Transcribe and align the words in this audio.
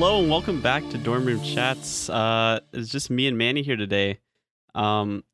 hello 0.00 0.18
and 0.18 0.30
welcome 0.30 0.62
back 0.62 0.88
to 0.88 0.96
Dorm 0.96 1.26
Room 1.26 1.42
Chats. 1.42 2.08
Uh, 2.08 2.60
it's 2.72 2.88
just 2.88 3.10
me 3.10 3.26
and 3.26 3.36
Mani 3.36 3.60
here 3.60 3.76
today. 3.76 4.18
Um, 4.74 5.24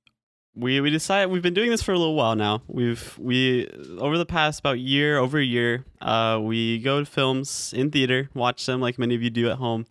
we 0.56 0.80
we 0.80 0.90
decided 0.90 1.30
we've 1.30 1.40
been 1.40 1.54
doing 1.54 1.70
this 1.70 1.84
for 1.84 1.92
a 1.92 1.96
little 1.96 2.16
while 2.16 2.34
now. 2.34 2.62
We've 2.66 3.16
we 3.16 3.68
over 4.00 4.18
the 4.18 4.26
past 4.26 4.58
about 4.58 4.80
year 4.80 5.18
over 5.18 5.38
a 5.38 5.44
year, 5.44 5.84
uh, 6.00 6.40
we 6.42 6.80
go 6.80 6.98
to 6.98 7.06
films 7.06 7.72
in 7.76 7.92
theater, 7.92 8.28
watch 8.34 8.66
them 8.66 8.80
like 8.80 8.98
many 8.98 9.14
of 9.14 9.22
you 9.22 9.30
do 9.30 9.48
at 9.48 9.58
home. 9.58 9.86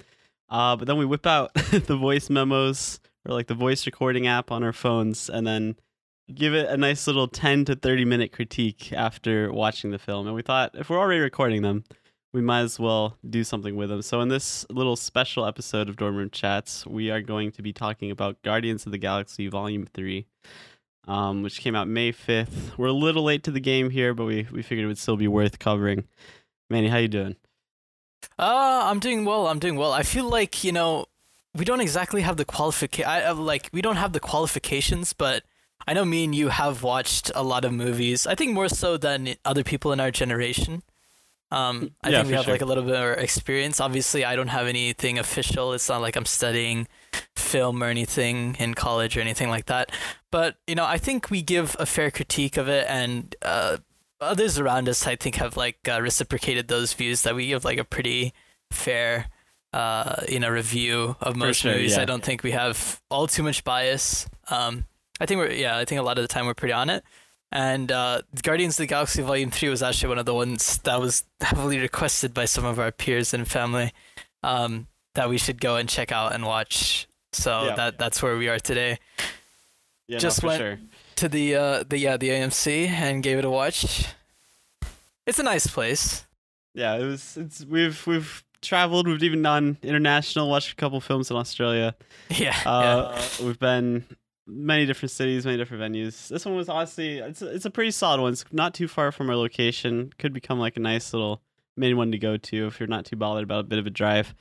Uh, 0.49 0.75
but 0.75 0.87
then 0.87 0.97
we 0.97 1.05
whip 1.05 1.25
out 1.25 1.53
the 1.53 1.95
voice 1.95 2.29
memos 2.29 2.99
or 3.25 3.33
like 3.33 3.47
the 3.47 3.53
voice 3.53 3.85
recording 3.85 4.27
app 4.27 4.51
on 4.51 4.61
our 4.61 4.73
phones, 4.73 5.29
and 5.29 5.47
then 5.47 5.77
give 6.33 6.53
it 6.53 6.69
a 6.69 6.75
nice 6.75 7.07
little 7.07 7.29
ten 7.29 7.63
to 7.63 7.77
thirty 7.77 8.03
minute 8.03 8.33
critique 8.33 8.91
after 8.91 9.53
watching 9.53 9.91
the 9.91 9.99
film. 9.99 10.27
And 10.27 10.35
we 10.35 10.41
thought 10.41 10.71
if 10.73 10.89
we're 10.89 10.99
already 10.99 11.21
recording 11.21 11.61
them 11.61 11.85
we 12.35 12.41
might 12.41 12.59
as 12.59 12.77
well 12.77 13.17
do 13.27 13.45
something 13.45 13.77
with 13.77 13.87
them. 13.89 14.01
So, 14.01 14.19
in 14.19 14.27
this 14.27 14.65
little 14.69 14.97
special 14.97 15.45
episode 15.45 15.87
of 15.87 15.95
Dorm 15.95 16.17
Room 16.17 16.29
Chats, 16.29 16.85
we 16.85 17.09
are 17.09 17.21
going 17.21 17.53
to 17.53 17.61
be 17.61 17.71
talking 17.71 18.11
about 18.11 18.41
Guardians 18.41 18.85
of 18.85 18.91
the 18.91 18.97
Galaxy 18.97 19.47
Volume 19.47 19.87
3, 19.93 20.25
um, 21.07 21.43
which 21.43 21.61
came 21.61 21.75
out 21.75 21.87
May 21.87 22.11
5th. 22.11 22.77
We're 22.77 22.87
a 22.87 22.91
little 22.91 23.23
late 23.23 23.43
to 23.43 23.51
the 23.51 23.61
game 23.61 23.89
here, 23.89 24.13
but 24.13 24.25
we, 24.25 24.47
we 24.51 24.61
figured 24.63 24.83
it 24.83 24.87
would 24.87 24.97
still 24.97 25.15
be 25.15 25.29
worth 25.29 25.59
covering. 25.59 26.09
Mani, 26.69 26.89
how 26.89 26.97
you 26.97 27.07
doing? 27.07 27.37
Uh, 28.37 28.81
I'm 28.83 28.99
doing 28.99 29.23
well. 29.23 29.47
I'm 29.47 29.59
doing 29.59 29.77
well. 29.77 29.93
I 29.93 30.03
feel 30.03 30.27
like, 30.29 30.61
you 30.65 30.73
know, 30.73 31.05
we 31.55 31.63
don't 31.63 31.79
exactly 31.79 32.21
have 32.23 32.35
the 32.35 32.43
qualification. 32.43 33.45
Like 33.45 33.69
we 33.71 33.81
don't 33.81 33.95
have 33.95 34.11
the 34.11 34.19
qualifications, 34.19 35.13
but 35.13 35.43
I 35.87 35.93
know 35.93 36.03
me 36.03 36.25
and 36.25 36.35
you 36.35 36.49
have 36.49 36.83
watched 36.83 37.31
a 37.33 37.43
lot 37.43 37.63
of 37.63 37.71
movies. 37.71 38.27
I 38.27 38.35
think 38.35 38.51
more 38.51 38.67
so 38.67 38.97
than 38.97 39.35
other 39.45 39.63
people 39.63 39.93
in 39.93 40.01
our 40.01 40.11
generation. 40.11 40.83
Um, 41.51 41.91
I 42.03 42.09
yeah, 42.09 42.17
think 42.17 42.29
we 42.29 42.33
have 42.33 42.45
sure. 42.45 42.53
like 42.53 42.61
a 42.61 42.65
little 42.65 42.83
bit 42.83 42.95
of 42.95 43.17
experience. 43.17 43.79
Obviously, 43.79 44.25
I 44.25 44.35
don't 44.35 44.47
have 44.47 44.67
anything 44.67 45.19
official. 45.19 45.73
It's 45.73 45.87
not 45.87 46.01
like 46.01 46.15
I'm 46.15 46.25
studying 46.25 46.87
film 47.35 47.83
or 47.83 47.87
anything 47.87 48.55
in 48.59 48.73
college 48.73 49.15
or 49.15 49.21
anything 49.21 49.49
like 49.49 49.65
that. 49.65 49.91
But 50.31 50.57
you 50.67 50.75
know, 50.75 50.85
I 50.85 50.97
think 50.97 51.29
we 51.29 51.41
give 51.41 51.75
a 51.79 51.85
fair 51.85 52.11
critique 52.11 52.57
of 52.57 52.67
it, 52.67 52.85
and 52.89 53.35
uh, 53.41 53.77
others 54.19 54.59
around 54.59 54.89
us, 54.89 55.05
I 55.05 55.15
think, 55.15 55.35
have 55.35 55.55
like 55.55 55.77
uh, 55.87 56.01
reciprocated 56.01 56.67
those 56.67 56.93
views 56.93 57.21
that 57.23 57.35
we 57.35 57.47
give 57.47 57.63
like 57.63 57.77
a 57.77 57.85
pretty 57.85 58.33
fair, 58.71 59.27
uh, 59.71 60.23
you 60.27 60.39
know, 60.39 60.49
review 60.49 61.15
of 61.21 61.35
most 61.35 61.57
sure, 61.57 61.73
movies. 61.73 61.95
Yeah. 61.95 62.01
I 62.01 62.05
don't 62.05 62.23
think 62.23 62.43
we 62.43 62.51
have 62.51 63.01
all 63.09 63.27
too 63.27 63.43
much 63.43 63.63
bias. 63.63 64.27
Um, 64.49 64.85
I 65.19 65.25
think 65.25 65.39
we're 65.39 65.51
yeah, 65.51 65.77
I 65.77 65.85
think 65.85 65.99
a 65.99 66.03
lot 66.03 66.17
of 66.17 66.23
the 66.23 66.27
time 66.27 66.45
we're 66.45 66.53
pretty 66.53 66.73
on 66.73 66.89
it. 66.89 67.03
And 67.55 67.89
uh, 67.89 68.21
Guardians 68.43 68.73
of 68.73 68.83
the 68.83 68.87
Galaxy 68.87 69.21
Volume 69.21 69.49
3 69.49 69.69
was 69.69 69.81
actually 69.81 70.09
one 70.09 70.19
of 70.19 70.25
the 70.25 70.33
ones 70.33 70.79
that 70.79 70.99
was 70.99 71.23
heavily 71.39 71.79
requested 71.79 72.33
by 72.33 72.43
some 72.43 72.65
of 72.65 72.79
our 72.79 72.91
peers 72.91 73.33
and 73.33 73.47
family 73.47 73.93
um, 74.43 74.87
that 75.13 75.29
we 75.29 75.37
should 75.37 75.61
go 75.61 75.77
and 75.77 75.87
check 75.87 76.11
out 76.11 76.35
and 76.35 76.45
watch. 76.45 77.07
So 77.31 77.67
yeah. 77.67 77.75
that 77.75 77.97
that's 77.97 78.21
where 78.21 78.35
we 78.35 78.49
are 78.49 78.59
today. 78.59 78.99
Yeah, 80.09 80.17
Just 80.17 80.43
no, 80.43 80.49
went 80.49 80.59
sure. 80.59 80.79
to 81.15 81.29
the 81.29 81.55
uh, 81.55 81.83
the 81.87 81.97
yeah 81.97 82.17
the 82.17 82.27
AMC 82.27 82.89
and 82.89 83.23
gave 83.23 83.37
it 83.37 83.45
a 83.45 83.49
watch. 83.49 84.05
It's 85.25 85.39
a 85.39 85.43
nice 85.43 85.65
place. 85.65 86.25
Yeah, 86.73 86.95
it 86.95 87.05
was. 87.05 87.37
It's 87.37 87.63
we've 87.63 88.05
we've 88.05 88.43
traveled. 88.61 89.07
We've 89.07 89.23
even 89.23 89.41
done 89.41 89.77
international. 89.81 90.49
Watched 90.49 90.73
a 90.73 90.75
couple 90.75 90.99
films 90.99 91.31
in 91.31 91.37
Australia. 91.37 91.95
Yeah, 92.29 92.57
uh, 92.65 93.15
yeah. 93.15 93.45
we've 93.45 93.59
been 93.59 94.03
many 94.47 94.85
different 94.85 95.11
cities, 95.11 95.45
many 95.45 95.57
different 95.57 95.81
venues. 95.83 96.27
This 96.27 96.45
one 96.45 96.55
was 96.55 96.69
honestly 96.69 97.19
it's 97.19 97.41
a, 97.41 97.47
it's 97.53 97.65
a 97.65 97.69
pretty 97.69 97.91
solid 97.91 98.21
one. 98.21 98.33
It's 98.33 98.45
not 98.51 98.73
too 98.73 98.87
far 98.87 99.11
from 99.11 99.29
our 99.29 99.35
location. 99.35 100.11
Could 100.17 100.33
become 100.33 100.59
like 100.59 100.77
a 100.77 100.79
nice 100.79 101.13
little 101.13 101.41
main 101.77 101.97
one 101.97 102.11
to 102.11 102.17
go 102.17 102.37
to 102.37 102.67
if 102.67 102.79
you're 102.79 102.87
not 102.87 103.05
too 103.05 103.15
bothered 103.15 103.43
about 103.43 103.61
a 103.61 103.67
bit 103.67 103.79
of 103.79 103.87
a 103.87 103.89
drive. 103.89 104.33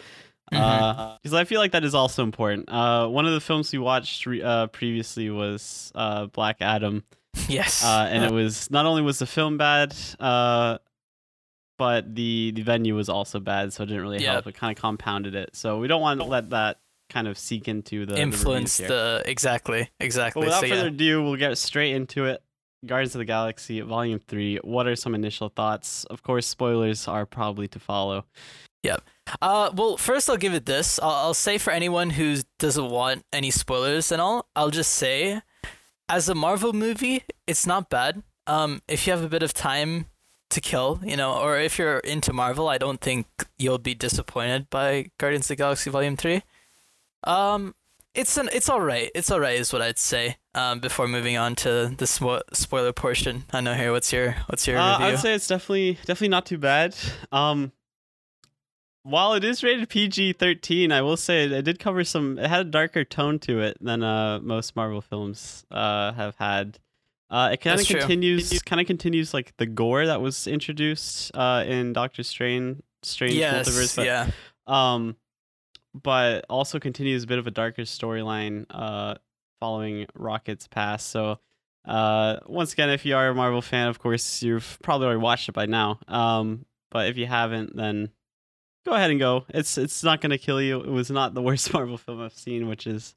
Because 0.50 0.62
mm-hmm. 0.62 1.34
uh, 1.34 1.38
I 1.38 1.44
feel 1.44 1.60
like 1.60 1.72
that 1.72 1.84
is 1.84 1.94
also 1.94 2.22
important. 2.22 2.69
Uh, 2.69 3.09
one 3.09 3.26
of 3.26 3.32
the 3.32 3.41
films 3.41 3.72
we 3.72 3.78
watched 3.78 4.26
re- 4.26 4.43
uh, 4.43 4.66
previously 4.69 5.31
was 5.31 5.91
uh, 5.94 6.26
Black 6.26 6.59
Adam. 6.60 7.03
Yes, 7.48 7.84
uh, 7.84 8.06
and 8.09 8.25
it 8.25 8.31
was 8.31 8.70
not 8.70 8.87
only 8.87 9.03
was 9.03 9.19
the 9.19 9.26
film 9.26 9.59
bad, 9.59 9.94
uh, 10.20 10.78
but 11.78 12.14
the 12.14 12.53
the 12.54 12.62
venue 12.62 12.94
was 12.94 13.09
also 13.09 13.41
bad, 13.41 13.72
so 13.72 13.82
it 13.82 13.87
didn't 13.87 14.03
really 14.03 14.22
help. 14.22 14.47
It 14.47 14.54
kind 14.54 14.76
of 14.76 14.81
compounded 14.81 15.34
it. 15.34 15.56
So 15.56 15.78
we 15.78 15.88
don't 15.88 16.00
want 16.00 16.20
to 16.20 16.26
let 16.26 16.50
that 16.50 16.78
kind 17.10 17.28
of 17.28 17.38
seek 17.38 17.69
into 17.69 18.06
the 18.06 18.19
influence 18.19 18.78
the, 18.78 18.87
the 18.87 19.22
exactly 19.26 19.91
exactly. 20.00 20.41
But 20.41 20.47
without 20.47 20.60
so, 20.62 20.69
further 20.69 20.82
yeah. 20.82 20.88
ado, 20.88 21.22
we'll 21.22 21.37
get 21.37 21.56
straight 21.59 21.94
into 21.94 22.25
it. 22.26 22.42
Guardians 22.87 23.15
of 23.15 23.20
the 23.20 23.25
Galaxy 23.25 23.81
Volume 23.81 24.19
Three. 24.19 24.59
What 24.62 24.87
are 24.87 24.97
some 24.97 25.14
initial 25.14 25.48
thoughts? 25.48 26.04
Of 26.04 26.22
course, 26.22 26.47
spoilers 26.47 27.09
are 27.09 27.26
probably 27.26 27.69
to 27.69 27.78
follow. 27.78 28.25
Yep. 28.82 29.03
Uh, 29.41 29.70
well, 29.75 29.97
first 29.97 30.28
I'll 30.28 30.37
give 30.37 30.53
it 30.53 30.66
this. 30.66 30.98
I'll, 31.03 31.10
I'll 31.10 31.34
say 31.34 31.56
for 31.56 31.72
anyone 31.72 32.10
who 32.10 32.37
doesn't 32.59 32.91
want 32.91 33.25
any 33.32 33.50
spoilers 33.50 34.12
and 34.12 34.20
all, 34.20 34.47
I'll 34.54 34.70
just 34.70 34.93
say, 34.93 35.41
as 36.10 36.28
a 36.28 36.34
Marvel 36.34 36.75
movie, 36.75 37.25
it's 37.47 37.66
not 37.66 37.88
bad. 37.88 38.22
Um, 38.47 38.82
if 38.87 39.06
you 39.06 39.14
have 39.14 39.25
a 39.25 39.28
bit 39.28 39.43
of 39.43 39.54
time 39.54 40.06
to 40.50 40.60
kill, 40.60 41.00
you 41.03 41.16
know, 41.16 41.32
or 41.32 41.59
if 41.59 41.78
you're 41.78 42.00
into 42.00 42.34
Marvel, 42.34 42.69
I 42.69 42.76
don't 42.76 43.00
think 43.00 43.26
you'll 43.59 43.78
be 43.78 43.94
disappointed 43.94 44.69
by 44.69 45.10
Guardians 45.19 45.47
of 45.47 45.48
the 45.48 45.56
Galaxy 45.56 45.88
Volume 45.88 46.16
Three. 46.16 46.43
Um, 47.25 47.75
it's 48.15 48.39
an 48.39 48.49
it's 48.53 48.69
all 48.69 48.81
right. 48.81 49.11
It's 49.15 49.31
all 49.31 49.41
right, 49.41 49.59
is 49.59 49.73
what 49.73 49.83
I'd 49.83 49.99
say. 49.99 50.37
Um, 50.55 50.79
before 50.79 51.09
moving 51.09 51.37
on 51.37 51.57
to 51.57 51.93
the 51.97 52.05
spo- 52.05 52.43
spoiler 52.53 52.93
portion, 52.93 53.45
I 53.53 53.61
know 53.61 53.75
here. 53.75 53.91
What's 53.91 54.12
your 54.12 54.37
what's 54.47 54.67
your 54.67 54.79
uh, 54.79 54.99
review? 54.99 55.07
I'd 55.07 55.19
say 55.19 55.35
it's 55.35 55.49
definitely 55.49 55.95
definitely 56.05 56.29
not 56.29 56.47
too 56.47 56.59
bad. 56.59 56.95
Um, 57.33 57.73
while 59.03 59.35
it 59.35 59.43
is 59.43 59.65
rated 59.65 59.89
PG 59.89 60.35
thirteen, 60.35 60.93
I 60.93 61.03
will 61.03 61.17
say 61.17 61.45
it, 61.45 61.53
it, 61.53 61.62
did 61.62 61.79
cover 61.79 62.05
some. 62.05 62.39
It 62.39 62.49
had 62.49 62.61
a 62.61 62.71
darker 62.71 63.05
tone 63.05 63.39
to 63.41 63.61
it 63.61 63.79
than 63.81 64.03
uh 64.03 64.39
most 64.41 64.77
Marvel 64.77 65.01
films 65.01 65.65
uh 65.71 66.12
have 66.12 66.37
had. 66.37 66.79
Uh, 67.31 67.51
it 67.53 67.61
kind 67.61 67.81
of 67.81 67.87
continues 67.87 68.62
kind 68.62 68.81
of 68.81 68.87
continues 68.87 69.35
like 69.35 69.56
the 69.56 69.67
gore 69.67 70.06
that 70.06 70.21
was 70.21 70.47
introduced 70.47 71.33
uh 71.35 71.65
in 71.67 71.93
Doctor 71.93 72.23
Strange 72.23 72.81
Strange 73.03 73.35
yes, 73.35 73.69
Multiverse. 73.69 73.97
But, 73.97 74.06
yeah. 74.06 74.31
Um, 74.67 75.17
but 75.94 76.44
also 76.49 76.78
continues 76.78 77.25
a 77.25 77.27
bit 77.27 77.38
of 77.38 77.47
a 77.47 77.50
darker 77.50 77.82
storyline 77.82 78.66
uh, 78.71 79.15
following 79.60 80.06
Rocket's 80.15 80.66
past. 80.66 81.09
So, 81.09 81.38
uh, 81.84 82.37
once 82.47 82.72
again, 82.72 82.91
if 82.91 83.05
you 83.05 83.16
are 83.16 83.28
a 83.28 83.34
Marvel 83.34 83.62
fan, 83.62 83.88
of 83.88 83.99
course, 83.99 84.43
you've 84.43 84.78
probably 84.82 85.06
already 85.06 85.21
watched 85.21 85.49
it 85.49 85.53
by 85.53 85.66
now. 85.66 86.00
Um, 86.09 86.66
but 86.91 87.09
if 87.09 87.16
you 87.16 87.27
haven't, 87.27 87.77
then 87.77 88.10
go 88.84 88.93
ahead 88.93 89.10
and 89.10 89.21
go. 89.21 89.44
It's 89.49 89.78
it's 89.78 90.03
not 90.03 90.21
going 90.21 90.31
to 90.31 90.38
kill 90.38 90.60
you. 90.60 90.81
It 90.81 90.91
was 90.91 91.10
not 91.10 91.34
the 91.34 91.43
worst 91.43 91.72
Marvel 91.75 91.99
film 91.99 92.21
I've 92.21 92.34
seen, 92.34 92.69
which 92.69 92.87
is 92.87 93.15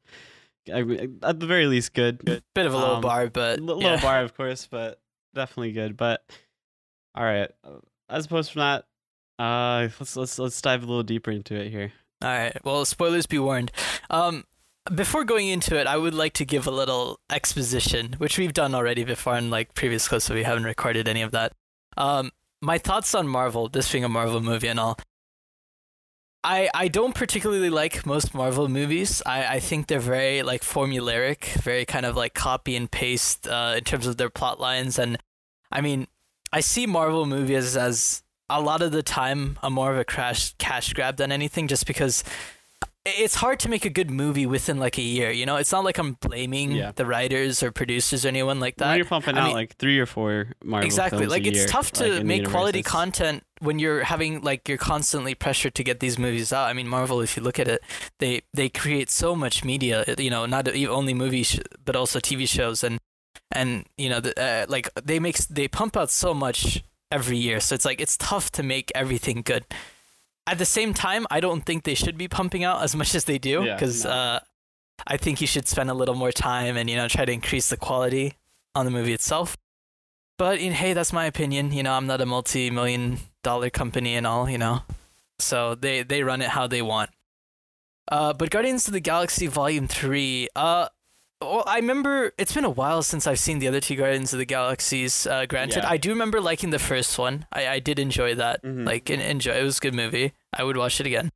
at 0.70 1.40
the 1.40 1.46
very 1.46 1.68
least 1.68 1.94
good. 1.94 2.24
good. 2.24 2.44
Bit 2.54 2.66
of 2.66 2.74
a 2.74 2.78
low 2.78 2.96
um, 2.96 3.02
bar, 3.02 3.28
but 3.28 3.60
yeah. 3.60 3.66
low 3.66 3.98
bar, 3.98 4.22
of 4.22 4.36
course, 4.36 4.68
but 4.70 5.00
definitely 5.34 5.72
good. 5.72 5.98
But 5.98 6.24
all 7.16 7.24
right, 7.24 7.50
as 8.10 8.26
opposed 8.26 8.52
from 8.52 8.60
that, 8.62 8.86
uh, 9.44 9.90
let's 10.00 10.16
let's 10.16 10.40
let's 10.40 10.62
dive 10.62 10.84
a 10.84 10.86
little 10.86 11.04
deeper 11.04 11.32
into 11.32 11.56
it 11.56 11.70
here. 11.70 11.92
All 12.22 12.30
right. 12.30 12.58
Well, 12.64 12.84
spoilers 12.86 13.28
be 13.28 13.40
warned. 13.40 13.72
Um, 14.10 14.46
before 14.94 15.24
going 15.24 15.48
into 15.48 15.78
it, 15.78 15.88
I 15.88 15.98
would 15.98 16.14
like 16.14 16.34
to 16.34 16.46
give 16.46 16.66
a 16.66 16.72
little 16.72 17.20
exposition, 17.30 18.16
which 18.18 18.38
we've 18.38 18.54
done 18.54 18.74
already 18.74 19.04
before 19.04 19.38
in 19.38 19.50
like 19.50 19.74
previous 19.74 20.08
clips, 20.08 20.26
so 20.26 20.34
we 20.34 20.44
haven't 20.44 20.64
recorded 20.64 21.08
any 21.08 21.22
of 21.22 21.32
that. 21.32 21.54
Um, 21.96 22.32
my 22.62 22.78
thoughts 22.78 23.14
on 23.14 23.28
Marvel, 23.28 23.70
this 23.70 23.92
being 23.92 24.04
a 24.04 24.10
Marvel 24.10 24.42
movie 24.42 24.68
and 24.68 24.80
all. 24.80 24.98
I, 26.44 26.70
I 26.74 26.88
don't 26.88 27.14
particularly 27.14 27.70
like 27.70 28.06
most 28.06 28.34
Marvel 28.34 28.70
movies. 28.70 29.22
I, 29.26 29.56
I 29.56 29.60
think 29.60 29.88
they're 29.88 30.00
very 30.00 30.44
like 30.44 30.62
formulaic, 30.62 31.62
very 31.62 31.84
kind 31.84 32.06
of 32.06 32.16
like 32.16 32.34
copy 32.34 32.76
and 32.76 32.90
paste 32.90 33.48
uh, 33.48 33.76
in 33.78 33.84
terms 33.84 34.08
of 34.08 34.18
their 34.18 34.30
plot 34.30 34.60
lines. 34.60 34.98
And 34.98 35.18
I 35.72 35.82
mean, 35.82 36.08
I 36.54 36.62
see 36.62 36.86
Marvel 36.86 37.26
movies 37.26 37.76
as 37.76 38.24
a 38.50 38.62
lot 38.62 38.82
of 38.82 38.92
the 38.92 39.04
time 39.04 39.58
a 39.62 39.70
more 39.70 39.92
of 39.92 39.98
a 39.98 40.06
crash 40.06 40.54
cash 40.58 40.94
grab 40.94 41.18
than 41.18 41.32
anything 41.32 41.68
just 41.68 41.86
because 41.86 42.24
it's 43.06 43.36
hard 43.36 43.58
to 43.58 43.70
make 43.70 43.86
a 43.86 43.90
good 43.90 44.12
movie 44.12 44.46
within 44.46 44.78
like 44.78 44.98
a 44.98 45.02
year 45.02 45.32
you 45.32 45.46
know? 45.46 45.56
It's 45.58 45.72
not 45.72 45.84
like 45.84 45.98
i'm 45.98 46.14
blaming 46.14 46.72
yeah. 46.72 46.92
the 46.94 47.06
writers 47.06 47.64
or 47.64 47.72
producers 47.72 48.26
or 48.26 48.30
anyone 48.30 48.60
like 48.60 48.76
that. 48.78 48.90
when 48.90 48.98
you're 48.98 49.06
pumping 49.06 49.38
I 49.38 49.42
out 49.42 49.48
mean, 49.48 49.56
like 49.56 49.76
three 49.78 50.00
or 50.00 50.06
four 50.06 50.48
Marvel 50.64 50.86
exactly. 50.86 51.26
like 51.26 51.46
it's 51.46 51.60
year, 51.60 51.68
tough 51.68 51.92
to 51.94 52.16
like 52.16 52.26
make 52.26 52.50
quality 52.50 52.84
content 52.84 53.44
when 53.60 53.80
you're 53.80 54.04
having 54.04 54.42
like 54.42 54.68
you're 54.70 54.78
constantly 54.78 55.36
pressured 55.36 55.74
to 55.76 55.84
get 55.84 56.00
these 56.00 56.20
movies 56.20 56.54
out. 56.54 56.68
I 56.68 56.74
mean 56.74 56.88
marvel 56.88 57.22
if 57.22 57.38
you 57.38 57.44
look 57.44 57.60
at 57.60 57.68
it 57.68 57.82
they 58.20 58.42
they 58.54 58.70
create 58.70 59.10
so 59.10 59.36
much 59.36 59.64
media 59.64 60.06
you 60.18 60.30
know 60.30 60.46
not 60.46 60.68
only 60.68 61.14
movies 61.14 61.60
but 61.84 61.96
also 61.96 62.20
tv 62.20 62.48
shows 62.48 62.84
and 62.84 63.00
and 63.52 63.86
you 63.98 64.10
know 64.10 64.20
the, 64.20 64.40
uh, 64.40 64.66
like 64.68 64.90
they 65.02 65.20
make 65.20 65.38
they 65.48 65.68
pump 65.68 65.96
out 65.96 66.10
so 66.12 66.34
much 66.34 66.84
every 67.12 67.38
year. 67.38 67.60
So 67.60 67.76
it's 67.76 67.86
like 67.86 68.02
it's 68.02 68.18
tough 68.18 68.52
to 68.52 68.64
make 68.64 68.92
everything 68.96 69.42
good. 69.42 69.66
At 70.46 70.58
the 70.58 70.66
same 70.66 70.94
time, 70.94 71.28
I 71.30 71.40
don't 71.40 71.66
think 71.66 71.84
they 71.84 71.94
should 71.94 72.18
be 72.18 72.28
pumping 72.28 72.64
out 72.64 72.82
as 72.82 72.96
much 72.96 73.14
as 73.16 73.26
they 73.26 73.38
do 73.38 73.64
because 73.64 74.06
yeah, 74.06 74.12
no. 74.12 74.16
uh, 74.16 74.40
I 75.06 75.18
think 75.18 75.42
you 75.42 75.48
should 75.48 75.68
spend 75.68 75.90
a 75.90 75.94
little 75.94 76.16
more 76.16 76.32
time 76.32 76.78
and 76.78 76.90
you 76.90 76.96
know 76.96 77.08
try 77.08 77.26
to 77.26 77.32
increase 77.32 77.70
the 77.70 77.78
quality 77.78 78.36
on 78.74 78.86
the 78.86 78.92
movie 78.92 79.14
itself. 79.14 79.58
But 80.38 80.60
in, 80.60 80.72
hey, 80.72 80.94
that's 80.94 81.12
my 81.12 81.26
opinion. 81.26 81.72
You 81.72 81.84
know, 81.84 81.94
I'm 81.94 82.08
not 82.08 82.22
a 82.22 82.26
multi-million 82.26 83.18
dollar 83.44 83.70
company 83.70 84.16
and 84.16 84.26
all. 84.26 84.50
You 84.50 84.58
know, 84.58 84.84
so 85.40 85.76
they 85.76 86.04
they 86.04 86.24
run 86.24 86.42
it 86.42 86.50
how 86.50 86.68
they 86.68 86.82
want. 86.82 87.10
Uh, 88.10 88.32
but 88.32 88.50
Guardians 88.50 88.88
of 88.88 88.94
the 88.94 89.02
Galaxy 89.02 89.48
Volume 89.48 89.88
Three, 89.88 90.48
uh, 90.56 90.88
well, 91.42 91.64
I 91.68 91.76
remember 91.78 92.34
it's 92.38 92.54
been 92.54 92.66
a 92.66 92.70
while 92.70 93.02
since 93.04 93.28
I've 93.28 93.40
seen 93.40 93.60
the 93.60 93.68
other 93.68 93.80
two 93.80 93.96
Guardians 93.96 94.34
of 94.34 94.40
the 94.40 94.46
Galaxies. 94.46 95.28
Uh, 95.28 95.46
granted, 95.46 95.84
Yeah. 95.84 95.90
I 95.90 95.98
do 95.98 96.10
remember 96.10 96.42
liking 96.42 96.72
the 96.72 96.80
first 96.80 97.18
one. 97.20 97.46
I, 97.54 97.68
I 97.68 97.80
did 97.80 98.00
enjoy 98.00 98.36
that. 98.36 98.64
Mhm. 98.64 98.86
Like, 98.86 99.10
en- 99.10 99.22
enjoy. 99.22 99.54
It 99.54 99.64
was 99.64 99.78
a 99.78 99.82
good 99.82 99.94
movie. 99.94 100.34
I 100.54 100.64
would 100.64 100.78
watch 100.78 101.00
it 101.00 101.06
again. 101.06 101.32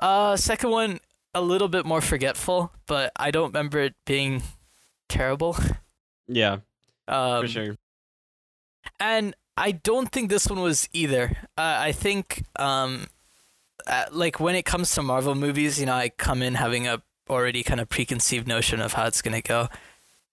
Uh, 0.00 0.36
second 0.36 0.70
one, 0.70 1.00
a 1.34 1.40
little 1.40 1.68
bit 1.68 1.84
more 1.86 2.00
forgetful, 2.00 2.72
but 2.86 3.12
I 3.16 3.30
don't 3.30 3.48
remember 3.48 3.80
it 3.80 3.94
being 4.06 4.42
terrible. 5.08 5.56
Yeah, 6.26 6.60
Um, 7.06 7.42
for 7.42 7.48
sure. 7.48 7.76
and 8.98 9.34
I 9.58 9.72
don't 9.72 10.10
think 10.10 10.30
this 10.30 10.46
one 10.46 10.60
was 10.62 10.88
either. 10.94 11.36
Uh, 11.58 11.76
I 11.78 11.92
think, 11.92 12.44
um, 12.56 13.08
uh, 13.86 14.06
like 14.10 14.40
when 14.40 14.54
it 14.54 14.64
comes 14.64 14.90
to 14.94 15.02
Marvel 15.02 15.34
movies, 15.34 15.78
you 15.78 15.84
know, 15.84 15.92
I 15.94 16.08
come 16.08 16.40
in 16.42 16.54
having 16.54 16.88
a 16.88 17.02
already 17.28 17.62
kind 17.62 17.80
of 17.80 17.88
preconceived 17.88 18.46
notion 18.46 18.80
of 18.80 18.92
how 18.94 19.06
it's 19.06 19.22
gonna 19.22 19.40
go, 19.42 19.68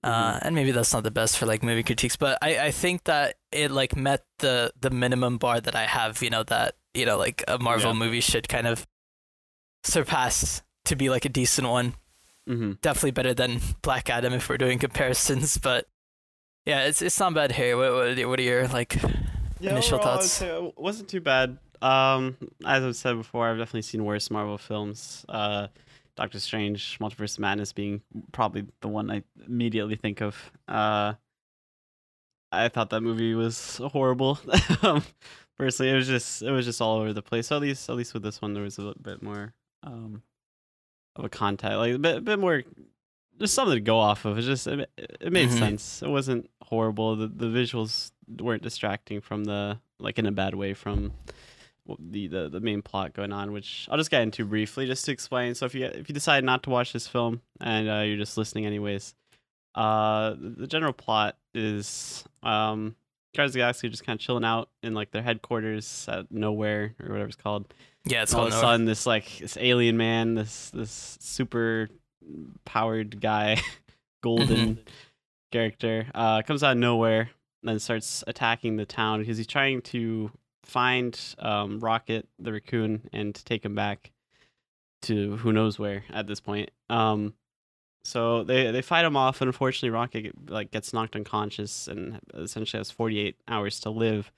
uh, 0.03 0.39
and 0.41 0.55
maybe 0.55 0.71
that's 0.71 0.93
not 0.93 1.03
the 1.03 1.11
best 1.11 1.37
for 1.37 1.45
like 1.45 1.63
movie 1.63 1.83
critiques. 1.83 2.15
But 2.15 2.37
I, 2.41 2.67
I 2.67 2.71
think 2.71 3.03
that 3.05 3.35
it 3.51 3.71
like 3.71 3.95
met 3.95 4.25
the 4.39 4.73
the 4.79 4.89
minimum 4.89 5.37
bar 5.37 5.61
that 5.61 5.75
I 5.75 5.85
have. 5.85 6.21
You 6.21 6.29
know 6.29 6.43
that 6.43 6.75
you 6.93 7.05
know 7.05 7.17
like 7.17 7.43
a 7.47 7.57
Marvel 7.59 7.91
Yeah. 7.91 7.97
movie 7.99 8.21
should 8.21 8.47
kind 8.49 8.67
of 8.67 8.87
surpass 9.83 10.61
to 10.85 10.95
be 10.95 11.09
like 11.09 11.25
a 11.25 11.29
decent 11.29 11.67
one 11.67 11.95
hmm 12.47 12.71
definitely 12.81 13.11
better 13.11 13.33
than 13.35 13.59
Black 13.83 14.09
Adam 14.09 14.33
if 14.33 14.49
we're 14.49 14.57
doing 14.57 14.79
comparisons. 14.79 15.57
But 15.61 15.85
yeah, 16.65 16.85
it's 16.85 17.01
it's 17.01 17.19
not 17.19 17.33
bad 17.33 17.51
here. 17.53 17.77
What 17.77 17.93
what, 17.93 18.27
what 18.27 18.39
are 18.39 18.43
your 18.43 18.67
like? 18.67 18.97
Yeah, 19.59 19.71
Initial 19.71 19.99
overall, 19.99 20.17
thoughts? 20.17 20.41
it 20.41 20.73
wasn't 20.77 21.07
too 21.09 21.21
bad. 21.21 21.57
Um, 21.83 22.35
as 22.65 22.83
I've 22.83 22.95
said 22.95 23.15
before, 23.17 23.47
I've 23.47 23.57
definitely 23.59 23.83
seen 23.83 24.03
worse 24.05 24.31
Marvel 24.31 24.57
films. 24.57 25.23
Uh, 25.29 25.67
Doctor 26.15 26.39
Strange, 26.39 26.97
Multiverse 26.99 27.39
Madness 27.39 27.73
being 27.73 28.01
probably 28.31 28.65
the 28.81 28.87
one 28.87 29.09
I 29.09 29.23
immediately 29.47 29.95
think 29.95 30.21
of. 30.21 30.51
Uh, 30.67 31.13
I 32.51 32.67
thought 32.67 32.89
that 32.89 33.01
movie 33.01 33.33
was 33.33 33.77
horrible. 33.77 34.39
um, 34.83 35.03
personally, 35.57 35.91
it 35.91 35.95
was 35.95 36.07
just 36.07 36.41
it 36.41 36.51
was 36.51 36.65
just 36.65 36.81
all 36.81 36.97
over 36.99 37.13
the 37.13 37.21
place. 37.21 37.47
So 37.47 37.55
at 37.55 37.61
least 37.61 37.89
at 37.89 37.95
least 37.95 38.13
with 38.13 38.23
this 38.23 38.41
one, 38.41 38.53
there 38.53 38.63
was 38.63 38.77
a 38.77 38.81
little 38.81 39.01
bit 39.01 39.21
more 39.23 39.53
um 39.83 40.21
of 41.15 41.25
a 41.25 41.29
contact, 41.29 41.75
like 41.77 41.93
a 41.95 41.99
bit, 41.99 42.17
a 42.17 42.21
bit 42.21 42.39
more. 42.39 42.63
Just 43.39 43.53
something 43.55 43.75
to 43.75 43.81
go 43.81 43.97
off 43.97 44.25
of. 44.25 44.37
It 44.37 44.41
just 44.43 44.67
it, 44.67 44.89
it 44.97 45.31
made 45.31 45.49
Mhm. 45.49 45.57
sense. 45.59 46.03
It 46.03 46.09
wasn't 46.09 46.49
horrible. 46.63 47.15
The 47.15 47.27
the 47.27 47.47
visuals 47.47 48.11
weren't 48.39 48.63
distracting 48.63 49.21
from 49.21 49.45
the 49.45 49.79
like 49.99 50.19
in 50.19 50.25
a 50.25 50.31
bad 50.31 50.53
way 50.55 50.73
from 50.73 51.13
the, 51.99 52.27
the 52.27 52.49
the 52.49 52.59
main 52.59 52.81
plot 52.81 53.13
going 53.13 53.33
on 53.33 53.51
which 53.51 53.87
i'll 53.89 53.97
just 53.97 54.11
get 54.11 54.21
into 54.21 54.45
briefly 54.45 54.85
just 54.85 55.03
to 55.05 55.11
explain. 55.11 55.55
So 55.55 55.65
if 55.65 55.75
you 55.75 55.85
if 55.85 56.07
you 56.07 56.13
decide 56.13 56.43
not 56.43 56.63
to 56.63 56.69
watch 56.69 56.93
this 56.93 57.07
film 57.07 57.41
and 57.59 57.89
uh, 57.89 58.01
you're 58.01 58.17
just 58.17 58.37
listening 58.37 58.65
anyways 58.65 59.15
uh 59.75 60.35
the, 60.37 60.67
general 60.67 60.93
plot 60.93 61.37
is 61.53 62.23
um 62.43 62.95
Guardians 63.33 63.51
of 63.51 63.53
the 63.53 63.59
Galaxy 63.59 63.89
just 63.89 64.05
kind 64.05 64.19
of 64.19 64.21
chilling 64.21 64.43
out 64.43 64.69
in 64.83 64.93
like 64.93 65.11
their 65.11 65.21
headquarters 65.21 66.05
at 66.09 66.29
Knowhere 66.31 66.93
or 67.01 67.09
whatever 67.09 67.27
it's 67.27 67.35
called. 67.35 67.73
Yeah, 68.05 68.23
it's 68.23 68.33
And 68.33 68.39
all 68.39 68.43
called 68.45 68.53
of 68.53 68.59
a 68.59 68.61
sudden, 68.61 68.85
this 68.85 69.05
like 69.05 69.37
this 69.37 69.57
alien 69.57 69.95
man, 69.95 70.35
this 70.35 70.69
this 70.71 71.17
super 71.21 71.89
powered 72.65 73.21
guy, 73.21 73.61
golden 74.21 74.79
character, 75.51 76.07
uh, 76.13 76.41
comes 76.41 76.63
out 76.63 76.73
of 76.73 76.77
nowhere 76.77 77.29
and 77.61 77.69
then 77.69 77.79
starts 77.79 78.23
attacking 78.27 78.75
the 78.75 78.85
town 78.85 79.19
because 79.19 79.37
he's 79.37 79.47
trying 79.47 79.81
to 79.81 80.31
find 80.63 81.19
um, 81.39 81.79
Rocket 81.79 82.27
the 82.39 82.53
raccoon 82.53 83.09
and 83.13 83.33
take 83.45 83.65
him 83.65 83.75
back 83.75 84.11
to 85.03 85.37
who 85.37 85.51
knows 85.51 85.79
where 85.79 86.03
at 86.11 86.27
this 86.27 86.39
point. 86.39 86.71
Um, 86.89 87.33
so 88.03 88.43
they 88.43 88.71
they 88.71 88.81
fight 88.81 89.05
him 89.05 89.15
off, 89.15 89.41
and 89.41 89.47
unfortunately, 89.47 89.91
Rocket 89.91 90.49
like 90.49 90.71
gets 90.71 90.93
knocked 90.93 91.15
unconscious 91.15 91.87
and 91.87 92.19
essentially 92.33 92.79
has 92.79 92.91
48 92.91 93.35
hours 93.47 93.79
to 93.81 93.89
live. 93.89 94.31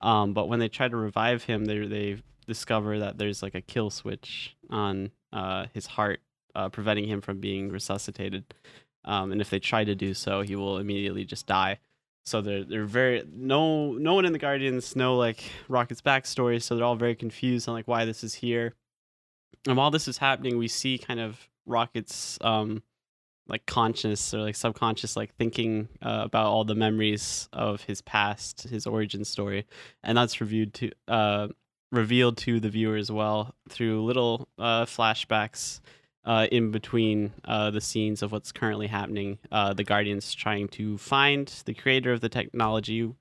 Um, 0.00 0.32
but 0.32 0.48
when 0.48 0.60
they 0.60 0.68
try 0.68 0.88
to 0.88 0.96
revive 0.96 1.44
him, 1.44 1.64
they 1.64 1.78
they 1.86 2.22
discover 2.46 2.98
that 3.00 3.18
there's 3.18 3.42
like 3.42 3.54
a 3.54 3.60
kill 3.60 3.90
switch 3.90 4.56
on 4.70 5.10
uh, 5.32 5.66
his 5.74 5.86
heart, 5.86 6.20
uh, 6.54 6.68
preventing 6.68 7.06
him 7.08 7.20
from 7.20 7.40
being 7.40 7.70
resuscitated. 7.70 8.44
Um, 9.04 9.32
and 9.32 9.40
if 9.40 9.50
they 9.50 9.58
try 9.58 9.84
to 9.84 9.94
do 9.94 10.14
so, 10.14 10.42
he 10.42 10.54
will 10.54 10.78
immediately 10.78 11.24
just 11.24 11.46
die. 11.46 11.78
So 12.24 12.40
they're 12.42 12.64
they're 12.64 12.84
very 12.84 13.24
no 13.32 13.92
no 13.92 14.14
one 14.14 14.24
in 14.26 14.32
the 14.32 14.38
Guardians 14.38 14.94
know 14.94 15.16
like 15.16 15.42
Rocket's 15.68 16.02
backstory, 16.02 16.60
so 16.60 16.76
they're 16.76 16.84
all 16.84 16.96
very 16.96 17.14
confused 17.14 17.68
on 17.68 17.74
like 17.74 17.88
why 17.88 18.04
this 18.04 18.22
is 18.22 18.34
here. 18.34 18.74
And 19.66 19.76
while 19.76 19.90
this 19.90 20.08
is 20.08 20.18
happening, 20.18 20.58
we 20.58 20.68
see 20.68 20.98
kind 20.98 21.20
of 21.20 21.48
Rocket's 21.66 22.38
um 22.42 22.82
like 23.48 23.64
conscious 23.64 24.34
or 24.34 24.40
like 24.40 24.56
subconscious 24.56 25.16
like 25.16 25.34
thinking 25.36 25.88
uh, 26.02 26.20
about 26.24 26.48
all 26.48 26.64
the 26.64 26.74
memories 26.74 27.48
of 27.52 27.82
his 27.82 28.02
past, 28.02 28.64
his 28.64 28.86
origin 28.86 29.24
story, 29.24 29.66
and 30.02 30.18
that's 30.18 30.40
reviewed 30.40 30.74
to 30.74 30.90
uh 31.08 31.48
revealed 31.90 32.36
to 32.36 32.60
the 32.60 32.68
viewer 32.68 32.96
as 32.96 33.10
well 33.10 33.54
through 33.70 34.04
little 34.04 34.48
uh 34.58 34.84
flashbacks 34.84 35.80
uh, 36.24 36.46
in 36.52 36.70
between 36.70 37.32
uh, 37.44 37.70
the 37.70 37.80
scenes 37.80 38.22
of 38.22 38.32
what's 38.32 38.52
currently 38.52 38.86
happening. 38.86 39.38
Uh, 39.50 39.72
the 39.72 39.84
Guardians 39.84 40.34
trying 40.34 40.68
to 40.68 40.98
find 40.98 41.48
the 41.64 41.74
creator 41.74 42.12
of 42.12 42.20
the 42.20 42.28
technology, 42.28 43.12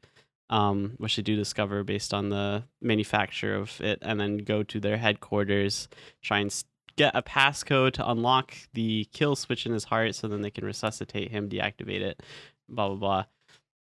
um, 0.50 0.94
which 0.98 1.16
they 1.16 1.22
do 1.22 1.36
discover 1.36 1.84
based 1.84 2.14
on 2.14 2.30
the 2.30 2.64
manufacture 2.82 3.56
of 3.56 3.80
it, 3.82 4.00
and 4.02 4.20
then 4.20 4.38
go 4.38 4.64
to 4.64 4.80
their 4.80 4.98
headquarters, 4.98 5.88
try 6.22 6.40
and 6.40 6.64
get 6.96 7.16
a 7.16 7.22
passcode 7.22 7.94
to 7.94 8.10
unlock 8.10 8.54
the 8.74 9.08
kill 9.14 9.36
switch 9.36 9.66
in 9.66 9.72
his 9.72 9.86
heart, 9.86 10.16
so 10.16 10.28
then 10.28 10.42
they 10.42 10.52
can 10.52 10.66
resuscitate 10.66 11.32
him, 11.32 11.48
deactivate 11.48 12.02
it, 12.02 12.24
blah 12.68 12.88
blah 12.90 12.96
blah. 12.96 13.26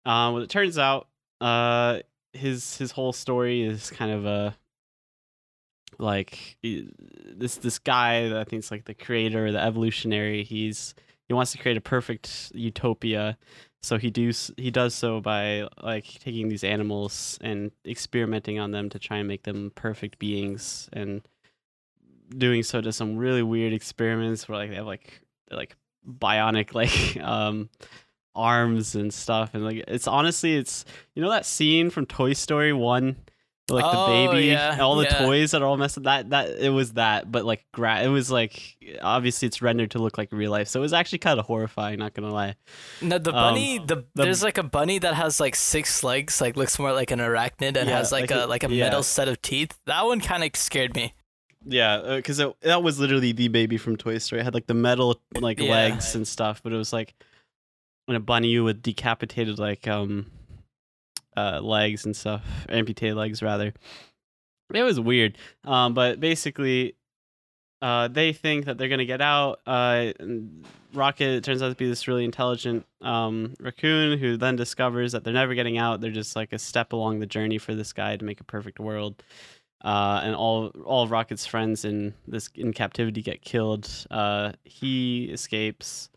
Um, 0.06 0.34
well, 0.34 0.44
it 0.44 0.50
turns 0.50 0.78
out, 0.78 1.08
uh, 1.42 2.00
his 2.34 2.78
his 2.78 2.92
whole 2.92 3.14
story 3.14 3.64
is 3.64 3.90
kind 3.90 4.12
of 4.12 4.26
a 4.26 4.58
like 6.00 6.58
this 6.62 7.56
this 7.58 7.80
guy 7.80 8.30
that 8.30 8.38
I 8.38 8.44
think 8.44 8.64
is 8.64 8.72
like 8.72 8.86
the 8.86 8.94
creator, 8.94 9.52
the 9.52 9.62
evolutionary. 9.62 10.44
He's 10.44 10.96
he 11.28 11.34
wants 11.34 11.52
to 11.54 11.58
create 11.58 11.78
a 11.78 11.82
perfect 11.82 12.52
utopia, 12.54 13.38
so 13.82 13.98
he 13.98 14.10
does 14.10 14.52
he 14.58 14.72
does 14.72 14.94
so 14.94 15.22
by 15.22 15.68
like 15.82 16.06
taking 16.06 16.50
these 16.50 16.64
animals 16.64 17.38
and 17.42 17.72
experimenting 17.86 18.60
on 18.60 18.72
them 18.72 18.90
to 18.90 19.00
try 19.00 19.18
and 19.18 19.28
make 19.28 19.44
them 19.44 19.72
perfect 19.76 20.20
beings, 20.20 20.90
and 20.94 21.22
doing 22.38 22.64
so 22.64 22.82
to 22.82 22.92
some 22.92 23.18
really 23.18 23.44
weird 23.44 23.74
experiments 23.74 24.48
where 24.48 24.58
like 24.58 24.70
they 24.70 24.76
have 24.76 24.86
like 24.86 25.22
like 25.52 25.76
bionic 26.08 26.74
like 26.74 27.24
um 27.24 27.70
arms 28.36 28.96
and 28.96 29.14
stuff 29.14 29.52
and 29.54 29.64
like 29.64 29.82
it's 29.88 30.08
honestly 30.08 30.58
it's 30.58 30.84
you 31.14 31.22
know 31.22 31.30
that 31.30 31.46
scene 31.46 31.90
from 31.90 32.06
Toy 32.06 32.34
Story 32.34 32.74
1 32.74 33.06
where, 33.06 33.16
like 33.68 33.84
Oh, 33.88 34.06
the 34.26 34.28
baby 34.32 34.46
yeah, 34.48 34.78
all 34.80 34.96
the 34.96 35.06
yeah. 35.06 35.26
toys 35.26 35.50
that 35.52 35.62
are 35.64 35.66
all 35.66 35.76
messed 35.78 35.98
up 35.98 36.04
that 36.04 36.30
that 36.30 36.50
it 36.60 36.70
was 36.70 36.94
that 36.94 37.32
but 37.32 37.46
like 37.46 37.66
gra- 37.74 38.04
it 38.04 38.10
was 38.10 38.30
like 38.30 38.78
obviously 39.02 39.48
it's 39.48 39.60
rendered 39.60 39.90
to 39.92 40.00
look 40.00 40.20
like 40.20 40.32
real 40.32 40.52
life 40.52 40.68
so 40.68 40.80
it 40.80 40.84
was 40.84 40.94
actually 40.94 41.18
kind 41.18 41.40
of 41.40 41.48
horrifying 41.48 41.98
not 41.98 42.14
gonna 42.14 42.32
lie 42.32 42.54
No, 43.02 43.18
the 43.18 43.32
Um, 43.32 43.36
bunny. 43.56 43.80
the, 43.80 43.96
the- 44.14 44.24
there's 44.24 44.44
like 44.44 44.60
a 44.60 44.64
bunny 44.64 45.00
that 45.00 45.16
has 45.16 45.40
like 45.40 45.56
six 45.56 46.04
legs, 46.04 46.40
like 46.42 46.56
looks 46.56 46.78
more 46.78 46.94
like 46.94 47.10
an 47.10 47.18
arachnid, 47.20 47.76
and 47.76 47.90
Yeah, 47.90 47.98
has 47.98 48.12
like, 48.12 48.30
like 48.30 48.32
a 48.40 48.46
a- 48.46 48.48
like 48.48 48.64
a 48.64 48.70
metal 48.70 49.02
set 49.02 49.28
of 49.28 49.42
teeth. 49.42 49.72
That 49.88 50.06
one 50.06 50.22
kind 50.22 50.44
of 50.44 50.56
scared 50.56 50.96
me. 50.96 51.14
yeah 51.66 52.18
because 52.18 52.38
that 52.62 52.84
was 52.84 53.00
literally 53.00 53.32
the 53.32 53.48
baby 53.48 53.78
from 53.78 53.98
Toy 53.98 54.20
Story 54.20 54.42
it 54.42 54.44
had 54.44 54.54
like 54.54 54.68
the 54.68 54.76
metal 54.76 55.20
like 55.40 55.60
legs 55.60 56.14
and 56.14 56.28
stuff 56.28 56.62
but 56.62 56.72
it 56.72 56.78
was 56.78 56.94
like 56.94 57.16
when 58.06 58.16
a 58.16 58.20
bunny 58.20 58.50
you 58.50 58.64
with 58.64 58.84
decapitated 58.84 59.58
like 59.58 59.88
um 59.88 60.28
uh 61.38 61.60
legs 61.62 62.06
and 62.06 62.16
stuff 62.16 62.44
amputated 62.70 63.16
legs 63.16 63.42
rather 63.42 63.74
it 64.74 64.84
was 64.84 65.00
weird 65.00 65.38
um 65.64 65.94
but 65.94 66.20
basically 66.20 66.96
uh 67.82 68.08
they 68.08 68.34
think 68.34 68.66
that 68.66 68.78
they're 68.78 68.90
gonna 68.90 69.06
get 69.06 69.22
out 69.22 69.60
uh 69.68 70.12
rocket 70.94 71.44
turns 71.44 71.62
out 71.62 71.70
to 71.70 71.76
be 71.76 71.88
this 71.88 72.08
really 72.08 72.24
intelligent 72.24 72.86
um 73.02 73.54
raccoon 73.60 74.18
who 74.18 74.38
then 74.38 74.56
discovers 74.56 75.12
that 75.12 75.24
they're 75.24 75.34
never 75.34 75.54
getting 75.54 75.78
out 75.78 76.02
they're 76.02 76.12
just 76.12 76.36
like 76.36 76.54
a 76.54 76.60
step 76.60 76.94
along 76.94 77.20
the 77.20 77.26
journey 77.26 77.58
for 77.58 77.76
this 77.76 77.92
guy 77.92 78.16
to 78.16 78.26
make 78.26 78.40
a 78.40 78.46
perfect 78.46 78.80
world 78.80 79.22
uh, 79.86 80.20
and 80.24 80.36
all 80.36 80.70
all 80.84 81.04
of 81.04 81.12
Rocket's 81.12 81.46
friends 81.46 81.86
in 81.86 82.16
this 82.28 82.50
in 82.56 82.74
captivity 82.74 83.22
get 83.22 83.44
killed. 83.44 83.90
Uh, 84.10 84.52
he 84.64 85.26
escapes, 85.26 86.10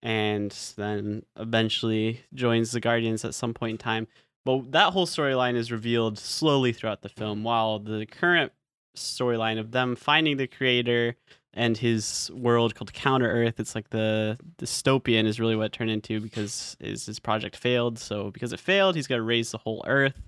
and 0.00 0.52
then 0.76 1.24
eventually 1.36 2.20
joins 2.34 2.70
the 2.70 2.80
Guardians 2.80 3.24
at 3.24 3.34
some 3.34 3.52
point 3.52 3.72
in 3.72 3.78
time. 3.78 4.06
But 4.44 4.72
that 4.72 4.92
whole 4.92 5.06
storyline 5.06 5.54
is 5.54 5.70
revealed 5.70 6.18
slowly 6.18 6.72
throughout 6.72 7.02
the 7.02 7.08
film, 7.08 7.42
while 7.42 7.78
the 7.78 8.06
current 8.06 8.52
storyline 8.96 9.58
of 9.58 9.70
them 9.70 9.96
finding 9.96 10.36
the 10.36 10.46
creator 10.46 11.16
and 11.52 11.76
his 11.76 12.30
world 12.34 12.74
called 12.74 12.92
Counter 12.92 13.30
Earth, 13.30 13.58
it's 13.58 13.74
like 13.74 13.90
the 13.90 14.38
dystopian 14.58 15.26
is 15.26 15.40
really 15.40 15.56
what 15.56 15.66
it 15.66 15.72
turned 15.72 15.90
into 15.90 16.20
because 16.20 16.76
his, 16.80 17.06
his 17.06 17.18
project 17.18 17.56
failed. 17.56 17.98
So 17.98 18.30
because 18.30 18.52
it 18.52 18.60
failed, 18.60 18.94
he's 18.94 19.06
got 19.06 19.16
to 19.16 19.22
raise 19.22 19.50
the 19.50 19.58
whole 19.58 19.84
Earth 19.86 20.20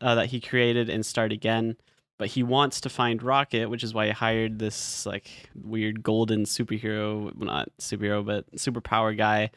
uh, 0.00 0.14
that 0.14 0.26
he 0.26 0.40
created 0.40 0.88
and 0.88 1.04
start 1.04 1.32
again 1.32 1.76
but 2.20 2.28
he 2.28 2.42
wants 2.42 2.82
to 2.82 2.90
find 2.90 3.22
Rocket, 3.22 3.70
which 3.70 3.82
is 3.82 3.94
why 3.94 4.04
he 4.04 4.12
hired 4.12 4.58
this 4.58 5.06
like 5.06 5.48
weird 5.54 6.02
golden 6.02 6.44
superhero, 6.44 7.34
well, 7.34 7.46
not 7.46 7.70
superhero, 7.80 8.22
but 8.22 8.44
superpower 8.56 9.16
guy 9.16 9.50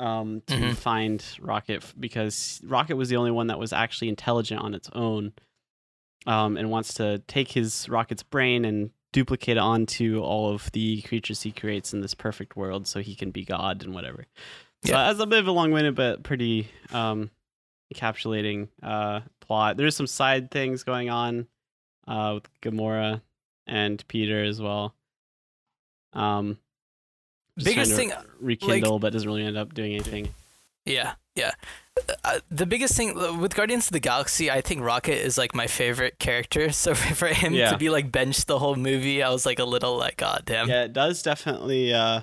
um, 0.00 0.42
to 0.46 0.54
Mhm. 0.54 0.76
find 0.76 1.24
Rocket 1.40 1.84
because 1.98 2.60
Rocket 2.64 2.96
was 2.96 3.08
the 3.08 3.16
only 3.16 3.30
one 3.30 3.46
that 3.48 3.58
was 3.58 3.72
actually 3.72 4.08
intelligent 4.08 4.60
on 4.60 4.74
its 4.74 4.88
own, 4.94 5.32
um, 6.26 6.56
and 6.56 6.70
wants 6.70 6.94
to 6.94 7.18
take 7.28 7.52
his 7.52 7.88
Rocket's 7.88 8.22
brain 8.22 8.64
and 8.64 8.90
duplicate 9.12 9.56
it 9.56 9.60
onto 9.60 10.20
all 10.20 10.52
of 10.52 10.70
the 10.72 11.02
creatures 11.02 11.42
he 11.42 11.52
creates 11.52 11.92
in 11.92 12.00
this 12.00 12.14
perfect 12.14 12.56
world, 12.56 12.86
so 12.86 13.00
he 13.00 13.14
can 13.14 13.30
be 13.30 13.44
God 13.44 13.82
and 13.82 13.92
whatever. 13.94 14.26
So 14.84 14.92
Yeah. 14.92 15.06
that's 15.08 15.20
a 15.20 15.26
bit 15.26 15.40
of 15.40 15.46
a 15.48 15.52
long-winded 15.52 15.94
but 15.94 16.22
pretty 16.22 16.68
um, 16.90 17.30
encapsulating 17.94 18.68
uh, 18.82 19.20
plot. 19.40 19.76
There's 19.76 19.96
some 19.96 20.06
side 20.06 20.50
things 20.50 20.82
going 20.84 21.10
on 21.10 21.46
uh, 22.08 22.32
with 22.36 22.60
Gamora 22.62 23.20
and 23.66 24.02
Peter 24.08 24.42
as 24.44 24.60
well. 24.60 24.94
Um, 26.12 26.58
Biggest 27.64 27.94
thing, 27.94 28.12
rekindle, 28.40 28.98
but 28.98 29.12
doesn't 29.12 29.28
really 29.28 29.44
end 29.44 29.56
up 29.56 29.74
doing 29.74 29.92
anything. 29.94 30.28
Yeah, 30.86 31.12
yeah. 31.34 31.52
Uh, 32.24 32.38
the 32.50 32.64
biggest 32.66 32.96
thing 32.96 33.14
with 33.38 33.54
Guardians 33.54 33.86
of 33.88 33.92
the 33.92 34.00
Galaxy, 34.00 34.50
I 34.50 34.60
think 34.62 34.82
Rocket 34.82 35.22
is 35.22 35.36
like 35.36 35.54
my 35.54 35.66
favorite 35.66 36.18
character. 36.18 36.70
So 36.72 36.94
for 36.94 37.28
him 37.28 37.52
Yeah. 37.52 37.70
to 37.70 37.76
be 37.78 37.90
like 37.90 38.10
benched 38.10 38.46
the 38.46 38.58
whole 38.58 38.76
movie, 38.76 39.22
I 39.22 39.28
was 39.30 39.44
like 39.44 39.58
a 39.58 39.64
little 39.64 39.96
like, 39.98 40.16
God 40.16 40.42
damn. 40.46 40.68
Yeah, 40.68 40.84
it 40.84 40.92
does 40.94 41.22
definitely. 41.22 41.92
Uh, 41.92 42.22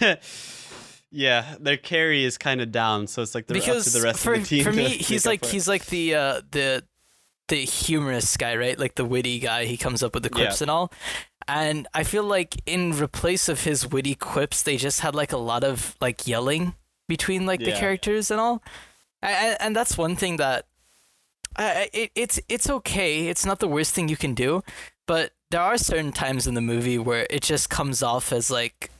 yeah, 1.10 1.56
their 1.60 1.76
carry 1.76 2.24
is 2.24 2.38
kind 2.38 2.60
of 2.60 2.70
down, 2.72 3.06
so 3.06 3.20
it's 3.22 3.34
like 3.34 3.46
the, 3.46 3.54
up 3.54 3.60
because 3.60 3.84
to 3.92 3.98
the 3.98 4.04
rest 4.04 4.22
for 4.22 4.34
of 4.34 4.40
the 4.42 4.46
team. 4.46 4.64
for 4.64 4.72
me, 4.72 4.88
he's 4.88 5.26
like 5.26 5.42
it. 5.44 5.50
he's 5.50 5.68
like 5.68 5.84
the 5.86 6.14
uh, 6.14 6.40
the 6.52 6.84
the 7.50 7.64
humorous 7.64 8.36
guy, 8.36 8.56
right? 8.56 8.78
Like 8.78 8.94
the 8.94 9.04
witty 9.04 9.38
guy. 9.38 9.66
He 9.66 9.76
comes 9.76 10.02
up 10.02 10.14
with 10.14 10.22
the 10.24 10.30
quips 10.30 10.60
Yeah. 10.60 10.64
and 10.64 10.70
all. 10.70 10.92
And 11.46 11.86
I 11.92 12.02
feel 12.04 12.24
like 12.24 12.56
in 12.66 12.92
replace 12.98 13.48
of 13.48 13.64
his 13.64 13.86
witty 13.86 14.14
quips, 14.14 14.62
they 14.62 14.76
just 14.78 15.00
had 15.00 15.14
like 15.14 15.32
a 15.32 15.36
lot 15.36 15.62
of 15.64 15.96
like 16.00 16.26
yelling 16.26 16.74
between 17.08 17.44
like 17.44 17.60
the 17.60 17.72
characters 17.72 18.30
and 18.30 18.40
all. 18.40 18.62
And, 19.22 19.56
and 19.60 19.76
that's 19.76 19.98
one 19.98 20.16
thing 20.16 20.38
that 20.38 20.64
it, 21.58 22.10
it's 22.14 22.40
it's 22.48 22.70
okay. 22.70 23.28
It's 23.28 23.44
not 23.44 23.58
the 23.58 23.68
worst 23.68 23.92
thing 23.94 24.08
you 24.08 24.16
can 24.16 24.32
do, 24.34 24.62
but 25.06 25.32
there 25.50 25.60
are 25.60 25.76
certain 25.76 26.12
times 26.12 26.46
in 26.46 26.54
the 26.54 26.60
movie 26.60 26.98
where 26.98 27.26
it 27.28 27.42
just 27.42 27.68
comes 27.68 28.02
off 28.02 28.32
as 28.32 28.50
like 28.50 28.90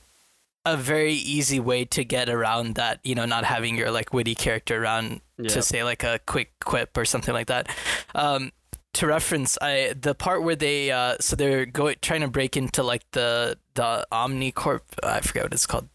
a 0.65 0.77
very 0.77 1.13
easy 1.13 1.59
way 1.59 1.85
to 1.85 2.03
get 2.03 2.29
around 2.29 2.75
that, 2.75 2.99
you 3.03 3.15
know, 3.15 3.25
not 3.25 3.43
having 3.45 3.75
your 3.75 3.89
like 3.91 4.13
witty 4.13 4.35
character 4.35 4.81
around 4.83 5.21
Yeah. 5.37 5.49
to 5.49 5.61
say 5.61 5.83
like 5.83 6.03
a 6.03 6.19
quick 6.27 6.51
quip 6.63 6.95
or 6.97 7.05
something 7.05 7.33
like 7.33 7.47
that. 7.47 7.67
Um, 8.13 8.51
to 8.93 9.07
reference, 9.07 9.57
I 9.61 9.93
the 9.99 10.13
part 10.13 10.43
where 10.43 10.55
they 10.55 10.91
uh, 10.91 11.15
so 11.19 11.35
they're 11.35 11.65
going 11.65 11.95
trying 12.01 12.21
to 12.21 12.27
break 12.27 12.55
into 12.57 12.83
like 12.83 13.03
the 13.11 13.57
the 13.73 14.05
Omnicorp, 14.11 14.81
I 15.01 15.21
forget 15.21 15.43
what 15.43 15.53
it's 15.53 15.65
called. 15.65 15.87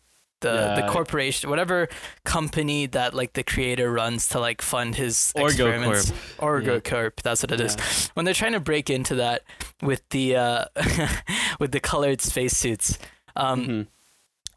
The, 0.43 0.75
the 0.83 0.89
corporation, 0.93 1.49
whatever 1.49 1.89
company 2.25 2.87
that 2.89 3.15
like 3.15 3.33
the 3.33 3.43
creator 3.43 3.91
runs 3.91 4.29
to 4.29 4.39
like 4.39 4.61
fund 4.63 4.95
his 4.95 5.33
Orgo 5.35 5.47
experiments. 5.47 6.13
Corp. 6.37 6.63
Orgo 6.63 6.75
Yeah. 6.75 6.81
Corp, 6.91 7.23
that's 7.23 7.43
what 7.43 7.53
it 7.53 7.61
is. 7.61 7.75
Yeah. 7.79 8.11
When 8.15 8.25
they're 8.27 8.35
trying 8.35 8.53
to 8.53 8.61
break 8.61 8.91
into 8.91 9.15
that 9.17 9.43
with 9.83 10.03
the 10.11 10.37
uh, 10.37 10.65
with 11.59 11.73
the 11.73 11.81
colored 11.81 12.21
spacesuits, 12.21 12.99
um, 13.35 13.67
Mhm. 13.67 13.87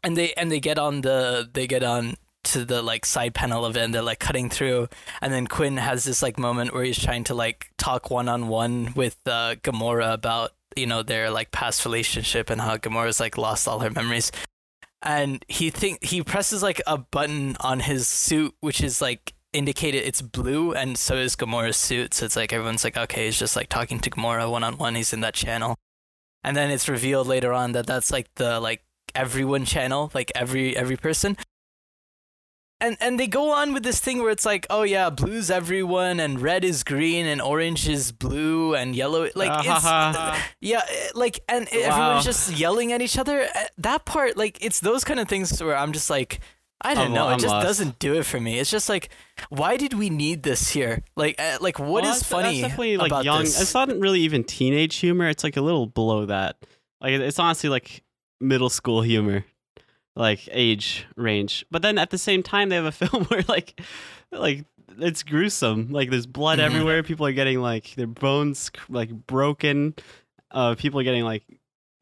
And 0.02 0.16
they 0.16 0.32
and 0.34 0.50
they 0.50 0.60
get 0.60 0.78
on 0.78 1.02
the 1.02 1.48
they 1.52 1.66
get 1.66 1.82
on 1.82 2.16
to 2.42 2.64
the 2.64 2.82
like 2.82 3.04
side 3.04 3.34
panel 3.34 3.64
of 3.64 3.76
it 3.76 3.80
and 3.80 3.94
they're 3.94 4.02
like 4.02 4.18
cutting 4.18 4.48
through. 4.48 4.88
And 5.20 5.32
then 5.32 5.46
Quinn 5.46 5.76
has 5.76 6.04
this 6.04 6.22
like 6.22 6.38
moment 6.38 6.72
where 6.72 6.84
he's 6.84 6.98
trying 6.98 7.24
to 7.24 7.34
like 7.34 7.70
talk 7.76 8.10
one 8.10 8.28
on 8.28 8.48
one 8.48 8.92
with 8.94 9.18
uh, 9.26 9.56
Gamora 9.56 10.12
about 10.12 10.52
you 10.76 10.86
know 10.86 11.02
their 11.02 11.30
like 11.30 11.50
past 11.50 11.84
relationship 11.84 12.48
and 12.50 12.60
how 12.60 12.76
Gamora's 12.76 13.20
like 13.20 13.36
lost 13.36 13.68
all 13.68 13.80
her 13.80 13.90
memories. 13.90 14.32
And 15.02 15.44
he 15.48 15.70
think 15.70 16.04
he 16.04 16.22
presses 16.22 16.62
like 16.62 16.80
a 16.86 16.98
button 16.98 17.56
on 17.60 17.80
his 17.80 18.06
suit 18.06 18.54
which 18.60 18.82
is 18.82 19.00
like 19.00 19.34
indicated 19.52 20.06
it's 20.06 20.22
blue 20.22 20.72
and 20.72 20.96
so 20.96 21.16
is 21.16 21.36
Gamora's 21.36 21.76
suit. 21.76 22.14
So 22.14 22.26
it's 22.26 22.36
like 22.36 22.52
everyone's 22.52 22.84
like 22.84 22.96
okay 22.96 23.26
he's 23.26 23.38
just 23.38 23.56
like 23.56 23.68
talking 23.68 23.98
to 24.00 24.10
Gamora 24.10 24.50
one 24.50 24.64
on 24.64 24.78
one 24.78 24.94
he's 24.94 25.12
in 25.12 25.20
that 25.20 25.34
channel. 25.34 25.76
And 26.42 26.56
then 26.56 26.70
it's 26.70 26.88
revealed 26.88 27.26
later 27.26 27.52
on 27.52 27.72
that 27.72 27.86
that's 27.86 28.10
like 28.10 28.34
the 28.36 28.60
like 28.60 28.82
everyone 29.14 29.64
channel 29.64 30.10
like 30.14 30.30
every 30.34 30.76
every 30.76 30.96
person 30.96 31.36
and 32.80 32.96
and 33.00 33.20
they 33.20 33.26
go 33.26 33.50
on 33.50 33.74
with 33.74 33.82
this 33.82 34.00
thing 34.00 34.18
where 34.22 34.30
it's 34.30 34.46
like 34.46 34.66
oh 34.70 34.82
yeah 34.82 35.10
blue's 35.10 35.50
everyone 35.50 36.18
and 36.18 36.40
red 36.40 36.64
is 36.64 36.82
green 36.82 37.26
and 37.26 37.40
orange 37.42 37.88
is 37.88 38.10
blue 38.12 38.74
and 38.74 38.96
yellow 38.96 39.28
like 39.34 39.52
it's 39.66 39.84
yeah 40.60 40.80
eh, 40.88 41.08
like 41.14 41.40
and 41.48 41.68
Wow. 41.72 41.78
everyone's 41.82 42.24
just 42.24 42.52
yelling 42.56 42.92
at 42.92 43.02
each 43.02 43.18
other 43.18 43.40
Eh, 43.54 43.66
that 43.78 44.04
part 44.04 44.36
like 44.36 44.58
it's 44.64 44.80
those 44.80 45.04
kind 45.04 45.20
of 45.20 45.28
things 45.28 45.62
where 45.62 45.76
i'm 45.76 45.92
just 45.92 46.08
like 46.08 46.40
i 46.80 46.94
don't 46.94 47.04
I'm- 47.04 47.12
know 47.12 47.28
it 47.28 47.32
I'm 47.32 47.38
just 47.38 47.52
lost. 47.52 47.66
doesn't 47.66 47.98
do 47.98 48.14
it 48.14 48.24
for 48.24 48.40
me 48.40 48.58
it's 48.58 48.70
just 48.70 48.88
like 48.88 49.10
why 49.50 49.76
did 49.76 49.92
we 49.92 50.08
need 50.08 50.42
this 50.42 50.70
here 50.70 51.02
like 51.16 51.38
uh, 51.38 51.58
like 51.60 51.78
what 51.78 52.04
Well, 52.04 52.12
is 52.16 52.22
funny 52.22 52.62
definitely 52.62 52.96
like 52.96 53.10
about 53.10 53.24
young. 53.26 53.40
this 53.42 53.60
It's 53.60 53.74
not 53.74 53.88
really 53.98 54.20
even 54.20 54.42
teenage 54.44 54.96
humor. 54.96 55.28
It's 55.28 55.44
like 55.44 55.56
a 55.56 55.60
little 55.62 55.86
below 55.86 56.26
that. 56.26 56.56
Like 57.00 57.12
it's 57.12 57.38
honestly 57.38 57.68
like 57.70 58.02
middle 58.40 58.70
school 58.70 59.02
humor, 59.02 59.44
like 60.16 60.48
age 60.52 61.06
range. 61.16 61.64
But 61.70 61.82
then 61.82 61.98
at 61.98 62.10
the 62.10 62.18
same 62.18 62.42
time, 62.42 62.68
they 62.68 62.76
have 62.76 62.84
a 62.84 62.92
film 63.06 63.24
where 63.24 63.42
like, 63.48 63.80
like 64.32 64.64
it's 64.98 65.22
gruesome. 65.22 65.90
Like 65.92 66.10
there's 66.10 66.26
blood 66.26 66.58
Mhm. 66.58 66.62
everywhere. 66.64 67.02
People 67.02 67.26
are 67.26 67.32
getting 67.32 67.60
like 67.60 67.94
their 67.94 68.06
bones 68.06 68.70
like 68.88 69.10
broken. 69.26 69.94
Uh, 70.50 70.74
people 70.74 70.98
are 71.00 71.04
getting 71.04 71.24
like 71.24 71.44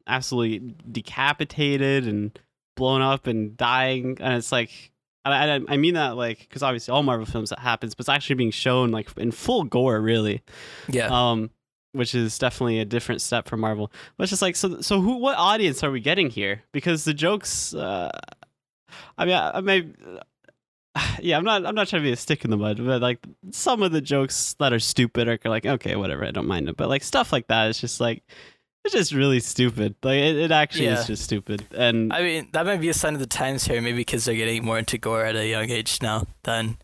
absolutely 0.07 0.73
decapitated 0.91 2.07
and 2.07 2.37
blown 2.75 3.01
up 3.01 3.27
and 3.27 3.55
dying. 3.57 4.17
And 4.19 4.33
it's 4.35 4.51
like. 4.51 4.91
I, 5.25 5.57
I, 5.57 5.59
I 5.67 5.77
mean 5.77 5.93
that 5.95 6.15
like 6.15 6.39
because 6.39 6.63
obviously 6.63 6.93
all 6.93 7.03
Marvel 7.03 7.25
films 7.25 7.49
that 7.49 7.59
happens, 7.59 7.93
but 7.93 8.03
it's 8.03 8.09
actually 8.09 8.35
being 8.37 8.51
shown 8.51 8.89
like 8.89 9.15
in 9.17 9.31
full 9.31 9.63
gore, 9.65 9.99
really 10.01 10.41
yeah 10.87 11.07
um 11.11 11.51
which 11.93 12.13
is 12.13 12.37
definitely 12.37 12.79
a 12.79 12.85
different 12.85 13.21
step 13.21 13.47
for 13.47 13.57
marvel 13.57 13.91
but 14.17 14.23
it's 14.23 14.29
just 14.29 14.41
like 14.41 14.55
so 14.55 14.79
so 14.81 15.01
who 15.01 15.17
what 15.17 15.37
audience 15.37 15.83
are 15.83 15.91
we 15.91 15.99
getting 15.99 16.29
here 16.29 16.61
because 16.71 17.03
the 17.03 17.13
jokes 17.13 17.73
uh 17.73 18.11
i 19.17 19.25
mean 19.25 19.33
i, 19.35 19.57
I 19.57 19.61
may 19.61 19.87
yeah 21.21 21.37
i'm 21.37 21.43
not 21.43 21.65
i'm 21.65 21.75
not 21.75 21.87
trying 21.87 22.01
to 22.01 22.07
be 22.07 22.11
a 22.11 22.15
stick 22.15 22.43
in 22.43 22.51
the 22.51 22.57
mud 22.57 22.77
but 22.83 23.01
like 23.01 23.19
some 23.51 23.81
of 23.83 23.91
the 23.91 24.01
jokes 24.01 24.55
that 24.59 24.73
are 24.73 24.79
stupid 24.79 25.27
are 25.27 25.39
like 25.45 25.65
okay 25.65 25.95
whatever 25.95 26.25
i 26.25 26.31
don't 26.31 26.47
mind 26.47 26.69
it 26.69 26.77
but 26.77 26.89
like 26.89 27.03
stuff 27.03 27.31
like 27.31 27.47
that 27.47 27.69
is 27.69 27.79
just 27.79 27.99
like 27.99 28.23
it's 28.85 28.93
just 28.93 29.13
really 29.13 29.39
stupid 29.39 29.95
like 30.03 30.19
it, 30.19 30.37
it 30.37 30.51
actually 30.51 30.85
Yeah. 30.85 30.99
is 30.99 31.07
just 31.07 31.23
stupid 31.23 31.65
and 31.75 32.13
I 32.13 32.21
mean, 32.21 32.49
that 32.53 32.65
might 32.65 32.79
be 32.79 32.87
a 32.89 32.93
sign 32.93 33.13
of 33.13 33.19
the 33.19 33.27
times 33.27 33.65
here. 33.65 33.81
Maybe 33.81 34.05
kids 34.05 34.27
are 34.29 34.33
getting 34.33 34.63
more 34.63 34.79
into 34.79 34.97
gore 34.97 35.25
at 35.25 35.35
a 35.35 35.45
young 35.45 35.69
age 35.69 36.01
now 36.01 36.27
than 36.43 36.77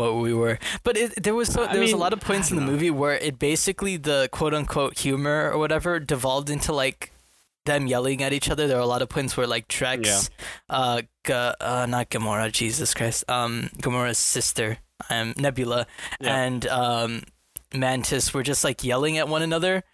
what 0.00 0.16
we 0.16 0.32
were. 0.34 0.58
But 0.82 0.96
it, 0.96 1.22
there 1.22 1.34
was 1.34 1.48
so, 1.52 1.64
I 1.64 1.72
there 1.72 1.80
was 1.82 1.92
a 1.92 1.96
lot 1.96 2.12
of 2.12 2.20
points 2.20 2.50
in 2.50 2.56
the 2.56 2.62
know. 2.64 2.72
movie 2.72 2.90
where 2.90 3.14
it 3.16 3.38
basically 3.38 3.96
the 3.96 4.28
quote 4.32 4.54
unquote 4.54 4.98
humor 4.98 5.50
or 5.52 5.58
whatever 5.58 6.00
devolved 6.00 6.50
into 6.50 6.72
like 6.72 7.12
them 7.66 7.86
yelling 7.86 8.22
at 8.22 8.32
each 8.32 8.48
other. 8.50 8.66
There 8.66 8.76
were 8.78 8.82
a 8.82 8.86
lot 8.86 9.02
of 9.02 9.08
points 9.08 9.36
where 9.36 9.46
like 9.46 9.68
Drax, 9.68 10.08
Yeah. 10.08 10.76
uh, 10.76 11.02
G- 11.26 11.32
uh, 11.32 11.86
not 11.88 12.10
Gamora, 12.10 12.50
Jesus 12.50 12.94
Christ, 12.94 13.24
um, 13.30 13.68
Gamora's 13.82 14.18
sister, 14.18 14.78
um, 15.10 15.34
Nebula, 15.36 15.86
Yeah. 16.20 16.36
and 16.44 16.66
um, 16.66 17.22
Mantis 17.74 18.32
were 18.34 18.42
just 18.42 18.64
like 18.64 18.82
yelling 18.82 19.18
at 19.18 19.28
one 19.28 19.42
another. 19.42 19.84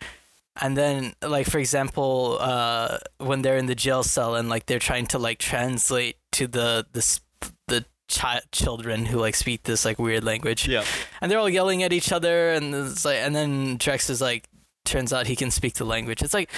And 0.58 0.75
then, 0.75 1.12
like 1.20 1.46
for 1.50 1.58
example, 1.58 2.38
uh, 2.40 2.96
when 3.18 3.42
they're 3.42 3.58
in 3.58 3.66
the 3.66 3.75
jail 3.75 4.02
cell 4.02 4.34
and 4.36 4.48
like 4.48 4.64
they're 4.66 4.78
trying 4.78 5.06
to 5.08 5.18
like 5.18 5.38
translate 5.38 6.16
to 6.32 6.46
the 6.46 6.86
the 6.92 7.20
the 7.68 7.84
chi- 8.08 8.42
children 8.52 9.06
who 9.06 9.18
like 9.18 9.34
speak 9.34 9.62
this 9.64 9.84
like 9.84 9.98
weird 9.98 10.25
language, 10.25 10.68
yeah 10.68 10.84
and 11.20 11.30
they're 11.30 11.38
all 11.38 11.48
yelling 11.48 11.82
at 11.82 11.92
each 11.92 12.12
other, 12.12 12.50
and 12.50 12.75
it's 12.75 13.04
like, 13.04 13.18
and 13.18 13.34
then 13.34 13.78
Drex 13.78 14.10
is 14.10 14.20
like, 14.20 14.48
turns 14.84 15.12
out 15.12 15.26
he 15.26 15.36
can 15.36 15.50
speak 15.50 15.75
the 15.75 15.84
language. 15.84 16.22
It's 16.22 16.34
like, 16.34 16.50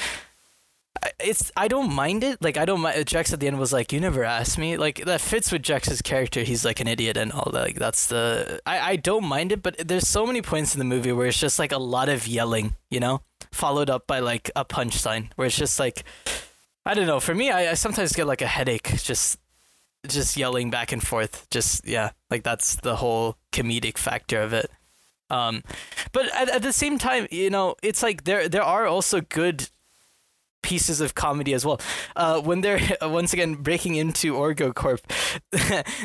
it's 1.21 1.53
I 1.57 1.69
don't 1.69 1.93
mind 1.93 2.25
it. 2.25 2.43
Like 2.43 2.57
I 2.57 2.65
don't 2.65 2.81
mind. 2.81 3.05
Drex 3.07 3.33
at 3.33 3.41
the 3.41 3.47
end 3.47 3.59
was 3.59 3.73
like, 3.73 3.93
"You 3.93 4.01
never 4.01 4.25
asked 4.25 4.59
me." 4.59 4.77
Like 4.77 5.05
that 5.05 5.21
fits 5.21 5.53
with 5.53 5.63
Drex's 5.63 6.03
character. 6.03 6.43
He's 6.43 6.65
like 6.65 6.81
an 6.81 6.89
idiot 6.89 7.17
and 7.17 7.33
all 7.33 7.51
that. 7.53 7.63
Like 7.63 7.79
that's 7.79 8.07
the 8.09 8.61
I 8.67 8.93
I 8.93 8.97
don't 8.97 9.25
mind 9.25 9.53
it, 9.53 9.63
but 9.63 9.77
there's 9.79 10.09
so 10.09 10.27
many 10.27 10.43
points 10.43 10.75
in 10.75 10.79
the 10.79 10.85
movie 10.85 11.13
where 11.13 11.27
it's 11.27 11.39
just 11.39 11.59
like 11.59 11.73
a 11.73 11.79
lot 11.79 12.09
of 12.09 12.27
yelling, 12.27 12.75
you 12.91 13.01
know, 13.01 13.23
followed 13.53 13.91
up 13.91 14.07
by 14.07 14.19
like 14.21 14.51
a 14.57 14.65
punchline, 14.65 15.29
where 15.37 15.47
it's 15.47 15.57
just 15.57 15.79
like, 15.79 16.05
I 16.85 16.95
don't 16.95 17.07
know. 17.07 17.21
For 17.21 17.35
me, 17.35 17.51
I, 17.51 17.71
I 17.71 17.75
sometimes 17.75 18.13
get 18.13 18.27
like 18.27 18.43
a 18.43 18.47
headache 18.47 18.91
just 19.03 19.39
just 20.07 20.37
yelling 20.37 20.71
back 20.71 20.93
and 20.93 21.07
forth. 21.07 21.49
Just 21.51 21.87
yeah, 21.87 22.11
like 22.31 22.43
that's 22.43 22.77
the 22.77 22.97
whole 22.97 23.37
comedic 23.53 23.99
factor 23.99 24.41
of 24.41 24.53
it. 24.53 24.71
Um, 25.31 25.63
but 26.13 26.35
at, 26.35 26.49
at 26.49 26.63
the 26.63 26.73
same 26.73 26.99
time, 26.99 27.27
you 27.31 27.51
know, 27.51 27.77
it's 27.83 28.03
like 28.03 28.25
there 28.25 28.49
there 28.49 28.63
are 28.63 28.87
also 28.87 29.21
good 29.21 29.69
pieces 30.63 31.01
of 31.01 31.15
comedy 31.15 31.53
as 31.55 31.65
well. 31.65 31.81
Uh, 32.17 32.41
when 32.41 32.61
they're 32.61 32.81
once 33.03 33.33
again 33.33 33.55
breaking 33.55 33.95
into 33.97 34.35
Orgo 34.35 34.75
Corp, 34.75 35.01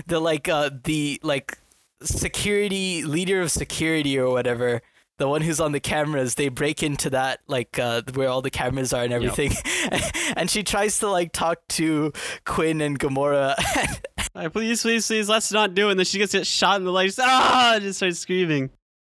the 0.07 0.19
like 0.19 0.47
uh 0.47 0.69
the 0.83 1.19
like 1.23 1.57
security 2.01 3.03
leader 3.03 3.41
of 3.41 3.51
security 3.51 4.17
or 4.17 4.29
whatever 4.29 4.81
the 5.19 5.27
one 5.27 5.41
who's 5.41 5.59
on 5.59 5.71
the 5.71 5.79
cameras, 5.79 6.35
they 6.35 6.49
break 6.49 6.81
into 6.83 7.09
that 7.11 7.39
like 7.47 7.77
uh, 7.79 8.01
where 8.13 8.29
all 8.29 8.41
the 8.41 8.49
cameras 8.49 8.93
are 8.93 9.03
and 9.03 9.13
everything, 9.13 9.51
and 10.35 10.49
she 10.49 10.63
tries 10.63 10.99
to 10.99 11.09
like 11.09 11.31
talk 11.31 11.59
to 11.69 12.11
Quinn 12.45 12.81
and 12.81 12.99
Gamora. 12.99 13.55
Like, 14.35 14.51
please, 14.51 14.81
please, 14.81 15.05
please, 15.05 15.29
let's 15.29 15.51
not 15.51 15.75
do 15.75 15.89
it. 15.89 15.91
And 15.91 15.99
then 15.99 16.07
she 16.07 16.17
gets 16.17 16.33
shot 16.47 16.77
in 16.77 16.85
the 16.85 16.91
leg. 16.91 17.09
She's, 17.09 17.19
ah, 17.21 17.77
just 17.79 17.97
starts 17.99 18.17
screaming. 18.17 18.71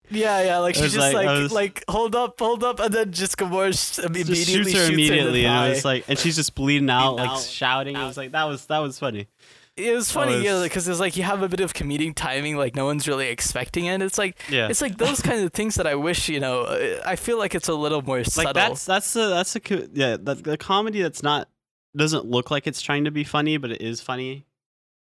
yeah, 0.09 0.41
yeah, 0.43 0.57
like 0.57 0.75
I 0.75 0.81
she 0.81 0.85
just 0.87 0.97
like- 0.97 1.13
like 1.15 1.27
was- 1.27 1.51
like 1.53 1.85
hold 1.87 2.15
up, 2.17 2.37
hold 2.37 2.65
up, 2.65 2.81
and 2.81 2.93
then 2.93 3.13
just 3.13 3.37
Gamora 3.37 3.71
sh- 3.73 3.99
immediately 3.99 4.35
Just 4.35 4.49
shoots 4.51 4.73
her 4.73 4.87
the 4.87 4.93
immediately, 4.93 5.45
and 5.45 5.53
I 5.55 5.69
was 5.69 5.85
like, 5.85 6.03
and 6.09 6.19
she's 6.19 6.35
just 6.35 6.53
bleeding 6.53 6.89
out, 6.89 7.15
like 7.15 7.29
out. 7.29 7.39
shouting. 7.39 7.95
It 7.95 8.03
was 8.03 8.17
like 8.17 8.33
that 8.33 8.43
was 8.43 8.65
that 8.65 8.79
was 8.79 8.99
funny. 8.99 9.27
It 9.77 9.93
was 9.93 10.09
funny, 10.09 10.35
was- 10.35 10.43
yeah, 10.43 10.63
because 10.63 10.87
it's 10.87 10.99
like 11.01 11.17
you 11.17 11.23
have 11.23 11.41
a 11.41 11.49
bit 11.49 11.59
of 11.59 11.73
comedic 11.73 12.15
timing, 12.15 12.55
like 12.55 12.75
no 12.75 12.85
one's 12.85 13.07
really 13.07 13.27
expecting 13.27 13.85
it. 13.85 14.01
It's 14.01 14.17
like 14.17 14.39
Yeah, 14.49 14.69
it's 14.69 14.81
like 14.81 14.97
those 14.97 15.21
kind 15.21 15.43
of 15.43 15.51
things 15.51 15.75
that 15.75 15.85
I 15.85 15.95
wish 15.95 16.29
you 16.29 16.39
know. 16.39 16.65
I 17.05 17.15
feel 17.17 17.37
like 17.37 17.55
it's 17.55 17.67
a 17.67 17.73
little 17.73 18.01
more 18.01 18.17
like 18.19 18.25
subtle. 18.27 18.53
that's 18.53 18.85
that's 18.85 19.13
the 19.13 19.29
that's 19.29 19.53
the 19.53 19.89
yeah 19.93 20.15
the, 20.17 20.35
the 20.35 20.57
comedy 20.57 21.01
that's 21.01 21.23
not 21.23 21.49
doesn't 21.95 22.25
look 22.25 22.51
like 22.51 22.67
it's 22.67 22.81
trying 22.81 23.03
to 23.05 23.11
be 23.11 23.23
funny, 23.25 23.57
but 23.57 23.71
it 23.71 23.81
is 23.81 23.99
funny. 24.01 24.45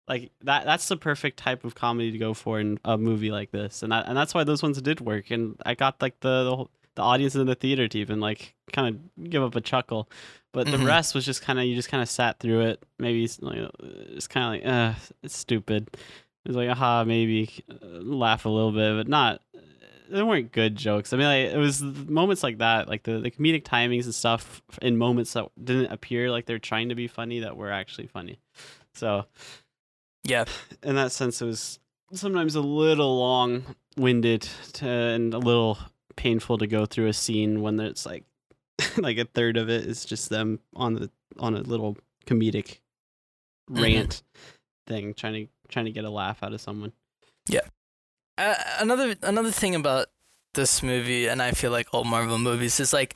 Like 0.08 0.32
that 0.42 0.64
that's 0.64 0.88
the 0.88 0.96
perfect 0.96 1.38
type 1.38 1.64
of 1.64 1.74
comedy 1.74 2.10
to 2.10 2.18
go 2.18 2.32
for 2.34 2.58
in 2.58 2.78
a 2.84 2.96
movie 2.96 3.30
like 3.30 3.50
this, 3.50 3.82
and 3.82 3.92
that, 3.92 4.08
and 4.08 4.16
that's 4.16 4.32
why 4.34 4.42
those 4.44 4.62
ones 4.62 4.80
did 4.82 5.00
work. 5.00 5.30
And 5.30 5.56
I 5.64 5.74
got 5.74 6.00
like 6.00 6.18
the 6.20 6.44
the, 6.44 6.56
whole, 6.56 6.70
the 6.94 7.02
audience 7.02 7.34
in 7.34 7.46
the 7.46 7.54
theater 7.54 7.88
to 7.88 7.98
even 7.98 8.20
like 8.20 8.54
kind 8.72 8.94
of 8.94 9.30
give 9.30 9.42
up 9.42 9.54
a 9.56 9.60
chuckle, 9.60 10.08
but 10.52 10.66
the 10.70 10.76
Mhm. 10.76 10.86
rest 10.86 11.14
was 11.14 11.24
just 11.24 11.42
kind 11.42 11.58
of 11.58 11.64
you 11.64 11.74
just 11.74 11.88
kind 11.88 12.02
of 12.02 12.08
sat 12.08 12.38
through 12.40 12.60
it. 12.62 12.82
Maybe 12.98 13.24
it's 13.24 13.40
like 13.40 13.58
it's 13.80 14.26
kind 14.26 14.46
of 14.62 14.62
like 14.66 14.72
uh 14.74 14.98
it's 15.22 15.36
stupid. 15.36 15.88
It 16.44 16.48
was 16.48 16.56
like 16.56 16.68
aha 16.68 17.04
maybe 17.04 17.50
uh, 17.70 17.86
laugh 18.00 18.44
a 18.44 18.48
little 18.48 18.72
bit, 18.72 18.94
but 18.96 19.08
not. 19.08 19.40
They 20.10 20.22
weren't 20.22 20.52
good 20.52 20.76
jokes. 20.76 21.14
I 21.14 21.16
mean, 21.16 21.26
like, 21.26 21.54
it 21.54 21.56
was 21.56 21.80
moments 21.80 22.42
like 22.42 22.58
that, 22.58 22.86
like 22.86 23.04
the, 23.04 23.18
the 23.20 23.30
comedic 23.30 23.62
timings 23.62 24.04
and 24.04 24.14
stuff 24.14 24.60
in 24.82 24.98
moments 24.98 25.32
that 25.32 25.46
didn't 25.62 25.90
appear 25.90 26.30
like 26.30 26.44
they're 26.44 26.58
trying 26.58 26.90
to 26.90 26.94
be 26.94 27.06
funny 27.08 27.40
that 27.40 27.56
were 27.56 27.72
actually 27.72 28.08
funny. 28.08 28.38
So 28.92 29.24
yeah, 30.24 30.44
in 30.82 30.96
that 30.96 31.12
sense, 31.12 31.40
it 31.40 31.46
was 31.46 31.78
sometimes 32.12 32.54
a 32.56 32.60
little 32.60 33.18
long 33.18 33.64
winded 33.96 34.46
and 34.82 35.32
a 35.32 35.38
little 35.38 35.78
painful 36.16 36.58
to 36.58 36.66
go 36.66 36.86
through 36.86 37.08
a 37.08 37.12
scene 37.12 37.62
when 37.62 37.78
it's 37.80 38.04
like 38.06 38.24
like 38.96 39.18
a 39.18 39.24
third 39.24 39.56
of 39.56 39.68
it 39.68 39.86
is 39.86 40.04
just 40.04 40.28
them 40.28 40.60
on 40.74 40.94
the 40.94 41.10
on 41.38 41.54
a 41.54 41.60
little 41.60 41.96
comedic 42.26 42.78
Mhm. 43.70 43.82
rant 43.82 44.22
thing 44.86 45.14
trying 45.14 45.34
to 45.34 45.48
trying 45.68 45.84
to 45.86 45.92
get 45.92 46.04
a 46.04 46.10
laugh 46.10 46.42
out 46.42 46.52
of 46.52 46.60
someone. 46.60 46.92
uh, 48.38 48.54
another 48.80 49.14
another 49.22 49.50
thing 49.50 49.74
about 49.74 50.06
this 50.54 50.82
movie, 50.82 51.26
and 51.28 51.40
I 51.42 51.52
feel 51.52 51.70
like 51.70 51.88
all 51.92 52.04
Marvel 52.04 52.38
movies 52.38 52.80
is 52.80 52.92
like. 52.92 53.14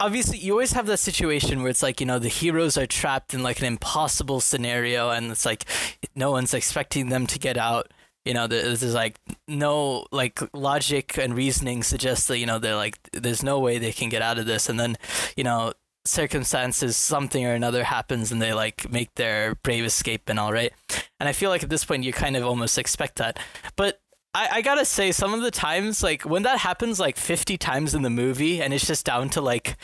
Obviously, 0.00 0.36
you 0.38 0.50
always 0.50 0.72
have 0.72 0.86
that 0.86 0.96
situation 0.98 1.60
where 1.62 1.70
it's 1.70 1.82
like, 1.82 2.00
you 2.00 2.06
know, 2.06 2.18
the 2.18 2.26
heroes 2.28 2.76
are 2.76 2.86
trapped 2.86 3.34
in 3.34 3.44
like 3.44 3.60
an 3.60 3.66
impossible 3.66 4.40
scenario 4.40 5.10
and 5.10 5.30
it's 5.30 5.44
like 5.46 5.64
no 6.16 6.32
one's 6.32 6.52
expecting 6.54 7.08
them 7.08 7.24
to 7.28 7.38
get 7.38 7.56
out. 7.56 7.92
You 8.24 8.34
know, 8.34 8.46
there- 8.46 8.62
there's 8.62 8.94
like 8.94 9.16
no 9.48 10.06
like 10.12 10.40
logic 10.54 11.18
and 11.18 11.34
reasoning 11.36 11.82
suggests 11.82 12.26
that, 12.28 12.38
you 12.38 12.46
know, 12.46 12.58
they're 12.58 12.76
like, 12.76 12.98
there's 13.12 13.42
no 13.42 13.58
way 13.58 13.78
they 13.78 13.92
can 13.92 14.08
get 14.08 14.22
out 14.22 14.38
of 14.38 14.46
this. 14.46 14.68
And 14.68 14.78
then, 14.78 14.96
you 15.36 15.44
know, 15.44 15.72
circumstances, 16.04 16.96
something 16.96 17.44
or 17.44 17.52
another 17.54 17.84
happens 17.84 18.30
and 18.32 18.40
they 18.40 18.52
like 18.52 18.90
make 18.90 19.14
their 19.14 19.54
brave 19.56 19.84
escape 19.84 20.28
and 20.28 20.38
all 20.38 20.52
right. 20.52 20.72
And 21.18 21.28
I 21.28 21.32
feel 21.32 21.50
like 21.50 21.62
at 21.62 21.68
this 21.70 21.84
point, 21.84 22.04
you 22.04 22.12
kind 22.12 22.36
of 22.36 22.44
almost 22.44 22.78
expect 22.78 23.16
that. 23.16 23.38
But 23.76 24.00
I, 24.34 24.48
I 24.54 24.62
gotta 24.62 24.84
say, 24.84 25.12
some 25.12 25.34
of 25.34 25.42
the 25.42 25.50
times, 25.50 26.02
like 26.02 26.22
when 26.22 26.42
that 26.44 26.58
happens 26.58 26.98
like 27.00 27.16
50 27.16 27.56
times 27.58 27.94
in 27.94 28.02
the 28.02 28.10
movie 28.10 28.62
and 28.62 28.72
it's 28.72 28.86
just 28.86 29.04
down 29.04 29.30
to 29.30 29.40
like 29.40 29.76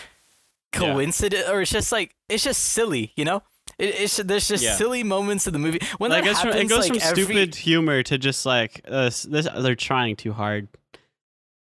Yeah. 0.75 0.93
coincidence 0.93 1.49
or 1.49 1.61
it's 1.63 1.71
just 1.73 1.93
like, 1.93 2.15
it's 2.29 2.45
just 2.45 2.63
silly, 2.63 3.13
you 3.17 3.25
know? 3.25 3.43
It, 3.79 3.95
it's 4.01 4.17
there's 4.17 4.49
just 4.49 4.65
Yeah. 4.65 4.75
silly 4.77 5.03
moments 5.05 5.47
in 5.47 5.53
the 5.53 5.59
movie 5.59 5.81
when 5.99 6.11
like 6.11 6.25
that 6.25 6.31
it's 6.31 6.41
from- 6.41 6.51
it 6.53 6.69
goes 6.69 6.89
like, 6.89 7.01
from 7.01 7.09
every, 7.11 7.25
stupid 7.25 7.55
humor 7.55 8.03
to 8.03 8.19
just 8.19 8.45
like 8.45 8.81
uh, 8.89 9.05
this, 9.05 9.49
they're 9.57 9.75
trying 9.77 10.17
too 10.17 10.33
hard. 10.33 10.69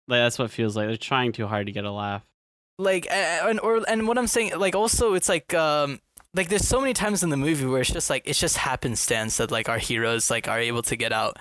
Like 0.09 0.19
that's 0.21 0.38
what 0.38 0.47
it 0.47 0.51
feels 0.51 0.77
like. 0.77 0.88
They're 0.88 0.97
trying 0.97 1.33
too 1.33 1.47
hard 1.47 1.67
to 1.67 1.73
get 1.73 1.85
a 1.85 1.93
laugh. 1.93 2.25
like 2.79 3.07
and 3.11 3.61
or 3.61 3.83
and 3.88 4.09
what 4.09 4.19
I'm 4.19 4.27
saying 4.27 4.59
like 4.59 4.75
also 4.75 5.15
it's 5.15 5.29
like 5.29 5.55
um 5.55 6.01
like 6.35 6.49
there's 6.49 6.67
so 6.67 6.81
many 6.81 6.95
times 6.95 7.23
in 7.23 7.31
the 7.31 7.37
movie 7.37 7.67
where 7.67 7.83
it's 7.83 7.93
just 7.93 8.11
like 8.11 8.23
it's 8.27 8.41
just 8.41 8.57
happenstance 8.57 9.37
that 9.37 9.51
like 9.53 9.69
our 9.69 9.79
heroes 9.79 10.31
like 10.31 10.49
are 10.49 10.59
able 10.59 10.83
to 10.83 10.97
get 10.97 11.12
out 11.12 11.37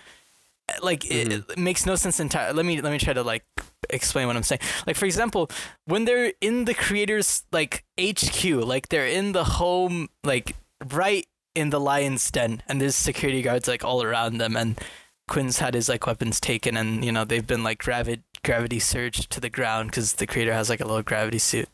like 0.81 1.05
it, 1.05 1.27
mm-hmm. 1.29 1.51
it 1.51 1.57
makes 1.57 1.86
no 1.86 1.95
sense 1.95 2.19
entirely 2.19 2.53
let 2.53 2.65
me 2.65 2.81
let 2.81 2.91
me 2.91 2.97
try 2.97 3.13
to 3.13 3.23
like 3.23 3.45
explain 3.89 4.27
what 4.27 4.36
i'm 4.36 4.43
saying 4.43 4.60
like 4.88 4.95
for 4.95 5.05
example 5.05 5.49
when 5.86 6.05
they're 6.05 6.34
in 6.41 6.65
the 6.65 6.73
creators 6.73 7.43
like 7.51 7.84
hq 7.99 8.43
like 8.43 8.89
they're 8.89 9.07
in 9.07 9.31
the 9.31 9.43
home 9.43 10.10
like 10.23 10.55
right 10.91 11.27
in 11.55 11.69
the 11.69 11.79
lion's 11.79 12.29
den 12.31 12.63
and 12.67 12.79
there's 12.79 12.95
security 12.95 13.41
guards 13.41 13.67
like 13.67 13.84
all 13.84 14.01
around 14.03 14.38
them 14.38 14.55
and 14.55 14.79
quinn's 15.27 15.60
had 15.60 15.73
his 15.73 15.89
like 15.89 16.05
weapons 16.07 16.39
taken 16.39 16.77
and 16.77 17.03
you 17.03 17.12
know 17.12 17.25
they've 17.25 17.47
been 17.47 17.63
like 17.63 17.79
gravi- 17.79 18.23
gravity 18.43 18.79
surged 18.79 19.29
to 19.29 19.39
the 19.39 19.49
ground 19.49 19.89
because 19.89 20.13
the 20.13 20.27
creator 20.27 20.53
has 20.53 20.69
like 20.69 20.79
a 20.81 20.86
little 20.86 21.03
gravity 21.03 21.39
suit 21.39 21.67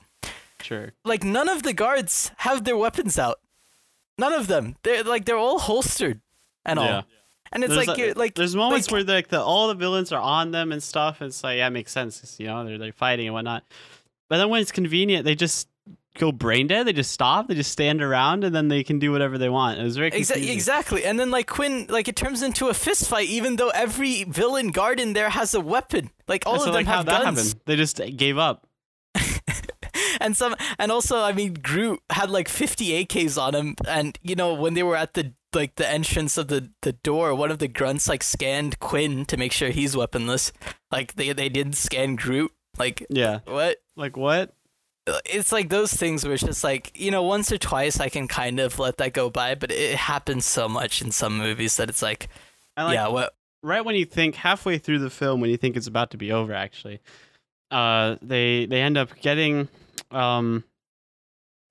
Sure. 0.61 0.93
like 1.05 1.23
none 1.23 1.49
of 1.49 1.63
the 1.63 1.73
guards 1.73 2.31
have 2.37 2.63
their 2.63 2.77
weapons 2.77 3.19
out. 3.19 3.39
None 4.17 4.33
of 4.33 4.47
them. 4.47 4.75
They're 4.83 5.03
like 5.03 5.25
they're 5.25 5.37
all 5.37 5.59
holstered 5.59 6.21
and 6.65 6.79
all. 6.79 6.85
Yeah. 6.85 7.01
And 7.51 7.63
it's 7.63 7.73
there's 7.73 7.87
like 7.87 7.97
a- 7.97 8.01
you're 8.01 8.13
like 8.13 8.35
there's 8.35 8.55
moments 8.55 8.87
like- 8.87 9.05
where 9.07 9.15
like 9.15 9.27
the 9.29 9.41
all 9.41 9.67
the 9.67 9.75
villains 9.75 10.11
are 10.11 10.21
on 10.21 10.51
them 10.51 10.71
and 10.71 10.81
stuff. 10.83 11.21
And 11.21 11.29
it's 11.29 11.43
like 11.43 11.57
yeah, 11.57 11.67
it 11.67 11.71
makes 11.71 11.91
sense. 11.91 12.35
You 12.39 12.47
know, 12.47 12.65
they're 12.65 12.77
they're 12.77 12.91
fighting 12.91 13.27
and 13.27 13.33
whatnot. 13.33 13.63
But 14.29 14.37
then 14.37 14.49
when 14.49 14.61
it's 14.61 14.71
convenient, 14.71 15.23
they 15.25 15.35
just 15.35 15.67
go 16.17 16.31
brain 16.31 16.67
dead. 16.67 16.85
They 16.87 16.93
just 16.93 17.11
stop. 17.11 17.47
They 17.47 17.53
just 17.55 17.71
stand 17.71 18.01
around 18.01 18.43
and 18.43 18.53
then 18.53 18.67
they 18.69 18.83
can 18.83 18.97
do 18.99 19.11
whatever 19.11 19.37
they 19.37 19.49
want. 19.49 19.79
It 19.79 19.83
was 19.83 19.95
very 19.95 20.09
confusing. 20.11 20.49
exactly. 20.49 21.05
And 21.05 21.19
then 21.19 21.31
like 21.31 21.47
Quinn 21.47 21.85
like 21.89 22.07
it 22.07 22.15
turns 22.15 22.41
into 22.41 22.67
a 22.67 22.73
fist 22.73 23.07
fight 23.07 23.29
even 23.29 23.55
though 23.55 23.69
every 23.69 24.23
villain 24.25 24.71
guard 24.71 24.99
in 24.99 25.13
there 25.13 25.29
has 25.29 25.53
a 25.53 25.61
weapon. 25.61 26.09
Like 26.27 26.43
all 26.45 26.53
And 26.55 26.61
of 26.61 26.65
them 26.65 26.73
like, 26.73 26.85
have 26.87 27.05
guns. 27.05 27.55
They 27.65 27.75
just 27.75 28.01
uh, 28.01 28.07
gave 28.13 28.37
up. 28.37 28.67
and 30.19 30.35
some 30.35 30.55
and 30.79 30.91
also 30.91 31.19
I 31.21 31.31
mean 31.33 31.53
Groot 31.53 32.01
had 32.09 32.29
like 32.29 32.47
50 32.49 33.05
AKs 33.05 33.41
on 33.41 33.55
him 33.55 33.75
and 33.87 34.17
you 34.21 34.35
know 34.35 34.53
when 34.53 34.73
they 34.73 34.83
were 34.83 34.95
at 34.95 35.13
the 35.13 35.33
like 35.53 35.75
the 35.75 35.87
entrance 35.89 36.37
of 36.37 36.47
the 36.49 36.69
the 36.81 36.93
door 36.93 37.33
one 37.33 37.51
of 37.51 37.59
the 37.59 37.67
grunts 37.67 38.07
like 38.07 38.23
scanned 38.23 38.79
Quinn 38.79 39.25
to 39.25 39.37
make 39.37 39.51
sure 39.51 39.69
he's 39.69 39.95
weaponless. 39.95 40.51
Like 40.91 41.15
they 41.15 41.33
they 41.33 41.49
didn't 41.49 41.73
scan 41.73 42.15
Groot. 42.15 42.51
Like 42.77 43.05
Yeah. 43.09 43.39
what? 43.45 43.77
Like 43.95 44.17
what? 44.17 44.53
it's 45.25 45.53
like 45.53 45.69
those 45.69 45.93
things 45.93 46.25
where 46.25 46.33
it's 46.33 46.43
just 46.43 46.65
like 46.65 46.91
you 46.99 47.09
know 47.11 47.23
once 47.23 47.49
or 47.49 47.57
twice 47.57 47.99
I 48.01 48.09
can 48.09 48.27
kind 48.27 48.59
of 48.59 48.77
let 48.77 48.97
that 48.97 49.13
go 49.13 49.29
by, 49.29 49.55
but 49.55 49.71
it 49.71 49.95
happens 49.95 50.45
so 50.45 50.67
much 50.67 51.01
in 51.01 51.11
some 51.11 51.37
movies 51.37 51.77
that 51.77 51.87
it's 51.87 52.01
like, 52.01 52.27
like 52.75 52.93
yeah, 52.95 53.07
what? 53.07 53.33
right 53.63 53.85
when 53.85 53.95
you 53.95 54.03
think 54.05 54.35
halfway 54.35 54.77
through 54.77 54.99
the 54.99 55.09
film 55.09 55.39
when 55.39 55.49
you 55.49 55.55
think 55.55 55.77
it's 55.77 55.87
about 55.87 56.11
to 56.11 56.17
be 56.17 56.31
over 56.33 56.53
actually 56.53 56.99
uh 57.71 58.17
they 58.21 58.65
they 58.65 58.81
end 58.81 58.97
up 58.97 59.09
getting 59.21 59.67
um 60.11 60.63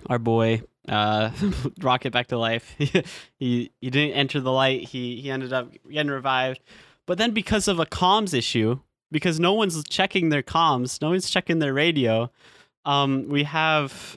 our 0.08 0.18
boy 0.18 0.62
uh 0.88 1.31
rocket 1.83 2.12
back 2.12 2.27
to 2.29 2.38
life 2.38 2.75
he 3.38 3.70
he 3.81 3.90
didn't 3.90 4.14
enter 4.14 4.40
the 4.40 4.53
light 4.53 4.83
he 4.88 5.20
he 5.20 5.31
ended 5.31 5.53
up 5.53 5.72
getting 5.90 6.11
revived 6.11 6.61
but 7.07 7.18
then 7.18 7.33
because 7.33 7.68
of 7.68 7.79
a 7.81 7.87
comms 7.87 8.33
issue 8.35 8.79
because 9.11 9.40
no 9.40 9.53
one's 9.53 9.83
checking 9.88 10.29
their 10.29 10.42
comms 10.42 11.01
no 11.03 11.11
one's 11.11 11.29
checking 11.31 11.59
their 11.59 11.75
radio 11.75 12.31
um 12.85 13.29
we 13.29 13.42
have 13.44 14.16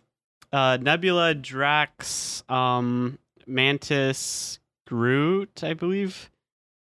uh 0.53 0.77
nebula 0.81 1.33
drax 1.33 2.43
um 2.49 3.17
mantis 3.47 4.59
groot 4.87 5.63
i 5.63 5.73
believe 5.73 6.29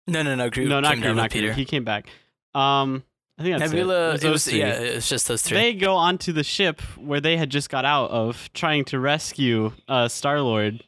No, 0.06 0.22
no, 0.22 0.34
no. 0.34 0.48
Groot 0.50 0.68
no, 0.68 0.80
not 0.80 0.94
Groot, 1.00 1.14
not 1.16 1.30
Groot. 1.30 1.42
Peter. 1.42 1.52
He 1.52 1.64
came 1.64 1.84
back. 1.84 2.08
Um, 2.54 3.04
I 3.38 3.42
think 3.42 3.58
that's 3.58 3.70
Nebula. 3.72 4.08
It. 4.08 4.08
It 4.08 4.12
was, 4.12 4.20
those 4.22 4.44
three. 4.46 4.58
yeah, 4.60 4.72
it's 4.72 5.08
just 5.08 5.28
those 5.28 5.42
three. 5.42 5.56
They 5.58 5.74
go 5.74 5.94
onto 5.94 6.32
the 6.32 6.42
ship 6.44 6.80
where 6.96 7.20
they 7.20 7.36
had 7.36 7.50
just 7.50 7.70
got 7.70 7.84
out 7.84 8.10
of 8.10 8.50
trying 8.52 8.84
to 8.86 8.98
rescue 8.98 9.72
uh, 9.86 10.08
Star 10.08 10.40
Lord, 10.40 10.82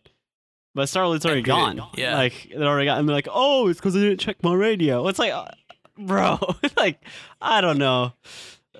but 0.74 0.88
Star 0.88 1.06
Lord's 1.06 1.24
already 1.24 1.42
Groot, 1.42 1.54
gone. 1.76 1.82
yeah. 1.96 2.16
like 2.16 2.48
they're 2.56 2.66
already 2.66 2.86
gone. 2.86 2.98
And 2.98 3.08
they're 3.08 3.14
like, 3.16 3.28
"Oh, 3.30 3.68
it's 3.68 3.78
because 3.78 3.94
I 3.96 4.00
didn't 4.00 4.18
check 4.18 4.42
my 4.42 4.54
radio." 4.54 5.06
It's 5.06 5.18
like, 5.18 5.32
uh, 5.32 5.46
bro, 5.98 6.38
like 6.76 7.00
I 7.40 7.60
don't 7.60 7.78
know. 7.78 8.14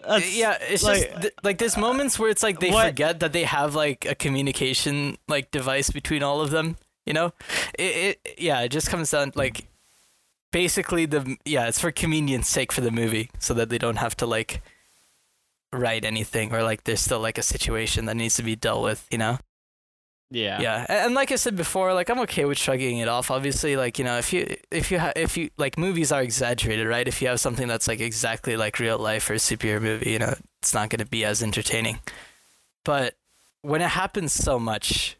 That's, 0.06 0.35
yeah, 0.37 0.56
it's 0.62 0.83
like, 0.83 1.11
just 1.11 1.20
th- 1.22 1.35
like 1.44 1.59
there's 1.59 1.76
moments 1.76 2.18
where 2.18 2.30
it's 2.30 2.42
like 2.42 2.59
they 2.59 2.70
what- 2.70 2.87
forget 2.87 3.20
that 3.20 3.33
they 3.33 3.44
have 3.44 3.74
like 3.74 4.04
a 4.06 4.14
communication 4.14 5.16
like 5.28 5.50
device 5.50 5.90
between 5.90 6.22
all 6.22 6.40
of 6.40 6.50
them. 6.50 6.76
You 7.06 7.12
know, 7.14 7.33
it, 7.78 8.18
it 8.24 8.35
yeah, 8.38 8.61
it 8.62 8.70
just 8.70 8.88
comes 8.88 9.11
down 9.11 9.33
like 9.35 9.66
basically 10.52 11.06
the 11.06 11.36
yeah, 11.44 11.68
it's 11.68 11.80
for 11.80 11.90
convenience 11.90 12.48
sake 12.48 12.72
for 12.72 12.80
the 12.80 12.90
movie 12.90 13.30
so 13.38 13.54
that 13.54 13.68
they 13.68 13.78
don't 13.78 13.96
have 13.96 14.16
to 14.18 14.26
like 14.26 14.62
write 15.72 16.04
anything 16.04 16.52
or 16.52 16.62
like 16.62 16.84
there's 16.84 17.00
still 17.00 17.20
like 17.20 17.38
a 17.38 17.42
situation 17.42 18.06
that 18.06 18.16
needs 18.16 18.36
to 18.36 18.42
be 18.42 18.56
dealt 18.56 18.82
with. 18.82 19.06
You 19.10 19.18
know. 19.18 19.38
Yeah. 20.32 20.60
Yeah, 20.60 20.86
a- 20.88 21.04
and 21.06 21.14
like 21.14 21.32
I 21.32 21.34
said 21.36 21.56
before, 21.56 21.92
like 21.92 22.08
I'm 22.08 22.20
okay 22.20 22.44
with 22.44 22.56
shrugging 22.56 22.98
it 22.98 23.08
off. 23.08 23.30
Obviously, 23.32 23.76
like 23.76 23.98
you 23.98 24.04
know, 24.04 24.16
if 24.18 24.32
you 24.32 24.56
if 24.70 24.90
you 24.92 25.00
ha- 25.00 25.12
if 25.16 25.36
you 25.36 25.50
like 25.58 25.76
movies 25.76 26.12
are 26.12 26.22
exaggerated, 26.22 26.86
right? 26.86 27.08
If 27.08 27.20
you 27.20 27.26
have 27.28 27.40
something 27.40 27.66
that's 27.66 27.88
like 27.88 28.00
exactly 28.00 28.56
like 28.56 28.78
real 28.78 28.98
life 28.98 29.28
or 29.28 29.34
a 29.34 29.36
superhero 29.38 29.82
movie, 29.82 30.10
you 30.12 30.20
know, 30.20 30.34
it's 30.62 30.72
not 30.72 30.88
going 30.88 31.00
to 31.00 31.06
be 31.06 31.24
as 31.24 31.42
entertaining. 31.42 31.98
But 32.84 33.14
when 33.62 33.82
it 33.82 33.88
happens 33.90 34.32
so 34.32 34.60
much, 34.60 35.16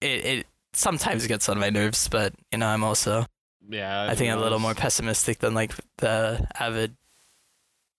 it 0.00 0.24
it 0.24 0.46
sometimes 0.72 1.26
gets 1.26 1.48
on 1.50 1.58
my 1.58 1.68
nerves. 1.68 2.08
But 2.08 2.32
you 2.52 2.56
know, 2.58 2.68
I'm 2.68 2.82
also 2.82 3.26
Yeah. 3.70 4.04
I 4.10 4.14
think 4.14 4.32
who 4.32 4.38
a 4.38 4.40
little 4.40 4.58
more 4.58 4.74
pessimistic 4.74 5.38
than 5.38 5.54
like 5.54 5.72
the 5.98 6.46
avid, 6.58 6.96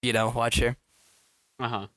you 0.01 0.13
know, 0.13 0.29
watcher. 0.29 0.77
Uh-huh. 1.59 1.87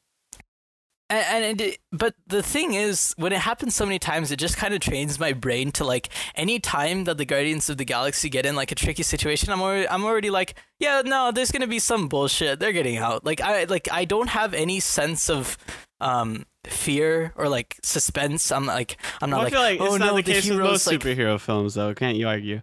And, 1.10 1.44
and 1.44 1.60
it, 1.60 1.78
but 1.92 2.14
the 2.26 2.42
thing 2.42 2.74
is, 2.74 3.14
when 3.18 3.32
it 3.32 3.40
happens 3.40 3.74
so 3.74 3.84
many 3.84 3.98
times, 3.98 4.30
it 4.30 4.38
just 4.38 4.56
kind 4.56 4.72
of 4.72 4.80
trains 4.80 5.20
my 5.20 5.32
brain 5.34 5.70
to 5.72 5.84
like 5.84 6.08
any 6.34 6.58
time 6.58 7.04
that 7.04 7.18
the 7.18 7.26
Guardians 7.26 7.68
of 7.68 7.76
the 7.76 7.84
Galaxy 7.84 8.30
get 8.30 8.46
in 8.46 8.56
like 8.56 8.72
a 8.72 8.74
tricky 8.74 9.02
situation, 9.02 9.52
I'm 9.52 9.60
already 9.60 9.86
I'm 9.88 10.04
already 10.04 10.30
like, 10.30 10.54
yeah, 10.78 11.02
no, 11.04 11.30
there's 11.30 11.52
gonna 11.52 11.66
be 11.66 11.78
some 11.78 12.08
bullshit. 12.08 12.58
They're 12.58 12.72
getting 12.72 12.96
out. 12.96 13.24
Like 13.24 13.42
I 13.42 13.64
like 13.64 13.88
I 13.92 14.06
don't 14.06 14.28
have 14.28 14.54
any 14.54 14.80
sense 14.80 15.28
of 15.28 15.58
um 16.00 16.46
fear 16.64 17.32
or 17.36 17.50
like 17.50 17.76
suspense. 17.82 18.50
I'm 18.50 18.64
like 18.64 18.96
I'm 19.20 19.28
not 19.28 19.36
Well, 19.36 19.40
I 19.40 19.44
like, 19.44 19.52
feel 19.52 19.60
like 19.60 19.80
oh 19.80 19.94
it's 19.94 19.98
no, 20.00 20.06
not 20.06 20.16
the 20.16 20.22
the 20.22 20.32
case 20.32 20.44
with 20.48 20.52
heroes 20.54 20.70
most 20.70 20.86
like 20.86 21.00
superhero 21.00 21.38
films, 21.38 21.74
though. 21.74 21.94
Can't 21.94 22.16
you 22.16 22.28
argue? 22.28 22.62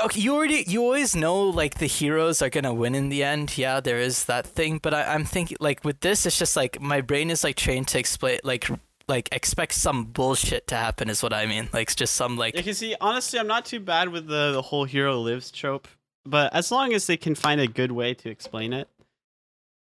Okay, 0.00 0.20
you 0.20 0.34
already 0.34 0.64
you 0.66 0.82
always 0.82 1.14
know 1.16 1.42
like 1.42 1.78
the 1.78 1.86
heroes 1.86 2.42
are 2.42 2.50
gonna 2.50 2.74
win 2.74 2.94
in 2.94 3.08
the 3.08 3.22
end. 3.22 3.56
Yeah, 3.56 3.80
there 3.80 3.98
is 3.98 4.24
that 4.26 4.46
thing, 4.46 4.78
but 4.78 4.94
I, 4.94 5.14
I'm 5.14 5.24
thinking 5.24 5.56
like 5.60 5.84
with 5.84 6.00
this, 6.00 6.26
it's 6.26 6.38
just 6.38 6.56
like 6.56 6.80
my 6.80 7.00
brain 7.00 7.30
is 7.30 7.44
like 7.44 7.56
trained 7.56 7.88
to 7.88 7.98
explain 7.98 8.38
like 8.44 8.68
like 9.08 9.28
expect 9.32 9.74
some 9.74 10.04
bullshit 10.04 10.66
to 10.68 10.76
happen 10.76 11.10
is 11.10 11.22
what 11.22 11.32
I 11.32 11.46
mean. 11.46 11.68
Like 11.72 11.94
just 11.94 12.14
some 12.14 12.36
like 12.36 12.56
you 12.56 12.62
can 12.62 12.74
see, 12.74 12.94
honestly, 13.00 13.38
I'm 13.38 13.46
not 13.46 13.64
too 13.64 13.80
bad 13.80 14.08
with 14.10 14.26
the 14.26 14.52
the 14.52 14.62
whole 14.62 14.84
hero 14.84 15.18
lives 15.18 15.50
trope, 15.50 15.88
but 16.24 16.54
as 16.54 16.70
long 16.70 16.92
as 16.92 17.06
they 17.06 17.16
can 17.16 17.34
find 17.34 17.60
a 17.60 17.66
good 17.66 17.92
way 17.92 18.14
to 18.14 18.30
explain 18.30 18.72
it. 18.72 18.88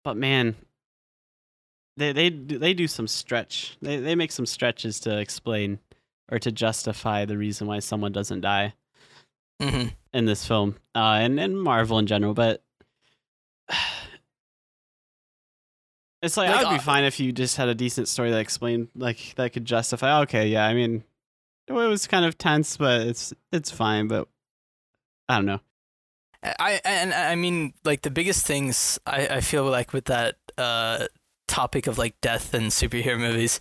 But 0.02 0.16
man, 0.16 0.56
they 1.96 2.12
they 2.12 2.30
they 2.30 2.74
do 2.74 2.86
some 2.86 3.06
stretch. 3.06 3.76
They 3.80 3.98
they 3.98 4.14
make 4.14 4.32
some 4.32 4.46
stretches 4.46 5.00
to 5.00 5.18
explain 5.18 5.78
or 6.30 6.38
to 6.38 6.50
justify 6.50 7.24
the 7.24 7.36
reason 7.36 7.66
why 7.66 7.78
someone 7.80 8.12
doesn't 8.12 8.40
die 8.40 8.74
mhm. 9.60 9.92
in 10.12 10.24
this 10.24 10.46
film, 10.46 10.76
uh, 10.94 11.18
and 11.20 11.38
and 11.40 11.60
Marvel 11.60 11.98
in 11.98 12.06
general. 12.06 12.34
But 12.34 12.62
it's 16.22 16.36
like, 16.36 16.50
Like, 16.50 16.58
I 16.58 16.62
would 16.64 16.70
be 16.70 16.78
uh, 16.78 16.82
fine 16.82 17.04
if 17.04 17.20
you 17.20 17.32
just 17.32 17.56
had 17.56 17.68
a 17.68 17.74
decent 17.74 18.08
story 18.08 18.30
that 18.30 18.38
explained 18.38 18.88
like 18.94 19.34
that 19.36 19.52
could 19.52 19.64
justify. 19.64 20.20
Okay, 20.22 20.48
yeah, 20.48 20.66
I 20.66 20.74
mean, 20.74 21.04
it 21.66 21.72
was 21.72 22.06
kind 22.06 22.24
of 22.24 22.38
tense, 22.38 22.76
but 22.76 23.02
it's 23.02 23.32
it's 23.52 23.70
fine. 23.70 24.08
But 24.08 24.28
I 25.28 25.36
don't 25.36 25.46
know. 25.46 25.60
I 26.42 26.80
and 26.84 27.14
I 27.14 27.34
mean 27.36 27.72
like 27.84 28.02
the 28.02 28.10
biggest 28.10 28.46
things 28.46 28.98
I 29.06 29.28
I 29.28 29.40
feel 29.40 29.64
like 29.64 29.92
with 29.92 30.06
that 30.06 30.36
uh 30.58 31.06
topic 31.48 31.86
of 31.86 31.98
like 31.98 32.20
death 32.20 32.52
and 32.54 32.66
superhero 32.66 33.18
movies, 33.18 33.60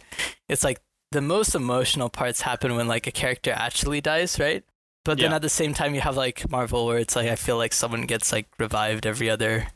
it's 0.50 0.64
like 0.64 0.82
the 1.12 1.22
most 1.22 1.56
emotional 1.56 2.10
parts 2.10 2.42
happen 2.42 2.76
when 2.76 2.88
like 2.88 3.08
a 3.08 3.12
character 3.12 3.52
actually 3.56 4.02
dies, 4.02 4.40
right? 4.40 4.64
But 5.06 5.18
then 5.18 5.32
Yeah. 5.32 5.36
at 5.36 5.42
the 5.42 5.50
same 5.50 5.74
time 5.74 5.94
you 5.96 6.02
have 6.02 6.16
like 6.18 6.50
Marvel 6.50 6.86
where 6.86 6.98
it's 6.98 7.16
like 7.16 7.28
I 7.30 7.36
feel 7.36 7.58
like 7.58 7.74
someone 7.74 8.04
gets 8.04 8.32
like 8.32 8.48
revived 8.58 9.06
every 9.06 9.30
other 9.30 9.68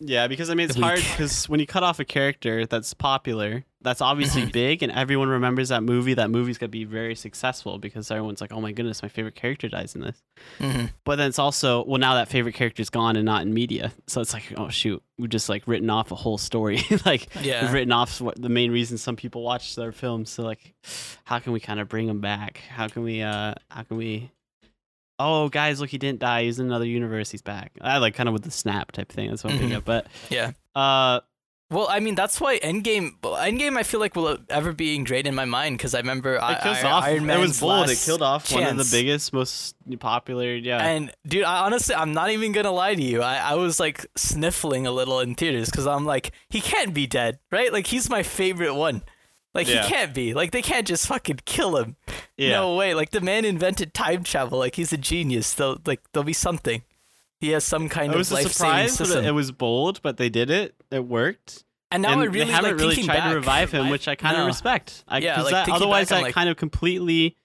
Yeah, 0.00 0.28
because 0.28 0.48
I 0.50 0.54
mean, 0.54 0.68
it's 0.68 0.76
Weak. 0.76 0.84
hard 0.84 0.98
because 1.00 1.48
when 1.48 1.58
you 1.58 1.66
cut 1.66 1.82
off 1.82 1.98
a 1.98 2.04
character 2.04 2.66
that's 2.66 2.94
popular, 2.94 3.64
that's 3.80 4.00
obviously 4.00 4.42
Mhm. 4.42 4.52
big, 4.52 4.82
and 4.84 4.92
everyone 4.92 5.28
remembers 5.28 5.70
that 5.70 5.82
movie. 5.82 6.14
That 6.14 6.30
movie's 6.30 6.56
gonna 6.58 6.68
be 6.70 6.84
very 6.84 7.16
successful 7.16 7.78
because 7.78 8.08
everyone's 8.10 8.40
like, 8.40 8.52
"Oh 8.52 8.60
my 8.60 8.70
goodness, 8.70 9.02
my 9.02 9.08
favorite 9.08 9.34
character 9.34 9.68
dies 9.68 9.96
in 9.96 10.02
this." 10.02 10.22
hmm 10.60 10.84
But 11.04 11.16
then 11.16 11.28
it's 11.28 11.38
also 11.40 11.84
well, 11.84 11.98
now 11.98 12.14
that 12.14 12.28
favorite 12.28 12.54
character's 12.54 12.90
gone 12.90 13.16
and 13.16 13.24
not 13.24 13.42
in 13.42 13.52
media, 13.52 13.92
so 14.06 14.20
it's 14.20 14.32
like, 14.34 14.52
oh 14.56 14.68
shoot, 14.68 15.02
we've 15.18 15.30
just 15.30 15.48
like 15.48 15.66
written 15.66 15.90
off 15.90 16.12
a 16.12 16.14
whole 16.16 16.38
story. 16.38 16.80
like 17.04 17.26
Yeah. 17.42 17.62
we've 17.62 17.72
written 17.72 17.90
off 17.92 18.20
what 18.20 18.40
the 18.40 18.48
main 18.48 18.70
reason 18.70 18.98
some 18.98 19.16
people 19.16 19.42
watch 19.42 19.74
their 19.74 19.90
films. 19.90 20.30
So 20.30 20.44
like, 20.44 20.74
how 21.24 21.40
can 21.40 21.52
we 21.52 21.58
kind 21.58 21.80
of 21.80 21.88
bring 21.88 22.06
them 22.06 22.20
back? 22.20 22.58
How 22.68 22.86
can 22.86 23.02
we? 23.02 23.22
uh 23.22 23.54
How 23.70 23.82
can 23.82 23.96
we? 23.96 24.30
Oh, 25.18 25.48
guys, 25.48 25.80
look, 25.80 25.90
he 25.90 25.98
didn't 25.98 26.20
die. 26.20 26.44
He's 26.44 26.58
in 26.58 26.66
another 26.66 26.86
universe. 26.86 27.30
He's 27.30 27.42
back. 27.42 27.72
I 27.80 27.98
like 27.98 28.14
kind 28.14 28.28
of 28.28 28.32
with 28.32 28.42
the 28.44 28.50
snap 28.50 28.92
type 28.92 29.10
thing. 29.10 29.28
That's 29.30 29.42
what 29.42 29.52
I'm 29.52 29.58
thinking 29.58 29.74
Mhm. 29.76 29.78
of. 29.78 29.84
But 29.84 30.06
Yeah. 30.30 30.52
uh, 30.74 31.20
Well, 31.70 31.86
I 31.90 32.00
mean, 32.00 32.14
that's 32.14 32.40
why 32.40 32.58
Endgame. 32.60 33.20
Endgame, 33.20 33.76
I 33.76 33.82
feel 33.82 34.00
like 34.00 34.16
will 34.16 34.38
ever 34.48 34.72
be 34.72 34.94
ingrained 34.94 35.26
in 35.26 35.34
my 35.34 35.44
mind 35.44 35.76
because 35.76 35.94
I 35.94 35.98
remember 35.98 36.42
I, 36.42 36.52
it 36.54 36.62
kills 36.62 36.78
I, 36.78 36.90
off. 36.90 37.04
Iron 37.04 37.28
it 37.28 37.38
was 37.38 37.60
bold. 37.60 37.90
It 37.90 37.98
killed 38.02 38.22
off 38.22 38.50
one 38.50 38.62
of 38.62 38.76
the 38.78 38.88
biggest, 38.90 39.34
most 39.34 39.76
popular. 40.00 40.54
Yeah. 40.54 40.78
And 40.82 41.12
dude, 41.26 41.44
I 41.44 41.66
honestly, 41.66 41.94
I'm 41.94 42.12
not 42.12 42.30
even 42.30 42.52
gonna 42.52 42.70
lie 42.72 42.94
to 42.94 43.02
you. 43.02 43.20
I, 43.20 43.36
I 43.36 43.54
was 43.56 43.78
like 43.78 44.06
sniffling 44.16 44.86
a 44.86 44.92
little 44.92 45.20
in 45.20 45.34
theaters 45.34 45.68
because 45.68 45.86
I'm 45.86 46.06
like, 46.06 46.32
he 46.48 46.62
can't 46.62 46.94
be 46.94 47.06
dead, 47.06 47.38
right? 47.52 47.70
Like 47.70 47.88
he's 47.88 48.08
my 48.08 48.22
favorite 48.22 48.72
one. 48.74 49.02
Like 49.58 49.68
Yeah. 49.68 49.82
he 49.82 49.88
can't 49.88 50.14
be. 50.14 50.34
Like 50.34 50.52
they 50.52 50.62
can't 50.62 50.86
just 50.86 51.06
fucking 51.06 51.40
kill 51.44 51.76
him. 51.76 51.96
yeah. 52.36 52.52
No 52.52 52.76
way. 52.76 52.94
Like 52.94 53.10
the 53.10 53.20
man 53.20 53.44
invented 53.44 53.92
time 53.92 54.22
travel. 54.24 54.58
Like 54.58 54.76
he's 54.76 54.92
a 54.92 54.96
genius. 54.96 55.52
There'll 55.54 55.78
like 55.84 56.00
there'll 56.12 56.24
be 56.24 56.32
something. 56.32 56.82
He 57.40 57.50
has 57.50 57.64
some 57.64 57.88
kind 57.88 58.12
it 58.12 58.16
was 58.16 58.32
of 58.32 58.38
a 58.38 58.42
life 58.42 58.52
saving 58.52 58.52
surprise, 58.88 58.94
system. 58.96 59.24
it, 59.24 59.30
was 59.32 59.52
bold. 59.52 60.00
But 60.02 60.16
they 60.16 60.28
did 60.28 60.50
it. 60.50 60.74
It 60.90 61.04
worked. 61.04 61.64
and 61.90 62.02
now 62.02 62.12
and 62.12 62.20
I 62.20 62.24
really 62.24 62.44
they 62.46 62.52
haven't 62.52 62.72
like 62.72 62.80
really 62.80 63.02
tried 63.02 63.16
back, 63.18 63.30
to 63.30 63.34
revive 63.36 63.70
him, 63.72 63.86
I- 63.86 63.90
which 63.90 64.08
I 64.08 64.14
kind 64.14 64.36
of 64.36 64.42
no. 64.42 64.46
respect. 64.46 65.04
I, 65.08 65.18
Yeah, 65.18 65.42
like, 65.42 65.52
that, 65.52 65.68
otherwise, 65.68 66.08
that 66.10 66.22
like- 66.22 66.34
kind 66.34 66.48
of 66.48 66.56
completely 66.56 67.36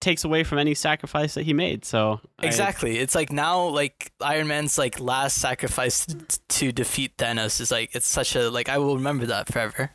takes 0.00 0.24
away 0.24 0.42
from 0.42 0.58
any 0.58 0.74
sacrifice 0.74 1.34
that 1.34 1.44
he 1.44 1.52
made. 1.52 1.84
So 1.84 2.20
I- 2.38 2.46
Exactly. 2.46 2.98
It's 2.98 3.14
like 3.14 3.30
now, 3.32 3.66
like 3.68 4.10
Iron 4.20 4.48
Man's 4.48 4.76
like 4.78 4.98
last 5.00 5.38
sacrifice 5.38 6.06
to 6.48 6.72
defeat 6.72 7.16
Thanos 7.16 7.60
is 7.60 7.70
like 7.70 7.94
it's 7.94 8.08
such 8.08 8.34
a 8.36 8.50
like 8.50 8.68
I 8.68 8.78
will 8.78 8.96
remember 8.96 9.26
that 9.26 9.50
forever. 9.52 9.92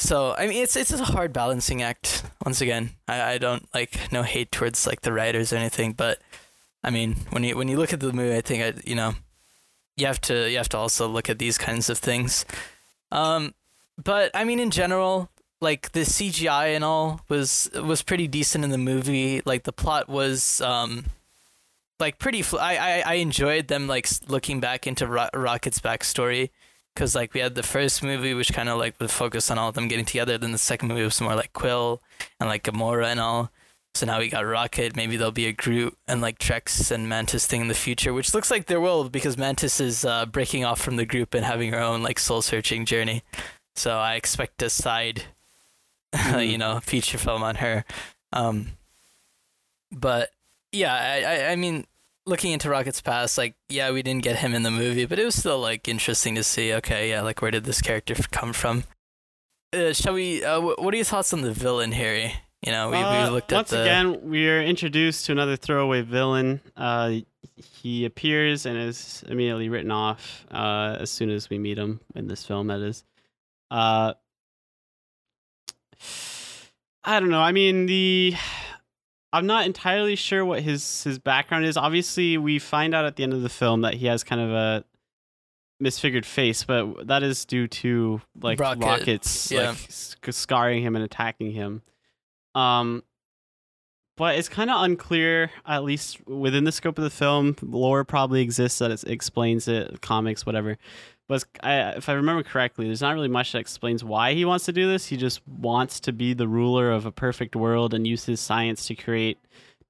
So 0.00 0.34
I 0.36 0.46
mean, 0.46 0.62
it's 0.62 0.76
it's 0.76 0.92
a 0.92 1.04
hard 1.04 1.32
balancing 1.32 1.82
act. 1.82 2.24
Once 2.44 2.62
again, 2.62 2.90
I, 3.06 3.32
I 3.32 3.38
don't 3.38 3.68
like 3.74 4.10
no 4.10 4.22
hate 4.22 4.50
towards 4.50 4.86
like 4.86 5.02
the 5.02 5.12
writers 5.12 5.52
or 5.52 5.56
anything, 5.56 5.92
but 5.92 6.18
I 6.82 6.88
mean 6.88 7.16
when 7.30 7.44
you 7.44 7.54
when 7.54 7.68
you 7.68 7.76
look 7.76 7.92
at 7.92 8.00
the 8.00 8.12
movie, 8.12 8.34
I 8.34 8.40
think 8.40 8.62
I 8.62 8.80
you 8.88 8.94
know 8.94 9.14
you 9.96 10.06
have 10.06 10.20
to 10.22 10.50
you 10.50 10.56
have 10.56 10.70
to 10.70 10.78
also 10.78 11.06
look 11.06 11.28
at 11.28 11.38
these 11.38 11.58
kinds 11.58 11.90
of 11.90 11.98
things. 11.98 12.46
Um, 13.12 13.54
but 14.02 14.30
I 14.32 14.44
mean 14.44 14.58
in 14.58 14.70
general, 14.70 15.30
like 15.60 15.92
the 15.92 16.00
CGI 16.00 16.74
and 16.74 16.82
all 16.82 17.20
was 17.28 17.70
was 17.74 18.00
pretty 18.00 18.26
decent 18.26 18.64
in 18.64 18.70
the 18.70 18.78
movie. 18.78 19.42
Like 19.44 19.64
the 19.64 19.72
plot 19.72 20.08
was 20.08 20.62
um 20.62 21.04
like 21.98 22.18
pretty. 22.18 22.40
Fl- 22.40 22.58
I, 22.58 22.76
I 22.76 23.02
I 23.04 23.14
enjoyed 23.14 23.68
them 23.68 23.86
like 23.86 24.08
looking 24.28 24.60
back 24.60 24.86
into 24.86 25.06
Ro- 25.06 25.28
Rocket's 25.34 25.78
backstory 25.80 26.48
because 26.94 27.14
like 27.14 27.34
we 27.34 27.40
had 27.40 27.54
the 27.54 27.62
first 27.62 28.02
movie 28.02 28.34
which 28.34 28.52
kind 28.52 28.68
of 28.68 28.78
like 28.78 28.98
would 29.00 29.10
focus 29.10 29.50
on 29.50 29.58
all 29.58 29.68
of 29.68 29.74
them 29.74 29.88
getting 29.88 30.04
together. 30.04 30.38
Then 30.38 30.52
the 30.52 30.58
second 30.58 30.88
movie 30.88 31.02
was 31.02 31.20
more 31.20 31.34
like 31.34 31.52
Quill 31.52 32.02
and 32.38 32.48
like 32.48 32.64
Gamora 32.64 33.06
and 33.06 33.20
all. 33.20 33.50
So 33.94 34.06
now 34.06 34.20
we 34.20 34.28
got 34.28 34.46
Rocket. 34.46 34.94
Maybe 34.94 35.16
there'll 35.16 35.32
be 35.32 35.46
a 35.46 35.52
Groot 35.52 35.96
and 36.06 36.20
like 36.20 36.38
Drax 36.38 36.90
and 36.90 37.08
Mantis 37.08 37.46
thing 37.46 37.60
in 37.60 37.68
the 37.68 37.74
future, 37.74 38.12
which 38.12 38.34
looks 38.34 38.50
like 38.50 38.66
there 38.66 38.80
will 38.80 39.08
because 39.08 39.36
Mantis 39.36 39.80
is 39.80 40.04
uh, 40.04 40.26
breaking 40.26 40.64
off 40.64 40.80
from 40.80 40.96
the 40.96 41.04
group 41.04 41.34
and 41.34 41.44
having 41.44 41.72
her 41.72 41.80
own 41.80 42.02
like 42.02 42.18
soul 42.18 42.42
searching 42.42 42.84
journey. 42.84 43.22
So 43.74 43.98
I 43.98 44.14
expect 44.14 44.62
a 44.62 44.70
side, 44.70 45.24
you 46.38 46.58
know, 46.58 46.80
feature 46.80 47.18
film 47.18 47.42
on 47.42 47.56
her. 47.56 47.84
Um, 48.32 48.72
but 49.90 50.30
yeah, 50.72 50.94
I, 50.94 51.22
I, 51.22 51.52
I 51.52 51.56
mean, 51.56 51.86
looking 52.26 52.52
into 52.52 52.68
Rocket's 52.70 53.00
past, 53.00 53.36
like, 53.38 53.54
yeah, 53.68 53.90
we 53.90 54.02
didn't 54.02 54.22
get 54.22 54.36
him 54.36 54.54
in 54.54 54.62
the 54.62 54.70
movie, 54.70 55.04
but 55.06 55.18
it 55.18 55.24
was 55.24 55.34
still 55.34 55.58
like 55.60 55.88
interesting 55.88 56.34
to 56.36 56.44
see. 56.44 56.72
Okay, 56.74 57.10
yeah, 57.10 57.22
like 57.22 57.40
where 57.42 57.50
did 57.50 57.64
this 57.64 57.80
character 57.80 58.14
come 58.30 58.52
from? 58.52 58.84
Uh, 59.72 59.92
shall 59.92 60.14
we? 60.14 60.44
Uh, 60.44 60.60
wh- 60.60 60.78
what 60.80 60.92
are 60.94 60.96
your 60.96 61.04
thoughts 61.04 61.32
on 61.32 61.42
the 61.42 61.52
villain, 61.52 61.92
Harry? 61.92 62.34
You 62.64 62.72
know, 62.72 62.90
we, 62.90 62.96
Uh, 62.98 63.24
we 63.24 63.30
looked 63.30 63.52
at 63.52 63.56
once 63.56 63.70
the. 63.70 63.80
again, 63.82 64.20
we 64.28 64.48
are 64.48 64.60
introduced 64.60 65.24
to 65.26 65.32
another 65.32 65.56
throwaway 65.56 66.02
villain. 66.02 66.60
Uh, 66.76 67.12
he 67.56 68.04
appears 68.04 68.66
and 68.66 68.76
is 68.76 69.24
immediately 69.28 69.68
written 69.68 69.90
off 69.90 70.44
uh, 70.50 70.96
as 71.00 71.10
soon 71.10 71.30
as 71.30 71.48
we 71.48 71.58
meet 71.58 71.78
him 71.78 72.00
in 72.14 72.26
this 72.26 72.44
film. 72.44 72.66
That 72.66 72.80
is, 72.80 73.02
uh, 73.70 74.12
I 77.04 77.18
don't 77.20 77.30
know. 77.30 77.40
I 77.40 77.52
mean, 77.52 77.86
the 77.86 78.34
I'm 79.32 79.46
not 79.46 79.66
entirely 79.66 80.16
sure 80.16 80.44
what 80.44 80.62
his 80.62 81.04
his 81.04 81.18
background 81.18 81.64
is. 81.64 81.76
Obviously, 81.76 82.36
we 82.36 82.58
find 82.58 82.94
out 82.94 83.04
at 83.04 83.16
the 83.16 83.22
end 83.22 83.32
of 83.32 83.42
the 83.42 83.48
film 83.48 83.82
that 83.82 83.94
he 83.94 84.06
has 84.06 84.24
kind 84.24 84.40
of 84.40 84.50
a 84.50 84.84
misfigured 85.82 86.24
face, 86.24 86.64
but 86.64 87.06
that 87.06 87.22
is 87.22 87.44
due 87.44 87.68
to 87.68 88.20
like 88.40 88.58
Rocket, 88.58 88.84
rockets 88.84 89.50
yeah. 89.50 89.70
like 89.70 90.32
scarring 90.34 90.82
him 90.82 90.96
and 90.96 91.04
attacking 91.04 91.52
him. 91.52 91.82
Um, 92.54 93.04
but 94.16 94.34
it's 94.34 94.48
kind 94.48 94.68
of 94.68 94.82
unclear, 94.82 95.50
at 95.64 95.82
least 95.82 96.26
within 96.26 96.64
the 96.64 96.72
scope 96.72 96.98
of 96.98 97.04
the 97.04 97.10
film. 97.10 97.56
Lore 97.62 98.04
probably 98.04 98.42
exists 98.42 98.80
that 98.80 98.90
it 98.90 99.04
explains 99.04 99.66
it, 99.66 100.02
comics, 100.02 100.44
whatever. 100.44 100.76
But 101.30 101.44
I, 101.62 101.90
if 101.90 102.08
I 102.08 102.14
remember 102.14 102.42
correctly, 102.42 102.86
there's 102.86 103.02
not 103.02 103.14
really 103.14 103.28
much 103.28 103.52
that 103.52 103.60
explains 103.60 104.02
why 104.02 104.34
he 104.34 104.44
wants 104.44 104.64
to 104.64 104.72
do 104.72 104.88
this. 104.88 105.06
He 105.06 105.16
just 105.16 105.46
wants 105.46 106.00
to 106.00 106.12
be 106.12 106.34
the 106.34 106.48
ruler 106.48 106.90
of 106.90 107.06
a 107.06 107.12
perfect 107.12 107.54
world 107.54 107.94
and 107.94 108.04
use 108.04 108.24
his 108.24 108.40
science 108.40 108.86
to 108.88 108.96
create 108.96 109.38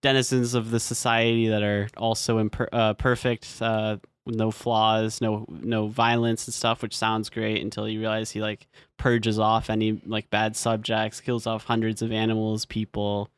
denizens 0.02 0.52
of 0.52 0.70
the 0.70 0.78
society 0.78 1.48
that 1.48 1.62
are 1.62 1.88
also 1.96 2.42
imper- 2.46 2.68
uh, 2.72 2.92
perfect, 2.92 3.46
uh, 3.62 3.96
with 4.26 4.36
no 4.36 4.50
flaws, 4.50 5.22
no 5.22 5.46
no 5.48 5.86
violence 5.88 6.46
and 6.46 6.52
stuff, 6.52 6.82
which 6.82 6.94
sounds 6.94 7.30
great 7.30 7.62
until 7.62 7.88
you 7.88 8.00
realize 8.00 8.30
he 8.30 8.42
like 8.42 8.68
purges 8.98 9.38
off 9.38 9.70
any 9.70 9.98
like 10.04 10.28
bad 10.28 10.54
subjects, 10.54 11.22
kills 11.22 11.46
off 11.46 11.64
hundreds 11.64 12.02
of 12.02 12.12
animals, 12.12 12.66
people, 12.66 13.30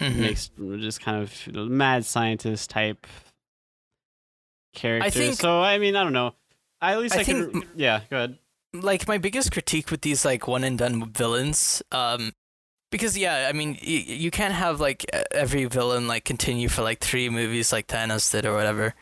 Mhm. 0.00 0.16
makes 0.16 0.50
just 0.80 1.02
kind 1.02 1.22
of 1.22 1.54
mad 1.70 2.06
scientist 2.06 2.70
type 2.70 3.06
character. 4.74 5.06
I 5.06 5.10
think- 5.10 5.34
so 5.34 5.60
I 5.60 5.76
mean, 5.76 5.96
I 5.96 6.02
don't 6.02 6.14
know. 6.14 6.34
I, 6.82 6.92
at 6.92 6.98
least 7.00 7.16
I, 7.16 7.20
I 7.20 7.24
could. 7.24 7.52
think- 7.52 7.66
Yeah, 7.76 8.00
go 8.10 8.16
ahead. 8.18 8.38
like 8.74 9.06
my 9.08 9.16
biggest 9.18 9.52
critique 9.52 9.90
with 9.90 10.00
these 10.02 10.24
like 10.24 10.46
one 10.48 10.64
and 10.64 10.78
done 10.78 11.10
villains 11.12 11.82
um 11.92 12.32
because 12.90 13.16
yeah 13.18 13.46
i 13.50 13.52
mean 13.52 13.70
y- 13.86 14.04
you 14.24 14.30
can't 14.30 14.54
have 14.54 14.80
like 14.80 15.04
every 15.30 15.64
villain 15.66 16.08
like 16.08 16.24
continue 16.24 16.68
for 16.70 16.82
like 16.82 16.98
three 17.00 17.28
movies 17.28 17.70
like 17.72 17.86
thanos 17.86 18.30
did 18.32 18.44
or 18.46 18.54
whatever. 18.54 18.94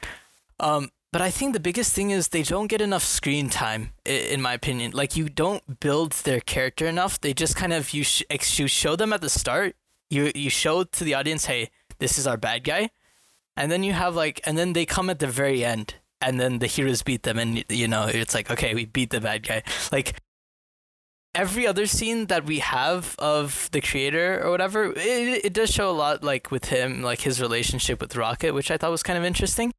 Um 0.59 0.91
but 1.13 1.23
i 1.23 1.31
think 1.31 1.53
the 1.55 1.61
biggest 1.61 1.93
thing 1.93 2.11
is 2.11 2.29
they 2.29 2.43
don't 2.43 2.67
get 2.69 2.81
enough 2.81 3.03
screen 3.05 3.49
time 3.49 3.93
in 4.05 4.41
my 4.43 4.55
opinion. 4.55 4.91
Like 4.93 5.17
you 5.17 5.29
don't 5.29 5.63
build 5.81 6.13
their 6.25 6.41
character 6.41 6.87
enough. 6.87 7.21
They 7.21 7.33
just 7.35 7.55
kind 7.57 7.73
of 7.73 7.93
you, 7.95 8.03
sh- 8.05 8.25
you 8.59 8.67
show 8.69 8.95
them 8.97 9.13
at 9.13 9.21
the 9.21 9.31
start. 9.31 9.75
You 10.09 10.33
you 10.35 10.51
show 10.51 10.83
to 10.85 11.05
the 11.05 11.15
audience 11.15 11.47
hey 11.47 11.71
this 11.99 12.19
is 12.19 12.27
our 12.27 12.37
bad 12.37 12.65
guy. 12.65 12.91
And 13.57 13.71
then 13.71 13.83
you 13.85 13.93
have 13.93 14.15
like 14.17 14.41
and 14.47 14.59
then 14.59 14.73
they 14.73 14.85
come 14.87 15.09
at 15.11 15.19
the 15.21 15.27
very 15.43 15.65
end 15.65 15.95
and 16.21 16.41
then 16.41 16.59
the 16.59 16.67
heroes 16.67 17.03
beat 17.03 17.23
them 17.23 17.39
and 17.39 17.65
you 17.69 17.89
know 17.89 18.07
it's 18.07 18.35
like 18.35 18.51
okay 18.51 18.75
we 18.75 18.85
beat 18.85 19.11
the 19.11 19.21
bad 19.21 19.47
guy. 19.47 19.63
Like 19.91 20.21
every 21.35 21.67
other 21.67 21.87
scene 21.87 22.27
that 22.27 22.45
we 22.45 22.59
have 22.59 23.15
of 23.19 23.69
the 23.73 23.81
creator 23.81 24.43
or 24.43 24.51
whatever 24.51 24.93
it, 24.97 25.45
it 25.45 25.53
does 25.53 25.71
show 25.71 25.89
a 25.89 25.93
lot 25.93 26.25
like 26.25 26.51
with 26.51 26.67
him 26.67 27.03
like 27.03 27.21
his 27.21 27.41
relationship 27.41 28.01
with 28.01 28.17
rocket 28.17 28.53
which 28.53 28.71
i 28.71 28.77
thought 28.77 28.91
was 28.91 29.03
kind 29.03 29.19
of 29.19 29.25
interesting. 29.25 29.73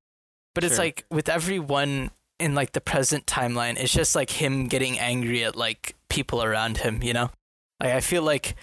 But 0.54 0.66
it's 0.66 0.78
like 0.78 1.06
with 1.10 1.30
everyone 1.30 2.12
in 2.38 2.56
like 2.56 2.74
the 2.74 2.82
present 2.82 3.26
timeline 3.26 3.78
it's 3.78 3.94
just 3.94 4.16
like 4.16 4.32
him 4.32 4.68
getting 4.68 5.00
angry 5.00 5.44
at 5.44 5.56
like 5.56 5.96
people 6.10 6.44
around 6.44 6.78
him 6.78 7.02
you 7.04 7.14
know? 7.14 7.32
Like 7.80 7.94
i 7.94 8.00
feel 8.00 8.24
like 8.24 8.56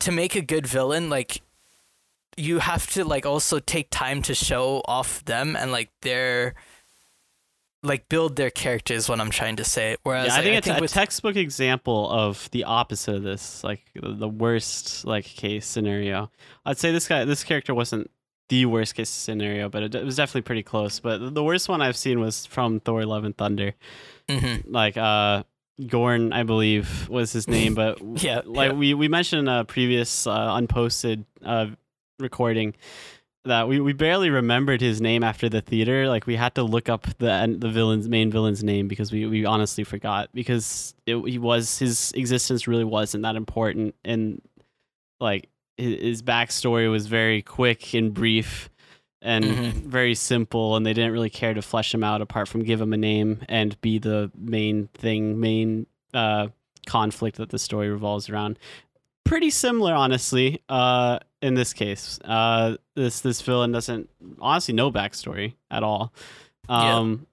to 0.00 0.12
make 0.12 0.34
a 0.34 0.42
good 0.42 0.66
villain 0.66 1.10
like 1.10 1.42
you 2.38 2.58
have 2.60 2.86
to 2.90 3.04
like 3.04 3.26
also 3.26 3.58
take 3.58 3.88
time 3.90 4.22
to 4.22 4.34
show 4.34 4.80
off 4.86 5.24
them 5.24 5.56
and 5.56 5.72
like 5.72 5.90
their 6.02 6.54
like 7.82 8.08
build 8.08 8.36
their 8.36 8.50
characters 8.50 9.08
what 9.08 9.20
i'm 9.20 9.30
trying 9.30 9.56
to 9.56 9.64
say 9.64 9.96
whereas 10.02 10.26
Yeah, 10.28 10.32
I 10.32 10.36
like, 10.36 10.44
think 10.44 10.56
it's 10.58 10.66
a 10.68 10.80
with 10.80 10.92
textbook 10.92 11.36
example 11.36 12.10
of 12.10 12.50
the 12.50 12.64
opposite 12.64 13.16
of 13.16 13.22
this, 13.22 13.62
like 13.62 13.82
the 13.94 14.28
worst 14.28 15.04
like 15.04 15.24
case 15.24 15.64
scenario. 15.66 16.30
I'd 16.66 16.78
say 16.78 16.90
this 16.92 17.06
guy, 17.06 17.24
this 17.24 17.44
character 17.44 17.74
wasn't 17.74 18.10
the 18.48 18.66
worst 18.66 18.94
case 18.94 19.10
scenario, 19.10 19.68
but 19.68 19.94
it, 19.94 20.04
was 20.04 20.16
definitely 20.16 20.42
pretty 20.42 20.62
close. 20.62 21.00
But 21.00 21.34
the 21.34 21.44
worst 21.44 21.68
one 21.68 21.80
I've 21.82 21.96
seen 21.96 22.18
was 22.18 22.46
from 22.46 22.80
Thor: 22.80 23.04
Love 23.04 23.24
and 23.24 23.36
Thunder. 23.36 23.74
Mhm. 24.28 24.64
Like 24.66 24.96
uh, 24.96 25.44
Gorn, 25.86 26.32
I 26.32 26.42
believe 26.42 27.08
was 27.08 27.30
his 27.32 27.46
name, 27.46 27.74
but 27.74 28.00
Yeah, 28.22 28.40
like 28.44 28.70
yeah. 28.72 28.76
we 28.76 28.94
we 28.94 29.06
mentioned 29.08 29.40
in 29.46 29.48
a 29.48 29.64
previous 29.64 30.26
uh, 30.26 30.56
unposted 30.56 31.24
uh, 31.44 31.66
recording 32.18 32.74
that 33.44 33.68
we, 33.68 33.80
we 33.80 33.92
barely 33.92 34.30
remembered 34.30 34.80
his 34.80 35.00
name 35.00 35.22
after 35.22 35.48
the 35.48 35.60
theater. 35.60 36.08
Like 36.08 36.26
we 36.26 36.36
had 36.36 36.54
to 36.56 36.62
look 36.62 36.88
up 36.88 37.06
the 37.18 37.56
the 37.58 37.70
villain's 37.70 38.08
main 38.08 38.30
villain's 38.30 38.62
name 38.62 38.88
because 38.88 39.12
we, 39.12 39.26
we 39.26 39.44
honestly 39.44 39.84
forgot 39.84 40.28
because 40.34 40.94
it, 41.06 41.16
he 41.28 41.38
was 41.38 41.78
his 41.78 42.12
existence 42.12 42.66
really 42.66 42.84
wasn't 42.84 43.22
that 43.22 43.36
important 43.36 43.94
and 44.04 44.42
like 45.20 45.48
his, 45.76 46.00
his 46.00 46.22
backstory 46.22 46.90
was 46.90 47.06
very 47.06 47.42
quick 47.42 47.94
and 47.94 48.12
brief 48.12 48.68
and 49.22 49.44
Mhm. 49.44 49.72
very 49.86 50.14
simple 50.14 50.76
and 50.76 50.84
they 50.86 50.92
didn't 50.92 51.12
really 51.12 51.30
care 51.30 51.54
to 51.54 51.62
flesh 51.62 51.92
him 51.94 52.04
out 52.04 52.20
apart 52.20 52.46
from 52.48 52.62
give 52.62 52.80
him 52.80 52.92
a 52.92 52.96
name 52.96 53.40
and 53.48 53.80
be 53.80 53.98
the 53.98 54.30
main 54.36 54.88
thing 54.94 55.40
main 55.40 55.86
uh 56.14 56.48
conflict 56.86 57.36
that 57.38 57.50
the 57.50 57.58
story 57.58 57.88
revolves 57.90 58.28
around 58.30 58.58
pretty 59.24 59.50
similar 59.50 59.92
honestly 59.92 60.62
uh 60.68 61.18
in 61.42 61.54
this 61.54 61.72
case 61.72 62.18
uh 62.24 62.76
this 62.96 63.20
this 63.20 63.40
villain 63.42 63.70
doesn't 63.72 64.08
honestly 64.40 64.74
no 64.74 64.90
backstory 64.90 65.54
at 65.70 65.82
all 65.82 66.12
Yeah. 66.68 66.96
um 66.98 67.26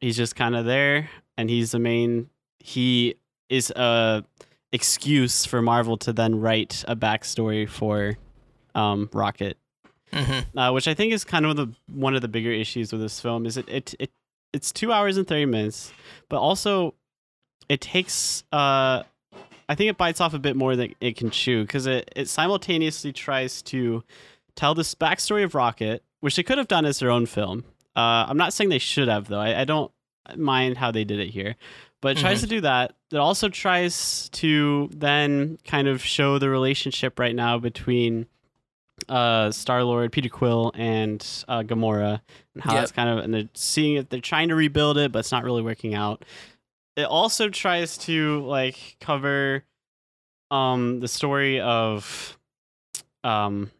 he's 0.00 0.16
just 0.16 0.34
kind 0.36 0.56
of 0.56 0.64
there 0.64 1.10
and 1.36 1.50
he's 1.50 1.72
the 1.72 1.78
main 1.78 2.30
he 2.58 3.16
is 3.48 3.70
a 3.70 4.24
excuse 4.72 5.44
for 5.46 5.62
marvel 5.62 5.96
to 5.98 6.12
then 6.12 6.40
write 6.40 6.84
a 6.88 6.96
backstory 6.96 7.68
for 7.68 8.16
um 8.74 9.08
rocket 9.12 9.56
Mhm. 10.12 10.46
uh, 10.56 10.70
which 10.72 10.86
I 10.86 10.94
think 10.94 11.12
is 11.12 11.24
kind 11.24 11.44
of 11.44 11.56
the 11.56 11.66
one 11.92 12.14
of 12.14 12.22
the 12.22 12.28
bigger 12.28 12.52
issues 12.52 12.92
with 12.92 13.00
this 13.00 13.20
film 13.20 13.44
is 13.44 13.56
it 13.56 13.68
it, 13.68 13.94
it 13.98 14.10
it's 14.52 14.70
two 14.72 14.92
hours 14.92 15.16
and 15.18 15.26
thirty 15.26 15.44
minutes, 15.46 15.92
but 16.30 16.38
also 16.38 16.94
it 17.68 17.80
takes 17.80 18.44
uh 18.52 19.02
I 19.68 19.74
think 19.74 19.90
it 19.90 19.96
bites 19.98 20.20
off 20.20 20.32
a 20.34 20.38
bit 20.38 20.56
more 20.56 20.76
than 20.76 20.94
it 21.00 21.16
can 21.16 21.30
chew 21.30 21.62
because 21.62 21.86
it 21.86 22.10
it 22.14 22.28
simultaneously 22.28 23.12
tries 23.12 23.62
to 23.62 24.04
tell 24.54 24.74
this 24.74 24.94
backstory 24.94 25.44
of 25.44 25.54
Rocket, 25.54 26.02
which 26.20 26.36
they 26.36 26.42
could 26.42 26.58
have 26.58 26.68
done 26.68 26.84
as 26.86 26.98
their 27.00 27.10
own 27.10 27.26
film. 27.26 27.64
Uh, 27.96 28.26
I'm 28.28 28.36
not 28.36 28.52
saying 28.52 28.70
they 28.70 28.78
should 28.78 29.08
have 29.08 29.28
though. 29.28 29.40
I, 29.40 29.60
I 29.62 29.64
don't 29.64 29.90
mind 30.36 30.76
how 30.78 30.90
they 30.90 31.04
did 31.04 31.18
it 31.20 31.30
here, 31.30 31.56
but 32.00 32.16
it 32.16 32.20
tries 32.20 32.38
Mhm. 32.38 32.42
to 32.42 32.46
do 32.48 32.60
that. 32.62 32.94
It 33.10 33.16
also 33.18 33.48
tries 33.48 34.28
to 34.30 34.88
then 34.92 35.58
kind 35.64 35.88
of 35.88 36.02
show 36.04 36.38
the 36.38 36.48
relationship 36.50 37.18
right 37.18 37.34
now 37.34 37.58
between 37.58 38.26
uh 39.08 39.50
Star 39.50 39.84
Lord, 39.84 40.10
Peter 40.12 40.28
Quill, 40.30 40.72
and 40.74 41.24
uh, 41.48 41.62
Gamora, 41.62 42.20
and 42.54 42.62
how 42.62 42.72
Yep. 42.72 42.80
that's 42.82 42.92
kind 42.92 43.08
of 43.10 43.24
and 43.24 43.34
they're 43.34 43.48
seeing 43.54 43.96
it. 43.96 44.10
They're 44.10 44.20
trying 44.20 44.48
to 44.48 44.54
rebuild 44.54 44.96
it, 44.96 45.12
but 45.12 45.20
it's 45.20 45.32
not 45.32 45.44
really 45.44 45.62
working 45.62 45.94
out. 45.94 46.24
It 46.96 47.04
also 47.04 47.48
tries 47.48 47.98
to 47.98 48.40
like 48.42 48.96
cover 49.00 49.64
um 50.50 51.00
the 51.00 51.08
story 51.08 51.60
of 51.60 52.38
um 53.24 53.70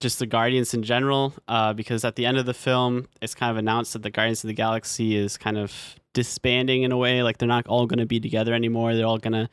just 0.00 0.18
the 0.18 0.26
Guardians 0.26 0.72
in 0.72 0.82
general, 0.82 1.34
uh, 1.46 1.74
because 1.74 2.04
at 2.06 2.16
the 2.16 2.24
end 2.24 2.38
of 2.38 2.46
the 2.46 2.54
film, 2.54 3.06
it's 3.20 3.34
kind 3.34 3.50
of 3.50 3.58
announced 3.58 3.92
that 3.92 4.02
the 4.02 4.10
Guardians 4.10 4.42
of 4.42 4.48
the 4.48 4.54
Galaxy 4.54 5.14
is 5.14 5.36
kind 5.36 5.58
of 5.58 5.94
disbanding 6.14 6.82
in 6.82 6.92
a 6.92 6.96
way. 6.96 7.22
Like 7.22 7.38
they're 7.38 7.46
not 7.46 7.66
all 7.66 7.86
going 7.86 7.98
to 7.98 8.06
be 8.06 8.18
together 8.18 8.54
anymore. 8.54 8.94
They're 8.94 9.06
all 9.06 9.18
going 9.18 9.34
to 9.34 9.50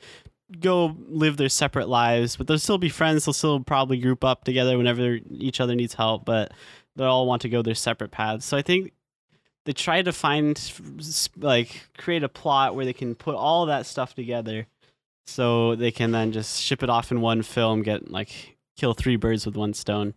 go 0.62 0.96
live 1.10 1.36
their 1.36 1.50
separate 1.50 1.90
lives, 1.90 2.38
but 2.38 2.48
they'll 2.48 2.60
still 2.60 2.78
be 2.78 2.90
friends. 2.90 3.26
They'll 3.26 3.34
still 3.34 3.60
probably 3.60 3.98
group 3.98 4.24
up 4.24 4.46
together 4.46 4.78
whenever 4.78 5.20
each 5.32 5.60
other 5.60 5.76
needs 5.76 5.94
help, 5.94 6.24
but 6.24 6.54
they 6.96 7.04
all 7.04 7.28
want 7.28 7.42
to 7.42 7.50
go 7.50 7.62
their 7.62 7.76
separate 7.76 8.12
paths. 8.12 8.46
So 8.46 8.56
I 8.56 8.62
think 8.62 8.94
they 9.68 9.74
try 9.74 10.02
to 10.02 10.14
find 10.14 10.58
like 11.38 11.90
create 11.98 12.24
a 12.24 12.30
plot 12.30 12.74
where 12.74 12.86
they 12.86 12.94
can 12.94 13.16
put 13.16 13.36
all 13.36 13.66
that 13.66 13.86
stuff 13.86 14.16
together 14.16 14.66
so 15.28 15.76
they 15.76 15.92
can 15.92 16.12
then 16.12 16.32
just 16.32 16.62
ship 16.62 16.84
it 16.84 16.90
off 16.90 17.12
in 17.12 17.20
one 17.20 17.42
film, 17.42 17.84
get 17.84 18.10
like 18.10 18.56
kill 18.78 18.94
three 18.94 19.18
birds 19.18 19.46
with 19.46 19.58
one 19.58 19.74
stone. 19.74 20.14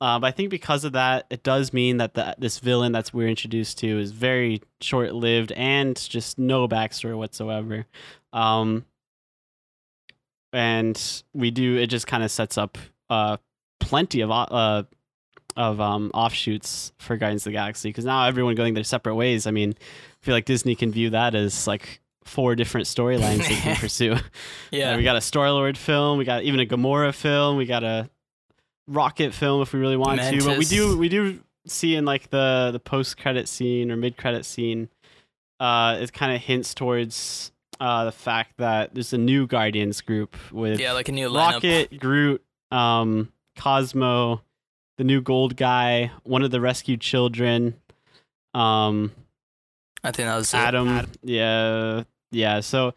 Uh, 0.00 0.18
but 0.18 0.28
I 0.28 0.30
think 0.30 0.48
because 0.48 0.86
of 0.86 0.92
that, 0.92 1.26
it 1.28 1.42
does 1.42 1.74
mean 1.74 1.98
that 1.98 2.14
the, 2.14 2.34
this 2.38 2.58
villain 2.58 2.92
that's 2.92 3.12
we're 3.12 3.28
introduced 3.28 3.76
to 3.80 3.98
is 4.00 4.12
very 4.12 4.62
short 4.80 5.12
lived 5.12 5.52
and 5.52 5.94
just 6.08 6.38
no 6.38 6.66
backstory 6.66 7.14
whatsoever. 7.14 7.84
Um, 8.32 8.86
and 10.54 11.22
we 11.34 11.50
do 11.50 11.76
it 11.76 11.88
just 11.88 12.06
kind 12.06 12.24
of 12.24 12.30
sets 12.30 12.56
up 12.56 12.78
uh 13.10 13.36
plenty 13.78 14.20
of 14.20 14.30
uh 14.30 14.84
of 15.56 15.80
um 15.80 16.10
offshoots 16.14 16.92
for 16.98 17.16
Guardians 17.16 17.42
of 17.42 17.52
the 17.52 17.52
Galaxy 17.52 17.88
because 17.88 18.04
now 18.04 18.24
everyone 18.26 18.54
going 18.54 18.74
their 18.74 18.84
separate 18.84 19.14
ways. 19.14 19.46
I 19.46 19.50
mean, 19.50 19.74
I 19.78 20.24
feel 20.24 20.34
like 20.34 20.44
Disney 20.44 20.74
can 20.74 20.92
view 20.92 21.10
that 21.10 21.34
as 21.34 21.66
like 21.66 22.00
four 22.24 22.54
different 22.54 22.86
storylines 22.86 23.48
they 23.48 23.56
can 23.56 23.76
pursue. 23.80 24.16
yeah 24.70 24.92
Uh, 24.92 24.96
we 24.96 25.02
got 25.02 25.16
a 25.16 25.20
Star 25.20 25.50
Lord 25.50 25.76
film, 25.76 26.18
we 26.18 26.24
got 26.24 26.42
even 26.44 26.60
a 26.60 26.66
Gamora 26.66 27.14
film, 27.14 27.56
we 27.56 27.66
got 27.66 27.82
a 27.84 28.08
Rocket 28.86 29.32
film 29.34 29.62
if 29.62 29.72
we 29.72 29.78
really 29.80 29.96
want 29.96 30.20
to. 30.20 30.44
But 30.44 30.58
we 30.58 30.64
do 30.64 30.96
we 30.98 31.08
do 31.08 31.40
see 31.66 31.94
in 31.94 32.04
like 32.04 32.30
the 32.30 32.70
the 32.72 32.80
post 32.80 33.18
credit 33.18 33.48
scene 33.48 33.90
or 33.90 33.96
mid 33.96 34.16
credit 34.16 34.44
scene, 34.44 34.88
uh, 35.60 35.98
it 36.00 36.12
kind 36.12 36.34
of 36.34 36.40
hints 36.42 36.74
towards 36.74 37.52
uh 37.78 38.04
the 38.04 38.12
fact 38.12 38.54
that 38.58 38.92
there's 38.94 39.12
a 39.12 39.18
new 39.18 39.46
Guardians 39.46 40.00
group 40.00 40.36
with 40.52 40.80
yeah 40.80 40.92
like 40.92 41.08
a 41.08 41.12
new 41.12 41.28
lineup 41.28 41.52
Rocket, 41.54 42.00
Groot, 42.00 42.42
um, 42.72 43.32
Cosmo, 43.56 44.42
the 45.00 45.04
new 45.04 45.22
Gold 45.22 45.56
Guy, 45.56 46.10
one 46.24 46.42
of 46.42 46.50
the 46.50 46.60
rescued 46.60 47.00
children, 47.00 47.74
um, 48.52 49.12
i 50.04 50.10
think 50.10 50.28
that 50.28 50.36
was 50.36 50.52
it. 50.52 50.58
Adam. 50.58 51.06
Yeah, 51.22 52.02
yeah. 52.30 52.60
So 52.60 52.88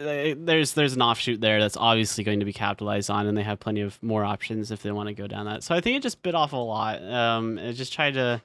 uh, 0.00 0.32
there's 0.34 0.72
there's 0.72 0.94
an 0.94 1.02
offshoot 1.02 1.42
there 1.42 1.60
that's 1.60 1.76
obviously 1.76 2.24
going 2.24 2.40
to 2.40 2.46
be 2.46 2.54
capitalized 2.54 3.10
on, 3.10 3.26
and 3.26 3.36
they 3.36 3.42
have 3.42 3.60
plenty 3.60 3.82
of 3.82 4.02
more 4.02 4.24
options 4.24 4.70
if 4.70 4.82
they 4.82 4.90
want 4.92 5.08
to 5.10 5.14
go 5.14 5.26
down 5.26 5.44
that. 5.44 5.62
So 5.62 5.74
I 5.74 5.82
think 5.82 5.98
it 5.98 6.02
just 6.02 6.22
bit 6.22 6.34
off 6.34 6.54
a 6.54 6.56
lot. 6.56 7.02
Um, 7.02 7.58
it 7.58 7.74
just 7.74 7.92
tried 7.92 8.14
to 8.14 8.40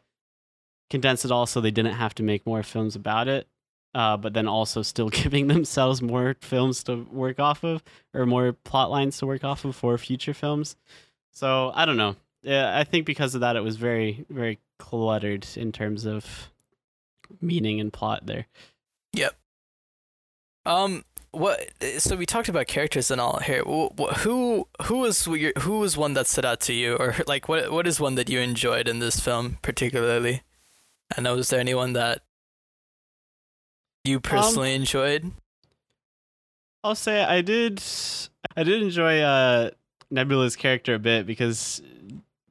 condense 0.90 1.24
it 1.24 1.32
all 1.32 1.46
so 1.46 1.62
they 1.62 1.72
didn't 1.72 1.94
have 1.94 2.14
to 2.16 2.24
make 2.24 2.46
more 2.46 2.62
films 2.62 2.98
about 2.98 3.30
it. 3.30 3.48
Uh, 3.96 4.16
but 4.16 4.34
then 4.34 4.48
also 4.48 4.82
still 4.84 5.10
giving 5.24 5.48
themselves 5.48 6.02
more 6.02 6.36
films 6.42 6.84
to 6.84 7.08
work 7.12 7.40
off 7.40 7.64
of 7.64 7.84
or 8.14 8.26
more 8.26 8.54
plot 8.54 8.92
lines 8.92 9.18
to 9.18 9.26
work 9.26 9.44
off 9.44 9.66
of 9.66 9.76
for 9.76 9.98
future 9.98 10.34
films. 10.34 10.76
So 11.32 11.72
I 11.74 11.86
don't 11.86 11.98
know. 11.98 12.16
Yeah, 12.44 12.78
I 12.78 12.84
think 12.84 13.06
because 13.06 13.36
of 13.36 13.42
that, 13.42 13.56
it 13.56 13.64
was 13.64 13.76
very, 13.76 14.26
very 14.30 14.60
cluttered 14.78 15.48
in 15.56 15.72
terms 15.72 16.06
of 16.06 16.50
meaning 17.42 17.80
and 17.80 17.92
plot 17.92 18.26
there. 18.26 18.46
Yep. 19.14 19.36
Um, 20.66 21.04
what? 21.32 21.70
So 21.98 22.16
we 22.16 22.26
talked 22.26 22.50
about 22.50 22.68
characters 22.68 23.12
and 23.12 23.20
all 23.20 23.40
here. 23.40 23.64
Wh- 23.64 23.90
wh- 24.00 24.18
Who 24.20 24.68
who 24.84 25.00
was 25.00 25.28
your, 25.28 25.52
who 25.60 25.80
was 25.80 25.98
one 25.98 26.14
that 26.14 26.28
stood 26.28 26.46
out 26.46 26.60
to 26.62 26.74
you, 26.74 26.96
or 26.96 27.16
like 27.28 27.48
what 27.50 27.72
what 27.72 27.88
is 27.88 28.00
one 28.00 28.16
that 28.16 28.30
you 28.30 28.40
enjoyed 28.40 28.88
in 28.88 29.00
this 29.00 29.20
film 29.20 29.58
particularly? 29.62 30.42
And 31.18 31.26
was 31.28 31.50
there 31.50 31.60
anyone 31.60 31.94
that 31.94 32.22
you 34.10 34.20
personally 34.20 34.74
enjoyed? 34.74 35.32
I'll 36.84 36.96
say 36.96 37.24
I 37.24 37.42
did. 37.42 37.82
I 38.56 38.64
did 38.64 38.82
enjoy 38.82 39.20
uh, 39.20 39.72
Nebula's 40.12 40.56
character 40.56 40.96
a 40.96 41.00
bit 41.00 41.26
because 41.26 41.82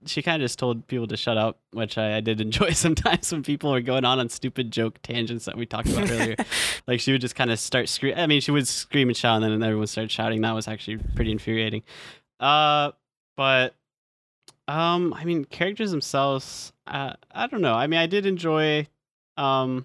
she 0.06 0.22
kind 0.22 0.42
of 0.42 0.44
just 0.44 0.58
told 0.58 0.86
people 0.86 1.06
to 1.06 1.16
shut 1.16 1.36
up, 1.36 1.58
which 1.72 1.98
I, 1.98 2.16
I 2.16 2.20
did 2.20 2.40
enjoy 2.48 2.70
sometimes 2.70 3.32
when 3.32 3.42
people 3.42 3.70
were 3.70 3.80
going 3.80 4.04
on 4.04 4.18
on 4.18 4.28
stupid 4.28 4.70
joke 4.70 5.00
tangents 5.02 5.44
that 5.46 5.56
we 5.56 5.66
talked 5.66 5.88
about 5.88 6.10
earlier. 6.10 6.36
Like 6.86 7.00
she 7.00 7.12
would 7.12 7.20
just 7.20 7.34
kind 7.34 7.50
of 7.50 7.58
start 7.58 7.86
scream. 7.88 8.14
I 8.16 8.26
mean, 8.26 8.40
she 8.40 8.50
would 8.50 8.66
scream 8.66 9.08
and 9.08 9.16
shout, 9.16 9.42
and 9.42 9.52
then 9.52 9.62
everyone 9.62 9.86
started 9.88 10.10
shouting. 10.10 10.40
That 10.40 10.54
was 10.54 10.68
actually 10.68 10.96
pretty 11.14 11.30
infuriating. 11.30 11.82
Uh, 12.40 12.92
but 13.36 13.74
um, 14.68 15.12
I 15.12 15.24
mean, 15.24 15.44
characters 15.44 15.90
themselves. 15.90 16.72
Uh, 16.86 17.12
I 17.30 17.46
don't 17.46 17.60
know. 17.60 17.74
I 17.74 17.86
mean, 17.88 18.00
I 18.00 18.06
did 18.06 18.24
enjoy. 18.24 18.86
Um, 19.36 19.84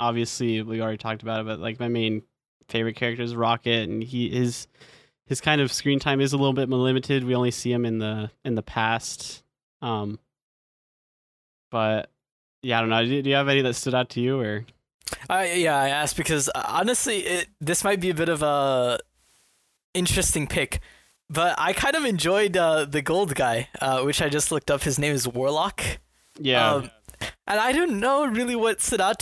obviously 0.00 0.62
we 0.62 0.80
already 0.80 0.98
talked 0.98 1.22
about 1.22 1.40
it, 1.40 1.46
but 1.46 1.58
like 1.60 1.80
my 1.80 1.88
main 1.88 2.22
favorite 2.68 2.96
character 2.96 3.22
is 3.22 3.34
Rocket, 3.34 3.88
and 3.88 4.02
he 4.02 4.26
is 4.26 4.68
his 5.26 5.40
kind 5.40 5.60
of 5.60 5.72
screen 5.72 5.98
time 5.98 6.20
is 6.20 6.32
a 6.32 6.36
little 6.36 6.52
bit 6.54 6.68
more 6.68 6.78
limited. 6.78 7.24
We 7.24 7.34
only 7.34 7.50
see 7.50 7.72
him 7.72 7.84
in 7.84 7.98
the 7.98 8.30
in 8.44 8.54
the 8.54 8.62
past. 8.62 9.42
Um, 9.82 10.18
but 11.70 12.10
yeah, 12.62 12.78
I 12.78 12.80
don't 12.80 12.90
know. 12.90 13.04
Do, 13.04 13.22
do 13.22 13.30
you 13.30 13.36
have 13.36 13.48
any 13.48 13.62
that 13.62 13.74
stood 13.74 13.94
out 13.94 14.08
to 14.10 14.20
you, 14.20 14.40
or 14.40 14.64
I 15.28 15.52
yeah, 15.52 15.76
I 15.76 15.88
asked 15.88 16.16
because 16.16 16.48
uh, 16.54 16.62
honestly, 16.66 17.18
it, 17.20 17.48
this 17.60 17.84
might 17.84 18.00
be 18.00 18.10
a 18.10 18.14
bit 18.14 18.28
of 18.28 18.42
a 18.42 18.98
interesting 19.94 20.46
pick, 20.46 20.80
but 21.30 21.54
I 21.58 21.72
kind 21.72 21.94
of 21.94 22.04
enjoyed 22.04 22.56
uh, 22.56 22.84
the 22.84 23.02
gold 23.02 23.34
guy, 23.34 23.68
uh, 23.80 24.02
which 24.02 24.22
I 24.22 24.28
just 24.28 24.50
looked 24.50 24.70
up. 24.70 24.82
His 24.82 24.98
name 24.98 25.12
is 25.12 25.26
Warlock. 25.28 25.82
yeah, 26.38 26.74
Um, 26.74 26.90
and 27.46 27.60
I 27.60 27.72
don't 27.72 28.00
know 28.00 28.26
really 28.26 28.56
what 28.56 28.80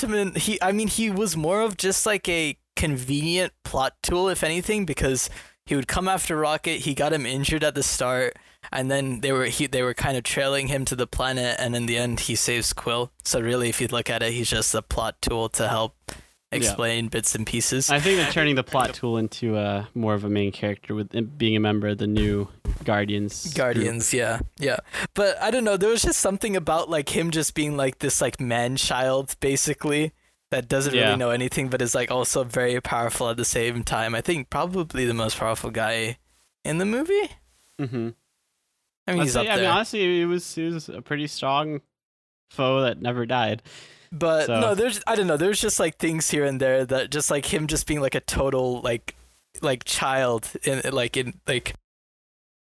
me. 0.09 0.33
He, 0.37 0.59
I 0.63 0.73
mean, 0.73 0.89
he 0.89 1.11
was 1.11 1.37
more 1.37 1.61
of 1.61 1.77
just 1.77 2.07
like 2.07 2.29
a 2.29 2.57
convenient 2.75 3.53
plot 3.65 3.95
tool, 4.03 4.29
if 4.29 4.45
anything, 4.45 4.85
because 4.85 5.31
he 5.65 5.75
would 5.75 5.89
come 5.89 6.09
after 6.09 6.37
Rocket. 6.37 6.81
He 6.81 6.95
got 6.95 7.13
him 7.13 7.27
injured 7.27 7.65
at 7.65 7.75
the 7.75 7.83
start, 7.83 8.37
and 8.71 8.91
then 8.91 9.21
they 9.21 9.33
were 9.33 9.47
he, 9.47 9.67
they 9.67 9.83
were 9.83 9.95
kind 9.95 10.17
of 10.17 10.23
trailing 10.23 10.69
him 10.69 10.85
to 10.87 10.97
the 10.97 11.07
planet, 11.07 11.57
and 11.59 11.75
in 11.75 11.87
the 11.87 11.97
end, 11.97 12.21
he 12.21 12.37
saves 12.37 12.73
Quill. 12.73 13.13
So 13.25 13.41
really, 13.41 13.69
if 13.69 13.81
you 13.81 13.89
look 13.89 14.09
at 14.09 14.23
it, 14.23 14.33
he's 14.33 14.51
just 14.51 14.75
a 14.75 14.83
plot 14.83 15.17
tool 15.21 15.49
to 15.51 15.69
help 15.69 15.97
explain 16.53 17.09
bits 17.09 17.35
and 17.35 17.47
pieces. 17.47 17.91
I 17.91 17.99
think 18.01 18.19
they're 18.19 18.33
turning 18.33 18.55
the 18.55 18.63
plot 18.65 18.95
tool 18.95 19.19
into 19.19 19.57
uh, 19.57 19.87
more 19.95 20.15
of 20.15 20.25
a 20.25 20.29
main 20.31 20.53
character 20.53 20.95
with 20.95 21.39
being 21.39 21.57
a 21.57 21.61
member 21.61 21.89
of 21.89 21.99
the 21.99 22.07
new 22.07 22.49
Guardians. 22.85 23.45
group. 23.45 23.55
Guardians, 23.57 24.15
yeah, 24.15 24.41
yeah. 24.59 24.77
But 25.15 25.41
I 25.43 25.51
don't 25.51 25.65
know. 25.65 25.77
There 25.77 25.91
was 25.91 26.03
just 26.03 26.21
something 26.21 26.57
about 26.57 26.89
like 26.89 27.15
him 27.17 27.31
just 27.31 27.55
being 27.55 27.77
like 27.77 27.99
this 27.99 28.21
like 28.21 28.41
man 28.41 28.77
child, 28.77 29.35
basically, 29.41 30.13
that 30.51 30.69
doesn't 30.69 30.95
Yeah. 30.95 31.07
really 31.07 31.17
know 31.17 31.31
anything, 31.31 31.69
but 31.69 31.83
is 31.83 31.95
like 31.95 32.11
also 32.11 32.45
very 32.45 32.81
powerful 32.81 33.29
at 33.29 33.37
the 33.37 33.45
same 33.45 33.83
time. 33.83 34.15
I 34.15 34.21
think 34.21 34.49
probably 34.51 35.05
the 35.05 35.15
most 35.15 35.39
powerful 35.39 35.71
guy 35.71 36.19
in 36.65 36.79
the 36.79 36.85
movie. 36.87 37.31
Mm-hmm. 37.81 38.11
I 39.09 39.13
mean, 39.13 39.23
he's 39.23 39.37
up 39.37 39.43
I 39.43 39.57
there. 39.57 39.57
mean, 39.59 39.67
honestly, 39.67 40.21
it 40.21 40.27
was 40.27 40.57
it 40.59 40.73
was 40.73 40.89
a 40.89 41.03
pretty 41.03 41.27
strong 41.27 41.81
foe 42.51 42.81
that 42.83 43.01
never 43.03 43.27
died. 43.27 43.63
But 44.13 44.47
so- 44.47 44.61
no, 44.61 44.75
there's 44.75 45.01
I 45.07 45.15
don't 45.15 45.27
know. 45.27 45.37
There's 45.37 45.61
just 45.61 45.79
like 45.81 45.99
things 45.99 46.31
here 46.31 46.45
and 46.45 46.61
there 46.61 46.85
that 46.87 47.11
just 47.11 47.31
like 47.31 47.47
him 47.53 47.67
just 47.67 47.87
being 47.87 48.01
like 48.01 48.15
a 48.15 48.21
total 48.21 48.81
like 48.83 49.15
like 49.63 49.85
child 49.85 50.51
in 50.65 50.83
like 50.93 51.17
in 51.17 51.41
like. 51.47 51.75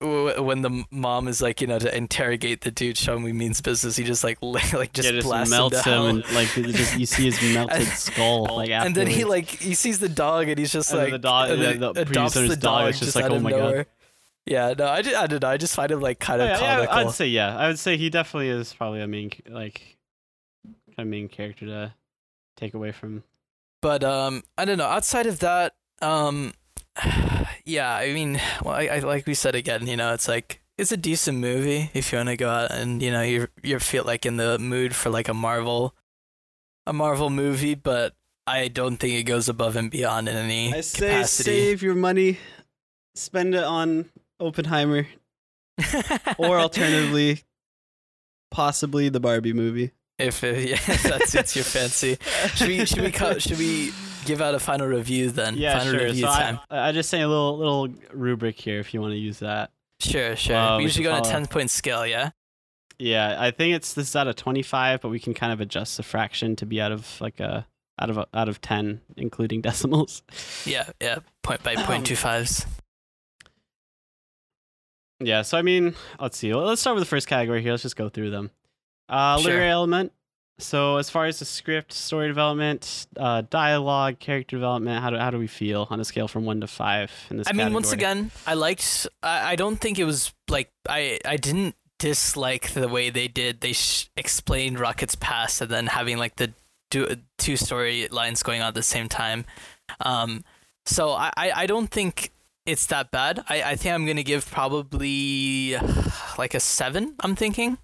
When 0.01 0.61
the 0.61 0.83
mom 0.91 1.29
is 1.29 1.41
like, 1.41 1.61
you 1.61 1.67
know, 1.67 1.79
to 1.79 1.95
interrogate 1.97 2.61
the 2.61 2.69
dude, 2.69 2.97
showing 2.97 3.23
me 3.23 3.31
means 3.31 3.61
business. 3.61 3.95
He 3.95 4.03
just 4.03 4.25
like, 4.25 4.37
like 4.41 4.91
just, 4.91 5.07
yeah, 5.07 5.15
just 5.15 5.25
blasts 5.25 5.49
melts 5.51 5.83
him, 5.83 5.93
him, 5.93 6.05
and 6.17 6.31
like 6.35 6.55
it 6.57 6.75
just, 6.75 6.99
you 6.99 7.05
see 7.05 7.23
his 7.31 7.41
melted 7.53 7.77
And- 7.77 7.87
skull. 7.87 8.57
Like 8.57 8.69
and 8.71 8.93
then 8.93 9.07
he 9.07 9.23
like 9.23 9.47
he 9.47 9.73
sees 9.73 9.99
the 9.99 10.09
dog 10.09 10.49
and 10.49 10.59
he's 10.59 10.71
just 10.73 10.91
And 10.91 10.99
like 10.99 11.11
the 11.11 11.17
dog- 11.17 11.49
and 11.49 11.61
then 11.61 11.79
the 11.79 11.89
adopts 11.91 12.11
producer's 12.11 12.49
the 12.49 12.55
dog 12.57 12.81
dog 12.81 12.89
is 12.89 12.99
just 12.99 13.15
like, 13.15 13.31
"Oh 13.31 13.39
my 13.39 13.51
God." 13.51 13.85
Yeah, 14.45 14.73
no, 14.77 14.85
I, 14.87 15.01
just, 15.01 15.15
I 15.15 15.25
don't 15.27 15.41
know. 15.41 15.47
I 15.49 15.57
just 15.57 15.73
find 15.73 15.89
him 15.89 16.01
like 16.01 16.19
kind 16.19 16.41
Oh, 16.41 16.43
of 16.45 16.49
yeah, 16.51 16.59
yeah, 16.81 16.85
comical. 16.85 17.09
I'd 17.09 17.15
say 17.15 17.27
yeah. 17.27 17.57
I 17.57 17.67
would 17.67 17.79
say 17.79 17.95
he 17.97 18.09
definitely 18.09 18.49
is 18.49 18.73
probably 18.73 19.01
a 19.01 19.07
main 19.07 19.31
like 19.49 19.94
kind 20.95 21.07
of 21.07 21.11
main 21.11 21.27
character 21.27 21.65
to 21.65 21.93
take 22.57 22.73
away 22.73 22.91
from. 22.91 23.23
But 23.81 24.03
um, 24.03 24.43
I 24.57 24.65
don't 24.65 24.77
know. 24.77 24.85
Outside 24.85 25.27
of 25.27 25.39
that, 25.39 25.75
um, 26.01 26.53
yeah, 27.65 27.95
I 27.95 28.13
mean, 28.13 28.39
well, 28.63 28.75
I, 28.75 28.87
I 28.87 28.99
like 28.99 29.27
we 29.27 29.33
said 29.33 29.55
again, 29.55 29.87
you 29.87 29.97
know, 29.97 30.13
it's 30.13 30.27
like 30.27 30.61
it's 30.77 30.91
a 30.91 30.97
decent 30.97 31.37
movie 31.37 31.89
if 31.93 32.11
you 32.11 32.17
want 32.17 32.29
to 32.29 32.37
go 32.37 32.49
out 32.49 32.71
and 32.71 33.01
you 33.01 33.11
know 33.11 33.21
you 33.21 33.47
you 33.63 33.79
feel 33.79 34.03
like 34.03 34.25
in 34.25 34.37
the 34.37 34.59
mood 34.59 34.95
for 34.95 35.09
like 35.09 35.27
a 35.27 35.33
Marvel, 35.33 35.95
a 36.85 36.93
Marvel 36.93 37.29
movie, 37.29 37.75
but 37.75 38.15
I 38.47 38.67
don't 38.67 38.97
think 38.97 39.13
it 39.13 39.23
goes 39.23 39.49
above 39.49 39.75
and 39.75 39.89
beyond 39.89 40.29
in 40.29 40.35
any 40.35 40.73
I 40.73 40.81
say 40.81 41.07
capacity. 41.07 41.51
Save 41.51 41.81
your 41.81 41.95
money, 41.95 42.39
spend 43.15 43.55
it 43.55 43.63
on 43.63 44.09
Oppenheimer, 44.39 45.07
or 46.37 46.59
alternatively, 46.59 47.43
possibly 48.51 49.09
the 49.09 49.19
Barbie 49.19 49.53
movie. 49.53 49.91
If 50.17 50.43
yeah, 50.43 50.51
if 50.51 51.03
that 51.03 51.27
suits 51.29 51.55
your 51.55 51.65
fancy. 51.65 52.17
Should 52.55 52.67
we 52.67 52.85
should 52.85 53.01
we 53.01 53.11
co- 53.11 53.39
should 53.39 53.57
we 53.57 53.91
give 54.25 54.41
out 54.41 54.55
a 54.55 54.59
final 54.59 54.87
review 54.87 55.29
then? 55.31 55.55
Yeah, 55.57 55.77
final 55.79 55.93
sure. 55.93 56.03
review 56.05 56.21
So 56.23 56.27
time. 56.27 56.59
I, 56.69 56.89
I 56.89 56.91
just 56.91 57.09
say 57.09 57.21
a 57.21 57.27
little 57.27 57.57
little 57.57 57.89
rubric 58.13 58.59
here 58.59 58.79
if 58.79 58.93
you 58.93 59.01
want 59.01 59.11
to 59.11 59.17
use 59.17 59.39
that. 59.39 59.71
Sure, 59.99 60.35
sure. 60.35 60.55
Uh, 60.55 60.77
we 60.77 60.77
we 60.77 60.83
usually 60.83 61.03
go 61.03 61.13
on 61.13 61.21
a 61.21 61.23
ten 61.23 61.45
point 61.47 61.69
scale, 61.69 62.05
yeah. 62.05 62.31
Yeah, 62.97 63.35
I 63.37 63.51
think 63.51 63.75
it's 63.75 63.93
this 63.93 64.09
is 64.09 64.15
out 64.15 64.27
of 64.27 64.35
twenty 64.35 64.61
five, 64.61 65.01
but 65.01 65.09
we 65.09 65.19
can 65.19 65.33
kind 65.33 65.51
of 65.51 65.59
adjust 65.59 65.97
the 65.97 66.03
fraction 66.03 66.55
to 66.57 66.65
be 66.65 66.79
out 66.79 66.91
of 66.91 67.19
like 67.19 67.39
a 67.39 67.67
out 67.99 68.09
of 68.09 68.17
a, 68.17 68.27
out 68.33 68.49
of 68.49 68.61
ten, 68.61 69.01
including 69.17 69.61
decimals. 69.63 70.23
Yeah, 70.65 70.89
yeah. 71.01 71.19
Point 71.43 71.63
by 71.63 71.75
point 71.75 72.05
two 72.05 72.15
fives. 72.15 72.65
Yeah, 75.19 75.43
so 75.43 75.57
I 75.57 75.61
mean, 75.61 75.95
let's 76.19 76.37
see. 76.37 76.53
Let's 76.53 76.81
start 76.81 76.95
with 76.95 77.01
the 77.01 77.09
first 77.09 77.27
category 77.27 77.61
here. 77.61 77.71
Let's 77.71 77.83
just 77.83 77.95
go 77.95 78.09
through 78.09 78.31
them. 78.31 78.51
Uh, 79.09 79.37
Sure. 79.37 79.51
literary 79.51 79.69
element. 79.71 80.11
So 80.57 80.95
as 80.97 81.09
far 81.09 81.25
as 81.25 81.39
the 81.39 81.45
script, 81.45 81.91
story 81.91 82.27
development, 82.29 83.07
uh, 83.17 83.41
dialogue, 83.49 84.19
character 84.19 84.55
development, 84.55 85.01
how 85.01 85.09
do 85.09 85.17
how 85.17 85.29
do 85.29 85.37
we 85.37 85.47
feel 85.47 85.85
on 85.89 85.99
a 85.99 86.05
scale 86.05 86.29
from 86.29 86.45
one 86.45 86.61
to 86.61 86.67
five 86.67 87.11
in 87.29 87.37
this? 87.37 87.47
I 87.47 87.51
mean, 87.51 87.73
once 87.73 87.91
again, 87.91 88.31
I 88.47 88.53
liked. 88.53 89.05
I, 89.21 89.51
I 89.51 89.55
don't 89.57 89.75
think 89.75 89.99
it 89.99 90.05
was 90.05 90.33
like 90.49 90.71
I. 90.87 91.19
I 91.25 91.35
didn't 91.35 91.75
dislike 91.99 92.71
the 92.71 92.87
way 92.87 93.09
they 93.09 93.27
did. 93.27 93.59
They 93.61 93.73
sh- 93.73 94.09
explained 94.15 94.79
Rocket's 94.79 95.15
past 95.15 95.59
and 95.61 95.69
then 95.69 95.87
having 95.87 96.17
like 96.17 96.37
the 96.37 96.53
do- 96.89 97.17
two 97.37 97.53
storylines 97.53 98.41
going 98.41 98.61
on 98.61 98.69
at 98.69 98.75
the 98.75 98.83
same 98.83 99.09
time. 99.09 99.43
Um, 99.99 100.43
so 100.85 101.11
I, 101.11 101.31
I, 101.35 101.51
I 101.51 101.65
don't 101.65 101.87
think 101.87 102.31
it's 102.65 102.85
that 102.87 103.11
bad. 103.11 103.43
I, 103.49 103.61
I 103.63 103.75
think 103.75 103.93
I'm 103.93 104.05
gonna 104.05 104.23
give 104.23 104.49
probably 104.49 105.75
like 106.37 106.53
a 106.53 106.59
seven. 106.61 107.15
I'm 107.19 107.35
thinking 107.35 107.77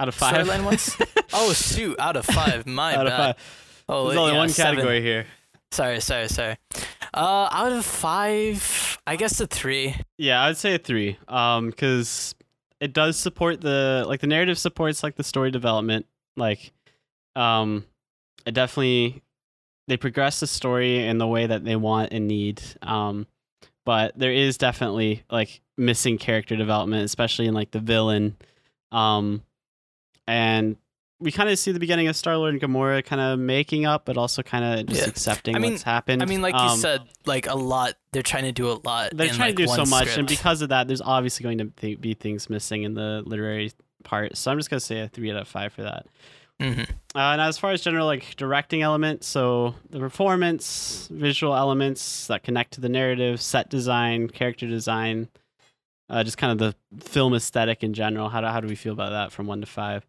out 0.00 0.08
of 0.08 0.14
five. 0.14 0.34
storyline 0.34 0.64
ones. 0.64 0.96
oh 1.32 1.52
shoot, 1.52 1.98
out 2.00 2.16
of 2.16 2.24
five. 2.24 2.66
My 2.66 2.94
out 2.96 3.06
bad. 3.06 3.12
of 3.12 3.36
five. 3.36 3.84
Oh, 3.88 4.06
There's 4.06 4.18
only 4.18 4.32
yeah, 4.32 4.38
one 4.38 4.48
seven. 4.48 4.74
category 4.76 5.02
here. 5.02 5.26
Sorry, 5.72 6.00
sorry, 6.00 6.28
sorry. 6.28 6.56
Uh, 7.12 7.48
out 7.52 7.72
of 7.72 7.84
five, 7.84 8.98
I 9.06 9.16
guess 9.16 9.40
a 9.40 9.46
three. 9.46 9.94
Yeah, 10.16 10.42
I'd 10.42 10.56
say 10.56 10.74
a 10.74 10.78
three. 10.78 11.18
Um, 11.28 11.70
because 11.70 12.34
it 12.80 12.92
does 12.92 13.18
support 13.18 13.60
the 13.60 14.04
like 14.06 14.20
the 14.20 14.26
narrative 14.26 14.58
supports 14.58 15.02
like 15.02 15.16
the 15.16 15.24
story 15.24 15.50
development. 15.50 16.06
Like, 16.36 16.72
um, 17.36 17.84
it 18.46 18.52
definitely 18.52 19.22
they 19.86 19.96
progress 19.96 20.40
the 20.40 20.46
story 20.46 21.04
in 21.04 21.18
the 21.18 21.26
way 21.26 21.46
that 21.46 21.64
they 21.64 21.76
want 21.76 22.12
and 22.12 22.26
need. 22.26 22.62
Um, 22.80 23.26
but 23.84 24.16
there 24.16 24.32
is 24.32 24.56
definitely 24.56 25.24
like 25.30 25.60
missing 25.76 26.16
character 26.16 26.56
development, 26.56 27.04
especially 27.04 27.46
in 27.46 27.54
like 27.54 27.70
the 27.70 27.80
villain. 27.80 28.36
Um, 28.92 29.42
and 30.30 30.76
we 31.18 31.30
kind 31.30 31.50
of 31.50 31.58
see 31.58 31.70
the 31.72 31.78
beginning 31.80 32.08
of 32.08 32.16
Star 32.16 32.36
Lord 32.38 32.54
and 32.54 32.62
Gamora 32.62 33.04
kind 33.04 33.20
of 33.20 33.38
making 33.38 33.84
up, 33.84 34.06
but 34.06 34.16
also 34.16 34.42
kind 34.42 34.64
of 34.80 34.86
just 34.86 35.02
Yeah. 35.02 35.08
accepting 35.08 35.54
I 35.54 35.58
mean- 35.58 35.72
what's 35.72 35.82
happened. 35.82 36.22
I 36.22 36.24
mean, 36.26 36.40
like 36.40 36.54
you 36.54 36.60
Um, 36.60 36.78
said, 36.78 37.02
like 37.26 37.46
a 37.46 37.54
lot. 37.56 37.94
They're 38.12 38.22
trying 38.22 38.44
to 38.44 38.52
do 38.52 38.70
a 38.70 38.80
lot. 38.84 39.10
they're 39.14 39.26
in, 39.28 39.34
trying 39.34 39.48
like, 39.50 39.56
to 39.56 39.66
do 39.66 39.68
so 39.68 39.84
much, 39.84 40.16
and 40.16 40.26
because 40.26 40.62
of 40.62 40.70
that, 40.70 40.86
there's 40.88 41.02
obviously 41.02 41.42
going 41.42 41.58
to 41.58 41.66
th- 41.76 42.00
be 42.00 42.14
things 42.14 42.48
missing 42.48 42.84
in 42.84 42.94
the 42.94 43.22
literary 43.26 43.72
part. 44.02 44.36
So 44.36 44.50
I'm 44.50 44.58
just 44.58 44.70
gonna 44.70 44.80
say 44.80 45.00
a 45.00 45.08
three 45.08 45.30
out 45.30 45.36
of 45.36 45.46
five 45.48 45.74
for 45.74 45.82
that. 45.82 46.06
hmm 46.58 46.80
Uh, 47.14 47.32
and 47.32 47.40
as 47.40 47.58
far 47.58 47.72
as 47.72 47.82
general 47.82 48.06
like 48.06 48.34
directing 48.36 48.80
elements, 48.82 49.26
so 49.26 49.74
the 49.90 49.98
performance, 49.98 51.08
visual 51.10 51.54
elements 51.54 52.26
that 52.28 52.42
connect 52.42 52.72
to 52.74 52.80
the 52.80 52.88
narrative, 52.88 53.42
set 53.42 53.68
design, 53.68 54.28
character 54.28 54.66
design, 54.66 55.28
uh, 56.08 56.24
just 56.24 56.38
kind 56.38 56.50
of 56.52 56.58
the 56.58 56.74
film 57.04 57.34
aesthetic 57.34 57.82
in 57.82 57.92
general. 57.94 58.28
How 58.30 58.40
do, 58.40 58.46
how 58.46 58.60
do 58.60 58.68
we 58.68 58.74
feel 58.74 58.92
about 58.94 59.10
that 59.10 59.32
from 59.32 59.46
one 59.46 59.60
to 59.60 59.66
five? 59.66 60.06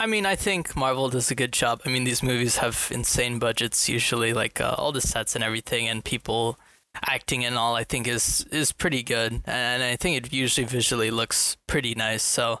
I 0.00 0.06
mean, 0.06 0.24
I 0.24 0.34
think 0.34 0.74
Marvel 0.74 1.10
does 1.10 1.30
a 1.30 1.34
good 1.34 1.52
job. 1.52 1.82
I 1.84 1.90
mean, 1.90 2.04
these 2.04 2.22
movies 2.22 2.56
have 2.56 2.88
insane 2.90 3.38
budgets 3.38 3.86
usually, 3.86 4.32
like 4.32 4.58
uh, 4.58 4.74
all 4.78 4.92
the 4.92 5.00
sets 5.02 5.34
and 5.34 5.44
everything, 5.44 5.86
and 5.86 6.02
people 6.02 6.58
acting 7.06 7.44
and 7.44 7.56
all. 7.58 7.76
I 7.76 7.84
think 7.84 8.08
is 8.08 8.46
is 8.50 8.72
pretty 8.72 9.02
good, 9.02 9.42
and 9.44 9.82
I 9.82 9.96
think 9.96 10.16
it 10.16 10.32
usually 10.32 10.66
visually 10.66 11.10
looks 11.10 11.58
pretty 11.66 11.94
nice. 11.94 12.22
So, 12.22 12.60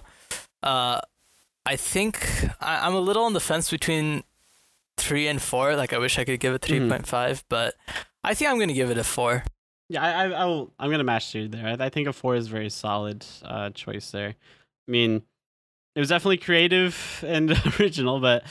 uh, 0.62 1.00
I 1.64 1.76
think 1.76 2.28
I, 2.60 2.86
I'm 2.86 2.94
a 2.94 3.00
little 3.00 3.24
on 3.24 3.32
the 3.32 3.40
fence 3.40 3.70
between 3.70 4.22
three 4.98 5.26
and 5.26 5.40
four. 5.40 5.76
Like, 5.76 5.94
I 5.94 5.98
wish 5.98 6.18
I 6.18 6.24
could 6.24 6.40
give 6.40 6.52
it 6.52 6.60
Mhm. 6.60 6.88
3.5, 6.90 7.44
but 7.48 7.74
I 8.22 8.34
think 8.34 8.50
I'm 8.50 8.58
gonna 8.58 8.74
give 8.74 8.90
it 8.90 8.98
a 8.98 9.04
four. 9.04 9.44
Yeah, 9.88 10.04
I, 10.04 10.24
I, 10.30 10.44
will. 10.44 10.74
I'm 10.78 10.90
gonna 10.90 11.04
match 11.04 11.34
you 11.34 11.48
there. 11.48 11.66
I, 11.66 11.86
I 11.86 11.88
think 11.88 12.06
a 12.06 12.12
four 12.12 12.36
is 12.36 12.48
a 12.48 12.50
very 12.50 12.68
solid 12.68 13.24
uh, 13.42 13.70
choice 13.70 14.10
there. 14.10 14.34
I 14.86 14.90
mean, 14.90 15.22
it 15.94 16.00
was 16.00 16.08
definitely 16.08 16.38
creative 16.38 17.24
and 17.26 17.50
original, 17.80 18.20
but 18.20 18.44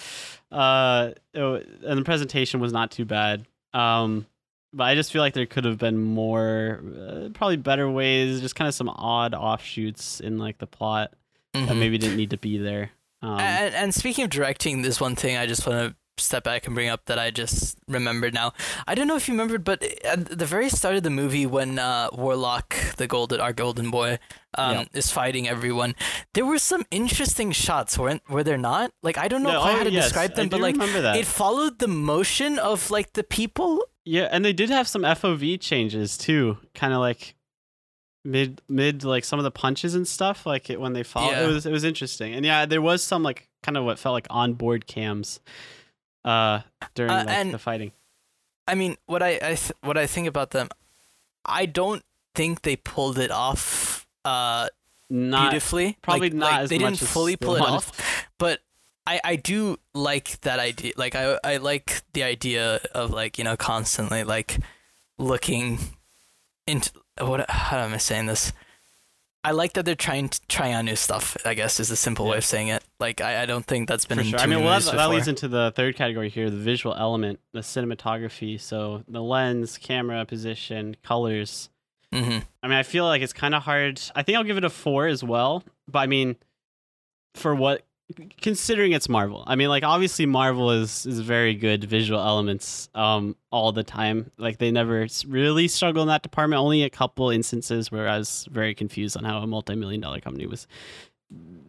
uh, 0.51 1.11
it 1.33 1.67
and 1.85 1.97
the 1.99 2.03
presentation 2.03 2.59
was 2.59 2.73
not 2.73 2.91
too 2.91 3.05
bad. 3.05 3.45
Um, 3.73 4.25
but 4.73 4.83
I 4.85 4.95
just 4.95 5.11
feel 5.11 5.21
like 5.21 5.33
there 5.33 5.45
could 5.47 5.65
have 5.65 5.77
been 5.77 5.97
more, 5.97 6.81
uh, 6.83 7.29
probably 7.33 7.57
better 7.57 7.89
ways. 7.89 8.39
Just 8.41 8.55
kind 8.55 8.67
of 8.67 8.73
some 8.75 8.89
odd 8.89 9.33
offshoots 9.33 10.19
in 10.19 10.37
like 10.37 10.57
the 10.59 10.67
plot 10.67 11.13
that 11.53 11.69
Mhm. 11.69 11.77
maybe 11.79 11.97
didn't 11.97 12.17
need 12.17 12.29
to 12.31 12.37
be 12.37 12.57
there. 12.59 12.91
Um, 13.21 13.39
and, 13.39 13.73
and 13.75 13.93
speaking 13.95 14.23
of 14.23 14.29
directing, 14.29 14.81
there's 14.83 15.01
one 15.01 15.15
thing 15.15 15.37
I 15.37 15.45
just 15.47 15.65
want 15.65 15.89
to 15.91 15.95
step 16.20 16.43
back 16.43 16.65
and 16.65 16.76
bring 16.76 16.89
up 16.89 17.05
that 17.05 17.17
I 17.20 17.32
just 17.32 17.78
remembered 17.88 18.34
now. 18.34 18.53
I 18.88 18.95
don't 18.95 19.07
know 19.07 19.15
if 19.15 19.28
you 19.28 19.34
remembered, 19.34 19.63
but 19.63 19.84
at 20.03 20.38
the 20.38 20.45
very 20.45 20.70
start 20.70 20.95
of 20.95 21.03
the 21.03 21.09
movie, 21.09 21.45
when 21.45 21.80
uh, 21.80 22.09
Warlock, 22.13 22.76
the 22.97 23.07
golden, 23.07 23.39
our 23.39 23.53
golden 23.53 23.89
boy, 23.91 24.20
um, 24.57 24.74
Yeah. 24.76 24.86
is 24.93 25.11
fighting 25.11 25.47
everyone, 25.47 25.95
there 26.34 26.45
were 26.45 26.59
some 26.59 26.86
interesting 26.91 27.51
shots, 27.51 27.97
weren't 27.97 28.22
were 28.30 28.43
there 28.43 28.57
not? 28.57 28.91
Like 29.03 29.17
I 29.17 29.28
don't 29.28 29.43
know 29.43 29.51
no, 29.51 29.59
oh, 29.59 29.63
how 29.78 29.84
to 29.84 29.91
yes, 29.91 30.05
describe 30.05 30.36
them, 30.36 30.49
but 30.49 30.59
like 30.61 30.76
it 30.80 31.26
followed 31.26 31.80
the 31.80 31.88
motion 31.88 32.59
of 32.59 32.89
like 32.91 33.13
the 33.13 33.24
people. 33.24 33.84
Yeah, 34.05 34.28
and 34.32 34.43
they 34.43 34.53
did 34.53 34.70
have 34.70 34.88
some 34.88 35.03
FOV 35.03 35.59
changes 35.59 36.17
too, 36.17 36.57
kind 36.74 36.93
of 36.93 36.99
like 36.99 37.36
mid 38.26 38.61
mid 38.67 39.03
like 39.03 39.24
some 39.24 39.39
of 39.39 39.43
the 39.43 39.51
punches 39.51 39.95
and 39.95 40.07
stuff. 40.07 40.45
Like 40.45 40.70
it 40.70 40.80
when 40.80 40.93
they 40.93 41.03
fall, 41.03 41.32
Yeah. 41.32 41.43
it 41.43 41.47
was 41.47 41.65
it 41.65 41.72
was 41.72 41.84
interesting. 41.84 42.34
And 42.34 42.45
yeah, 42.45 42.65
there 42.65 42.82
was 42.82 43.03
some 43.03 43.24
like 43.24 43.47
kind 43.63 43.78
of 43.78 43.84
what 43.86 43.99
felt 43.99 44.13
like 44.13 44.28
onboard 44.30 44.88
cams, 44.88 45.39
uh, 46.26 46.61
during 46.95 47.11
Uh, 47.11 47.24
like, 47.26 47.30
and- 47.30 47.53
the 47.53 47.59
fighting. 47.59 47.91
I 48.67 48.76
mean, 48.76 48.97
what 49.07 49.24
I, 49.24 49.30
I 49.41 49.55
th- 49.55 49.72
what 49.82 49.97
I 49.97 50.05
think 50.05 50.28
about 50.28 50.51
them, 50.51 50.70
I 51.43 51.65
don't 51.65 52.03
think 52.36 52.61
they 52.61 52.76
pulled 52.76 53.17
it 53.17 53.32
off 53.32 54.05
uh, 54.26 54.70
Not 55.09 55.49
beautifully. 55.51 55.97
probably 56.03 56.30
Like- 56.30 56.38
not 56.38 56.51
like, 56.51 56.59
as 56.61 56.70
they 56.70 56.78
didn't 56.78 56.99
fully 56.99 57.36
pull 57.36 57.55
it 57.55 57.61
off, 57.61 58.28
but 58.38 58.59
I 59.07 59.20
I 59.24 59.36
do 59.38 59.78
like 59.95 60.39
that 60.41 60.59
idea. 60.59 60.93
Like 60.97 61.15
I 61.15 61.39
I 61.43 61.57
like 61.57 62.03
the 62.13 62.22
idea 62.22 62.80
of 62.93 63.09
like 63.09 63.39
you 63.39 63.43
know 63.43 63.57
constantly 63.57 64.24
like 64.24 64.59
looking 65.17 65.80
into 66.67 66.91
what 67.20 67.49
how 67.49 67.80
am 67.80 67.93
I 67.93 67.97
saying 67.97 68.28
this? 68.28 68.53
I 69.43 69.51
like 69.51 69.73
that 69.73 69.85
they're 69.85 69.95
trying 69.95 70.27
to 70.29 70.41
try 70.47 70.73
on 70.73 70.85
new 70.85 70.95
stuff. 70.97 71.37
I 71.45 71.53
guess 71.53 71.79
is 71.79 71.87
the 71.87 71.95
simple 71.95 72.27
way 72.27 72.37
of 72.37 72.43
saying 72.45 72.67
it. 72.67 72.83
Like 72.99 73.21
I, 73.21 73.43
I 73.43 73.45
don't 73.45 73.65
think 73.65 73.87
that's 73.87 74.03
been 74.05 74.17
for 74.17 74.23
sure. 74.25 74.39
I 74.39 74.45
mean, 74.47 74.63
well, 74.63 74.79
that, 74.79 74.91
that 74.95 75.09
leads 75.09 75.27
into 75.29 75.47
the 75.47 75.71
third 75.75 75.95
category 75.95 76.29
here: 76.29 76.49
the 76.49 76.57
visual 76.57 76.93
element, 76.95 77.39
the 77.53 77.61
cinematography. 77.61 78.59
So 78.59 79.03
the 79.07 79.21
lens, 79.21 79.77
camera 79.77 80.25
position, 80.25 80.97
colors. 81.03 81.69
Mhm. 82.13 82.43
I 82.63 82.67
mean, 82.67 82.77
I 82.77 82.83
feel 82.83 83.05
like 83.05 83.21
it's 83.21 83.33
kind 83.33 83.55
of 83.55 83.63
hard. 83.63 84.01
I 84.15 84.23
think 84.23 84.37
I'll 84.37 84.43
give 84.43 84.57
it 84.57 84.63
a 84.65 84.69
four 84.69 85.07
as 85.07 85.23
well. 85.23 85.63
But 85.87 85.99
I 85.99 86.07
mean, 86.07 86.35
for 87.35 87.55
what, 87.55 87.83
considering 88.41 88.91
it's 88.93 89.07
Marvel, 89.07 89.43
I 89.47 89.55
mean, 89.55 89.70
like 89.70 89.84
obviously 89.84 90.26
Marvel 90.26 90.72
is 90.72 91.05
is 91.05 91.20
very 91.20 91.55
good 91.55 91.84
visual 91.84 92.20
elements 92.20 92.89
um 92.95 93.36
all 93.51 93.72
the 93.72 93.84
time. 93.84 94.32
Like 94.38 94.57
they 94.57 94.72
never 94.72 95.07
really 95.28 95.68
struggle 95.68 96.01
in 96.01 96.07
that 96.07 96.24
department. 96.24 96.60
Only 96.60 96.84
a 96.84 96.89
couple 96.89 97.30
instances 97.30 97.91
where 97.91 98.07
I 98.07 98.18
was 98.18 98.47
very 98.51 98.74
confused 98.74 99.18
on 99.18 99.24
how 99.24 99.39
a 99.39 99.47
multi 99.47 99.76
million 99.76 100.01
dollar 100.01 100.20
company 100.20 100.45
was 100.45 100.68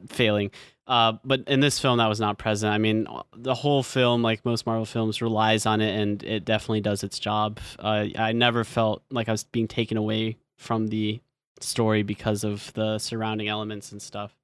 failing. 0.09 0.51
Uh, 0.87 1.13
but 1.25 1.45
in 1.47 1.61
this 1.61 1.79
film, 1.79 1.99
that 1.99 2.09
was 2.09 2.19
not 2.19 2.37
present. 2.37 2.73
I 2.73 2.79
mean, 2.79 3.07
the 3.37 3.55
whole 3.55 3.85
film, 3.85 4.23
like 4.23 4.45
most 4.45 4.67
Marvel 4.67 4.85
films, 4.85 5.23
relies 5.23 5.65
on 5.65 5.81
it, 5.81 5.95
and 6.01 6.23
it 6.25 6.45
definitely 6.45 6.81
does 6.81 7.05
its 7.05 7.19
job. 7.19 7.61
Uh, 7.79 8.07
I 8.19 8.33
never 8.33 8.65
felt 8.65 9.05
like 9.11 9.29
I 9.29 9.33
was 9.33 9.45
being 9.45 9.69
taken 9.69 9.97
away 9.97 10.39
from 10.57 10.89
the 10.89 11.21
story 11.61 12.03
because 12.03 12.43
of 12.43 12.73
the 12.73 12.99
surrounding 12.99 13.47
elements 13.47 13.93
and 13.93 14.03
stuff. 14.03 14.35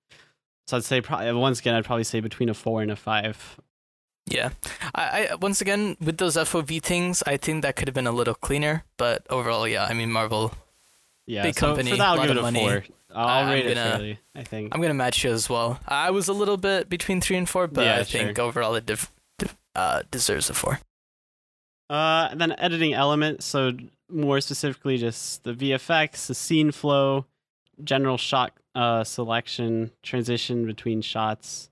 So 0.67 0.77
I'd 0.77 0.85
say 0.85 1.01
probably 1.01 1.33
once 1.33 1.61
again, 1.61 1.75
I'd 1.75 1.85
probably 1.85 2.05
say 2.05 2.21
between 2.21 2.49
a 2.49 2.55
four 2.55 2.83
and 2.83 2.91
a 2.91 2.97
five. 2.97 3.59
Yeah, 4.29 4.51
I, 4.95 5.29
I 5.31 5.35
once 5.37 5.61
again 5.61 5.97
with 6.01 6.19
those 6.19 6.37
FOV 6.37 6.83
things, 6.83 7.23
I 7.27 7.37
think 7.37 7.63
that 7.63 7.77
could 7.77 7.87
have 7.87 7.95
been 7.95 8.09
a 8.09 8.13
little 8.13 8.35
cleaner. 8.35 8.85
But 8.97 9.25
overall, 9.31 9.69
yeah, 9.69 9.85
I 9.85 9.95
mean 9.95 10.11
Marvel. 10.11 10.53
Yeah, 11.29 11.43
Big 11.45 11.55
so 11.59 11.69
company, 11.69 11.91
for 11.93 11.97
that, 11.99 12.07
I'll 12.09 12.17
lot 12.17 12.23
give 12.29 12.31
it 12.37 12.39
of 12.39 12.45
a 12.45 12.53
money. 12.53 12.61
four. 12.61 12.85
I'll 13.15 13.51
rate 13.53 13.67
it 13.67 13.75
gonna- 13.75 13.91
fairly. 13.91 14.19
I 14.35 14.43
think. 14.43 14.75
I'm 14.75 14.81
gonna 14.83 14.95
match 14.95 15.23
you 15.25 15.31
as 15.31 15.49
well. 15.49 15.79
I 15.87 16.11
was 16.11 16.27
a 16.29 16.33
little 16.33 16.57
bit 16.57 16.89
between 16.89 17.21
three 17.21 17.37
and 17.37 17.49
four, 17.49 17.67
but 17.69 17.85
Yeah, 17.85 17.97
I 17.99 18.05
think 18.05 18.39
overall 18.39 18.75
it 18.75 18.87
def- 18.87 19.13
def- 19.39 19.57
uh, 19.77 20.03
deserves 20.11 20.51
a 20.51 20.55
four. 20.55 20.81
Uh, 21.89 22.29
and 22.33 22.41
then 22.41 22.53
editing 22.59 22.95
elements. 22.95 23.47
So 23.47 23.73
more 24.11 24.41
specifically, 24.41 24.99
just 24.99 25.45
the 25.45 25.53
VFX, 25.55 26.27
the 26.27 26.35
scene 26.35 26.73
flow, 26.73 27.27
general 27.85 28.19
shot 28.19 28.53
uh, 28.77 29.03
selection, 29.03 29.91
transition 30.03 30.67
between 30.67 31.01
shots. 31.01 31.71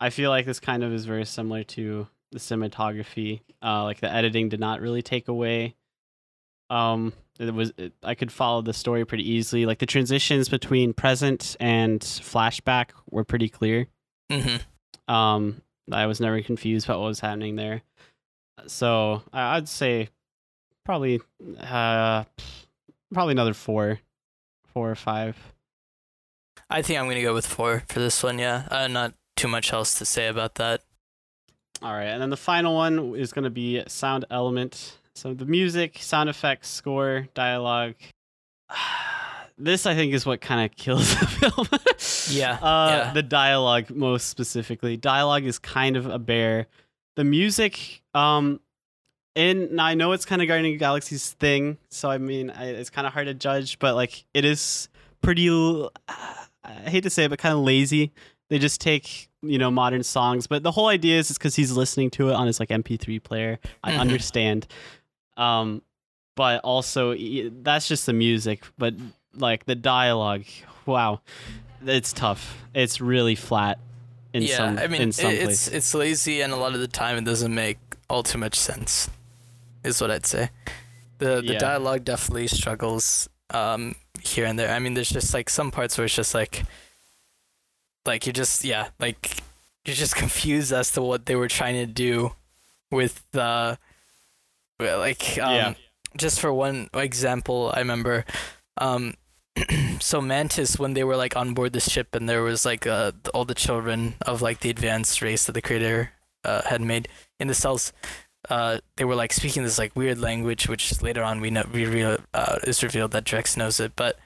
I 0.00 0.10
feel 0.10 0.30
like 0.30 0.46
this 0.46 0.60
kind 0.60 0.82
of 0.84 0.92
is 0.92 1.04
very 1.06 1.24
similar 1.26 1.64
to 1.64 2.06
the 2.30 2.38
cinematography. 2.38 3.40
Uh, 3.62 3.84
like 3.84 4.00
the 4.00 4.10
editing 4.10 4.48
did 4.48 4.60
not 4.60 4.80
really 4.80 5.02
take 5.02 5.28
away. 5.28 5.74
Um, 6.70 7.12
it 7.38 7.52
was 7.52 7.72
it, 7.76 7.92
I 8.02 8.14
could 8.14 8.30
follow 8.32 8.62
the 8.62 8.72
story 8.72 9.04
pretty 9.04 9.28
easily. 9.28 9.66
Like 9.66 9.78
the 9.78 9.86
transitions 9.86 10.48
between 10.48 10.92
present 10.92 11.56
and 11.60 12.00
flashback 12.00 12.90
were 13.10 13.24
pretty 13.24 13.48
clear. 13.48 13.86
Mm-hmm. 14.30 15.12
Um, 15.12 15.60
I 15.90 16.06
was 16.06 16.20
never 16.20 16.40
confused 16.42 16.86
about 16.86 17.00
what 17.00 17.08
was 17.08 17.20
happening 17.20 17.56
there. 17.56 17.82
So 18.66 19.22
I- 19.32 19.56
I'd 19.56 19.68
say 19.68 20.08
probably 20.84 21.20
uh 21.58 22.24
probably 23.12 23.32
another 23.32 23.54
four, 23.54 24.00
four 24.72 24.90
or 24.90 24.94
five. 24.96 25.36
I 26.74 26.82
think 26.82 26.98
I'm 26.98 27.06
gonna 27.08 27.22
go 27.22 27.32
with 27.34 27.46
four 27.46 27.84
for 27.88 28.00
this 28.00 28.22
one. 28.22 28.38
Yeah, 28.38 28.66
uh, 28.70 28.88
not 28.88 29.14
too 29.36 29.48
much 29.48 29.72
else 29.72 29.94
to 29.98 30.04
say 30.04 30.26
about 30.26 30.56
that. 30.56 30.82
All 31.82 31.92
right, 31.92 32.06
and 32.06 32.20
then 32.20 32.30
the 32.30 32.36
final 32.36 32.74
one 32.74 33.14
is 33.16 33.32
going 33.32 33.44
to 33.44 33.50
be 33.50 33.82
sound 33.88 34.24
element. 34.30 34.98
So 35.14 35.34
the 35.34 35.44
music, 35.44 35.98
sound 36.00 36.28
effects, 36.28 36.68
score, 36.68 37.28
dialogue. 37.34 37.94
This 39.56 39.86
I 39.86 39.94
think 39.94 40.12
is 40.14 40.26
what 40.26 40.40
kind 40.40 40.68
of 40.68 40.76
kills 40.76 41.08
the 41.16 41.26
film. 41.26 41.68
Yeah, 42.36 42.54
Uh, 42.62 42.88
yeah. 43.06 43.12
The 43.12 43.22
dialogue, 43.22 43.88
most 43.90 44.26
specifically, 44.26 44.96
dialogue 44.96 45.44
is 45.44 45.60
kind 45.60 45.96
of 45.96 46.06
a 46.06 46.18
bear. 46.18 46.66
The 47.14 47.22
music, 47.22 48.02
um, 48.14 48.58
and 49.36 49.70
now 49.72 49.84
I 49.84 49.94
know 49.94 50.10
it's 50.10 50.24
kind 50.24 50.42
of 50.42 50.48
Guardian 50.48 50.74
of 50.74 50.80
the 50.80 50.84
Galaxy's 50.84 51.30
thing, 51.34 51.78
so 51.88 52.10
I 52.10 52.18
mean 52.18 52.50
I, 52.50 52.70
it's 52.70 52.90
kind 52.90 53.06
of 53.06 53.12
hard 53.12 53.26
to 53.28 53.34
judge, 53.34 53.78
but 53.78 53.94
like 53.94 54.24
it 54.34 54.44
is 54.44 54.88
pretty. 55.22 55.46
l- 55.46 55.92
I 56.64 56.90
hate 56.90 57.02
to 57.02 57.10
say 57.10 57.24
it, 57.24 57.28
but 57.28 57.38
kind 57.38 57.52
of 57.54 57.60
lazy. 57.60 58.12
They 58.50 58.58
just 58.58 58.80
take 58.80 59.28
you 59.42 59.58
know 59.58 59.70
modern 59.70 60.02
songs, 60.02 60.46
but 60.46 60.62
the 60.62 60.70
whole 60.70 60.88
idea 60.88 61.18
is 61.18 61.30
it's 61.30 61.38
because 61.38 61.54
he's 61.56 61.72
listening 61.72 62.10
to 62.12 62.30
it 62.30 62.34
on 62.34 62.46
his 62.46 62.60
like 62.60 62.70
MP3 62.70 63.22
player. 63.22 63.58
I 63.82 63.92
Mhm. 63.92 63.98
understand, 64.00 64.66
um, 65.36 65.82
but 66.36 66.60
also 66.62 67.14
that's 67.62 67.88
just 67.88 68.06
the 68.06 68.12
music. 68.12 68.64
But 68.78 68.94
like 69.34 69.66
the 69.66 69.74
dialogue, 69.74 70.44
wow, 70.86 71.20
it's 71.84 72.12
tough. 72.12 72.56
It's 72.74 73.00
really 73.00 73.34
flat 73.34 73.78
in 74.32 74.42
yeah, 74.42 74.56
some 74.56 74.78
I 74.78 74.86
mean 74.88 75.02
in 75.02 75.12
some 75.12 75.32
it's 75.32 75.42
places. 75.44 75.68
it's 75.72 75.94
lazy, 75.94 76.40
and 76.40 76.52
a 76.52 76.56
lot 76.56 76.74
of 76.74 76.80
the 76.80 76.88
time 76.88 77.16
it 77.16 77.24
doesn't 77.24 77.54
make 77.54 77.78
all 78.08 78.22
too 78.22 78.38
much 78.38 78.54
sense. 78.56 79.10
Is 79.84 80.00
what 80.00 80.10
I'd 80.10 80.26
say. 80.26 80.50
The 81.18 81.36
the 81.42 81.52
Yeah. 81.54 81.58
dialogue 81.58 82.04
definitely 82.04 82.46
struggles 82.48 83.28
um 83.50 83.94
here 84.22 84.46
and 84.46 84.58
there. 84.58 84.70
I 84.74 84.78
mean, 84.78 84.94
there's 84.94 85.10
just 85.10 85.34
like 85.34 85.50
some 85.50 85.70
parts 85.70 85.98
where 85.98 86.04
it's 86.06 86.14
just 86.14 86.34
like, 86.34 86.64
like 88.06 88.26
you're 88.26 88.32
just 88.32 88.64
yeah, 88.64 88.88
like 88.98 89.38
you're 89.84 89.94
just 89.96 90.16
confused 90.24 90.72
as 90.72 90.90
to 90.92 91.02
what 91.02 91.26
they 91.26 91.36
were 91.36 91.48
trying 91.48 91.74
to 91.74 91.86
do 91.86 92.32
with 92.90 93.24
the, 93.32 93.78
well, 94.78 94.98
like 94.98 95.38
um, 95.38 95.54
Yeah. 95.54 95.74
just 96.16 96.40
for 96.40 96.52
one 96.52 96.88
example, 96.94 97.72
I 97.74 97.80
remember, 97.80 98.24
um, 98.78 99.14
so 100.00 100.20
Mantis, 100.20 100.78
when 100.78 100.94
they 100.94 101.04
were 101.04 101.16
like 101.16 101.36
on 101.36 101.54
board 101.54 101.72
the 101.72 101.80
ship, 101.80 102.14
and 102.14 102.28
there 102.28 102.42
was 102.42 102.64
like 102.64 102.86
uh, 102.86 103.12
all 103.32 103.44
the 103.44 103.54
children 103.54 104.14
of 104.22 104.42
like 104.42 104.60
the 104.60 104.70
advanced 104.70 105.20
race 105.22 105.44
that 105.46 105.52
the 105.52 105.62
creator 105.62 106.10
uh, 106.44 106.62
had 106.68 106.80
made 106.80 107.08
in 107.40 107.48
the 107.48 107.54
cells, 107.54 107.92
uh, 108.50 108.78
they 108.96 109.04
were 109.04 109.14
like 109.14 109.32
speaking 109.32 109.62
this 109.62 109.78
like 109.78 109.94
weird 109.96 110.18
language, 110.18 110.68
which 110.68 111.00
later 111.02 111.22
on 111.22 111.40
we 111.40 111.50
know 111.50 111.64
we 111.72 111.86
re- 111.86 112.18
uh, 112.34 112.58
is 112.64 112.82
revealed 112.82 113.12
that 113.12 113.24
Drax 113.24 113.56
knows 113.56 113.80
it, 113.80 113.92
but 113.96 114.18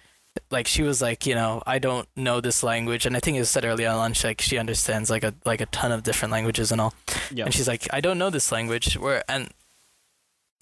like 0.50 0.66
she 0.66 0.82
was 0.82 1.00
like, 1.02 1.26
you 1.26 1.34
know, 1.34 1.62
I 1.66 1.78
don't 1.78 2.08
know 2.16 2.40
this 2.40 2.62
language, 2.62 3.06
and 3.06 3.16
I 3.16 3.20
think 3.20 3.36
it 3.36 3.40
was 3.40 3.50
said 3.50 3.64
early 3.64 3.86
on 3.86 4.12
like 4.24 4.40
she 4.40 4.58
understands 4.58 5.10
like 5.10 5.24
a 5.24 5.34
like 5.44 5.60
a 5.60 5.66
ton 5.66 5.92
of 5.92 6.02
different 6.02 6.32
languages 6.32 6.70
and 6.72 6.80
all, 6.80 6.94
Yeah. 7.32 7.44
and 7.46 7.54
she's 7.54 7.68
like, 7.68 7.88
I 7.92 8.00
don't 8.00 8.18
know 8.18 8.30
this 8.30 8.52
language. 8.52 8.94
Where 8.96 9.22
and 9.28 9.50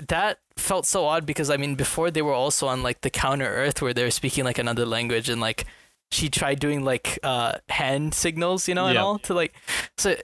that 0.08 0.38
felt 0.56 0.86
so 0.86 1.06
odd 1.06 1.24
because 1.26 1.50
I 1.50 1.56
mean 1.56 1.74
before 1.74 2.10
they 2.10 2.22
were 2.22 2.32
also 2.34 2.66
on 2.66 2.82
like 2.82 3.00
the 3.00 3.10
counter 3.10 3.46
Earth 3.46 3.80
where 3.80 3.94
they 3.94 4.04
were 4.04 4.10
speaking 4.10 4.44
like 4.44 4.58
another 4.58 4.84
language 4.86 5.28
and 5.28 5.40
like 5.40 5.64
she 6.10 6.28
tried 6.28 6.60
doing 6.60 6.84
like 6.84 7.18
uh 7.22 7.54
hand 7.70 8.14
signals, 8.14 8.68
you 8.68 8.74
know, 8.74 8.86
and 8.86 8.94
Yeah. 8.94 9.02
all 9.02 9.18
to 9.20 9.34
like 9.34 9.54
so 9.96 10.14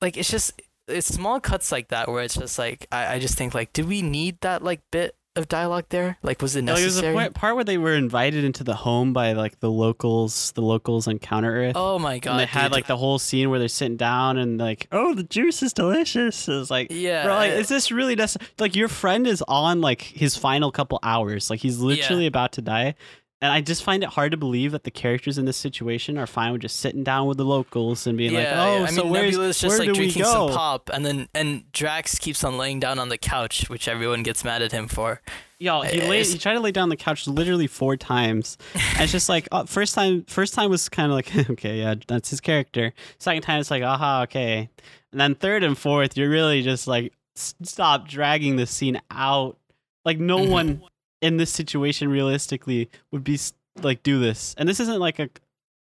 like 0.00 0.16
it's 0.16 0.30
just 0.30 0.60
it's 0.88 1.06
small 1.08 1.40
cuts 1.40 1.72
like 1.72 1.88
that 1.88 2.08
where 2.08 2.22
it's 2.22 2.34
just 2.36 2.58
like 2.58 2.86
I, 2.92 3.14
I 3.14 3.18
just 3.18 3.36
think 3.36 3.54
like 3.54 3.72
did 3.72 3.86
we 3.88 4.02
need 4.02 4.40
that 4.42 4.62
like 4.62 4.80
bit 4.90 5.16
of 5.34 5.48
dialogue 5.48 5.84
there? 5.90 6.16
Like 6.22 6.40
was 6.40 6.56
it 6.56 6.62
No, 6.62 6.74
there 6.74 6.84
was 6.86 6.96
a 6.96 7.02
necessary? 7.02 7.30
part 7.30 7.56
where 7.56 7.64
they 7.64 7.76
were 7.76 7.92
invited 7.94 8.42
into 8.42 8.64
the 8.64 8.74
home 8.74 9.12
by 9.12 9.32
like 9.34 9.60
the 9.60 9.70
locals, 9.70 10.52
the 10.52 10.62
locals 10.62 11.06
on 11.06 11.18
Counter 11.18 11.54
Earth. 11.54 11.72
oh 11.76 11.98
my 11.98 12.18
god. 12.18 12.30
and 12.30 12.40
they 12.40 12.46
had 12.46 12.72
like 12.72 12.86
the 12.86 12.96
whole 12.96 13.18
scene 13.18 13.50
where 13.50 13.58
they're 13.58 13.68
sitting 13.68 13.98
down 13.98 14.38
and 14.38 14.56
like, 14.58 14.88
oh, 14.92 15.12
the 15.12 15.24
juice 15.24 15.62
is 15.62 15.74
delicious. 15.74 16.48
It's 16.48 16.70
like, 16.70 16.86
Yeah, 16.90 17.26
like, 17.28 17.52
is 17.52 17.68
this 17.68 17.92
really 17.92 18.14
necessary? 18.14 18.48
Like, 18.58 18.74
your 18.74 18.88
friend 18.88 19.26
is 19.26 19.44
on 19.46 19.82
like 19.82 20.00
his 20.00 20.36
final 20.36 20.72
couple 20.72 20.98
hours. 21.02 21.50
Like, 21.50 21.60
he's 21.60 21.80
literally 21.80 22.24
about 22.26 22.52
to 22.52 22.62
die. 22.62 22.94
And 23.42 23.52
I 23.52 23.60
just 23.60 23.82
find 23.84 24.02
it 24.02 24.08
hard 24.08 24.30
to 24.30 24.38
believe 24.38 24.72
that 24.72 24.84
the 24.84 24.90
characters 24.90 25.36
in 25.36 25.44
this 25.44 25.58
situation 25.58 26.16
are 26.16 26.26
fine 26.26 26.52
with 26.52 26.62
just 26.62 26.80
sitting 26.80 27.04
down 27.04 27.26
with 27.26 27.36
the 27.36 27.44
locals 27.44 28.06
and 28.06 28.16
being 28.16 28.32
like, 28.32 28.46
oh, 28.46 28.78
yeah. 28.78 28.84
I 28.84 28.86
so 28.86 29.02
mean, 29.02 29.12
where's, 29.12 29.24
Nebula's 29.32 29.60
just 29.60 29.72
where 29.72 29.78
like 29.80 29.86
do 29.88 29.92
we 29.92 30.06
drinking 30.06 30.22
go? 30.22 30.32
some 30.48 30.56
pop, 30.56 30.88
and 30.92 31.04
then 31.04 31.28
and 31.34 31.70
Drax 31.72 32.18
keeps 32.18 32.42
on 32.44 32.56
laying 32.56 32.80
down 32.80 32.98
on 32.98 33.10
the 33.10 33.18
couch, 33.18 33.68
which 33.68 33.88
everyone 33.88 34.22
gets 34.22 34.42
mad 34.42 34.62
at 34.62 34.72
him 34.72 34.88
for. 34.88 35.20
Yo, 35.58 35.82
he 35.82 36.00
laid, 36.00 36.24
he 36.26 36.38
tried 36.38 36.54
to 36.54 36.60
lay 36.60 36.70
down 36.72 36.84
on 36.84 36.88
the 36.88 36.96
couch 36.96 37.26
literally 37.26 37.66
four 37.66 37.96
times. 37.96 38.56
And 38.74 39.02
it's 39.02 39.12
just 39.12 39.28
like 39.28 39.48
uh, 39.52 39.64
first 39.66 39.94
time, 39.94 40.24
first 40.28 40.54
time 40.54 40.70
was 40.70 40.88
kind 40.88 41.12
of 41.12 41.16
like 41.16 41.50
okay, 41.50 41.80
yeah, 41.80 41.94
that's 42.08 42.30
his 42.30 42.40
character. 42.40 42.94
Second 43.18 43.42
time 43.42 43.60
it's 43.60 43.70
like 43.70 43.82
aha, 43.82 44.22
okay, 44.22 44.70
and 45.12 45.20
then 45.20 45.34
third 45.34 45.62
and 45.62 45.76
fourth, 45.76 46.16
you're 46.16 46.30
really 46.30 46.62
just 46.62 46.86
like 46.86 47.12
stop 47.34 48.08
dragging 48.08 48.56
the 48.56 48.66
scene 48.66 48.98
out. 49.10 49.58
Like 50.06 50.18
no 50.18 50.38
Mhm. 50.38 50.48
one 50.50 50.82
in 51.20 51.36
this 51.38 51.50
situation 51.50 52.08
realistically 52.08 52.90
would 53.10 53.24
be 53.24 53.38
like 53.82 54.02
do 54.02 54.18
this. 54.20 54.54
And 54.58 54.68
this 54.68 54.80
isn't 54.80 54.98
like 55.00 55.18
a 55.18 55.28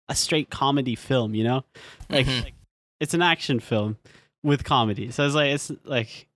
a 0.09 0.15
straight 0.15 0.51
comedy 0.51 0.95
film, 0.95 1.35
you 1.35 1.45
know? 1.45 1.65
Like 2.11 2.27
Mhm. 2.27 2.53
it's 3.01 3.15
an 3.15 3.23
action 3.23 3.59
film 3.61 3.97
with 4.43 4.63
comedy. 4.65 5.11
So 5.11 5.25
it's 5.25 5.35
like 5.35 5.51
it's 5.53 5.71
like 5.85 6.29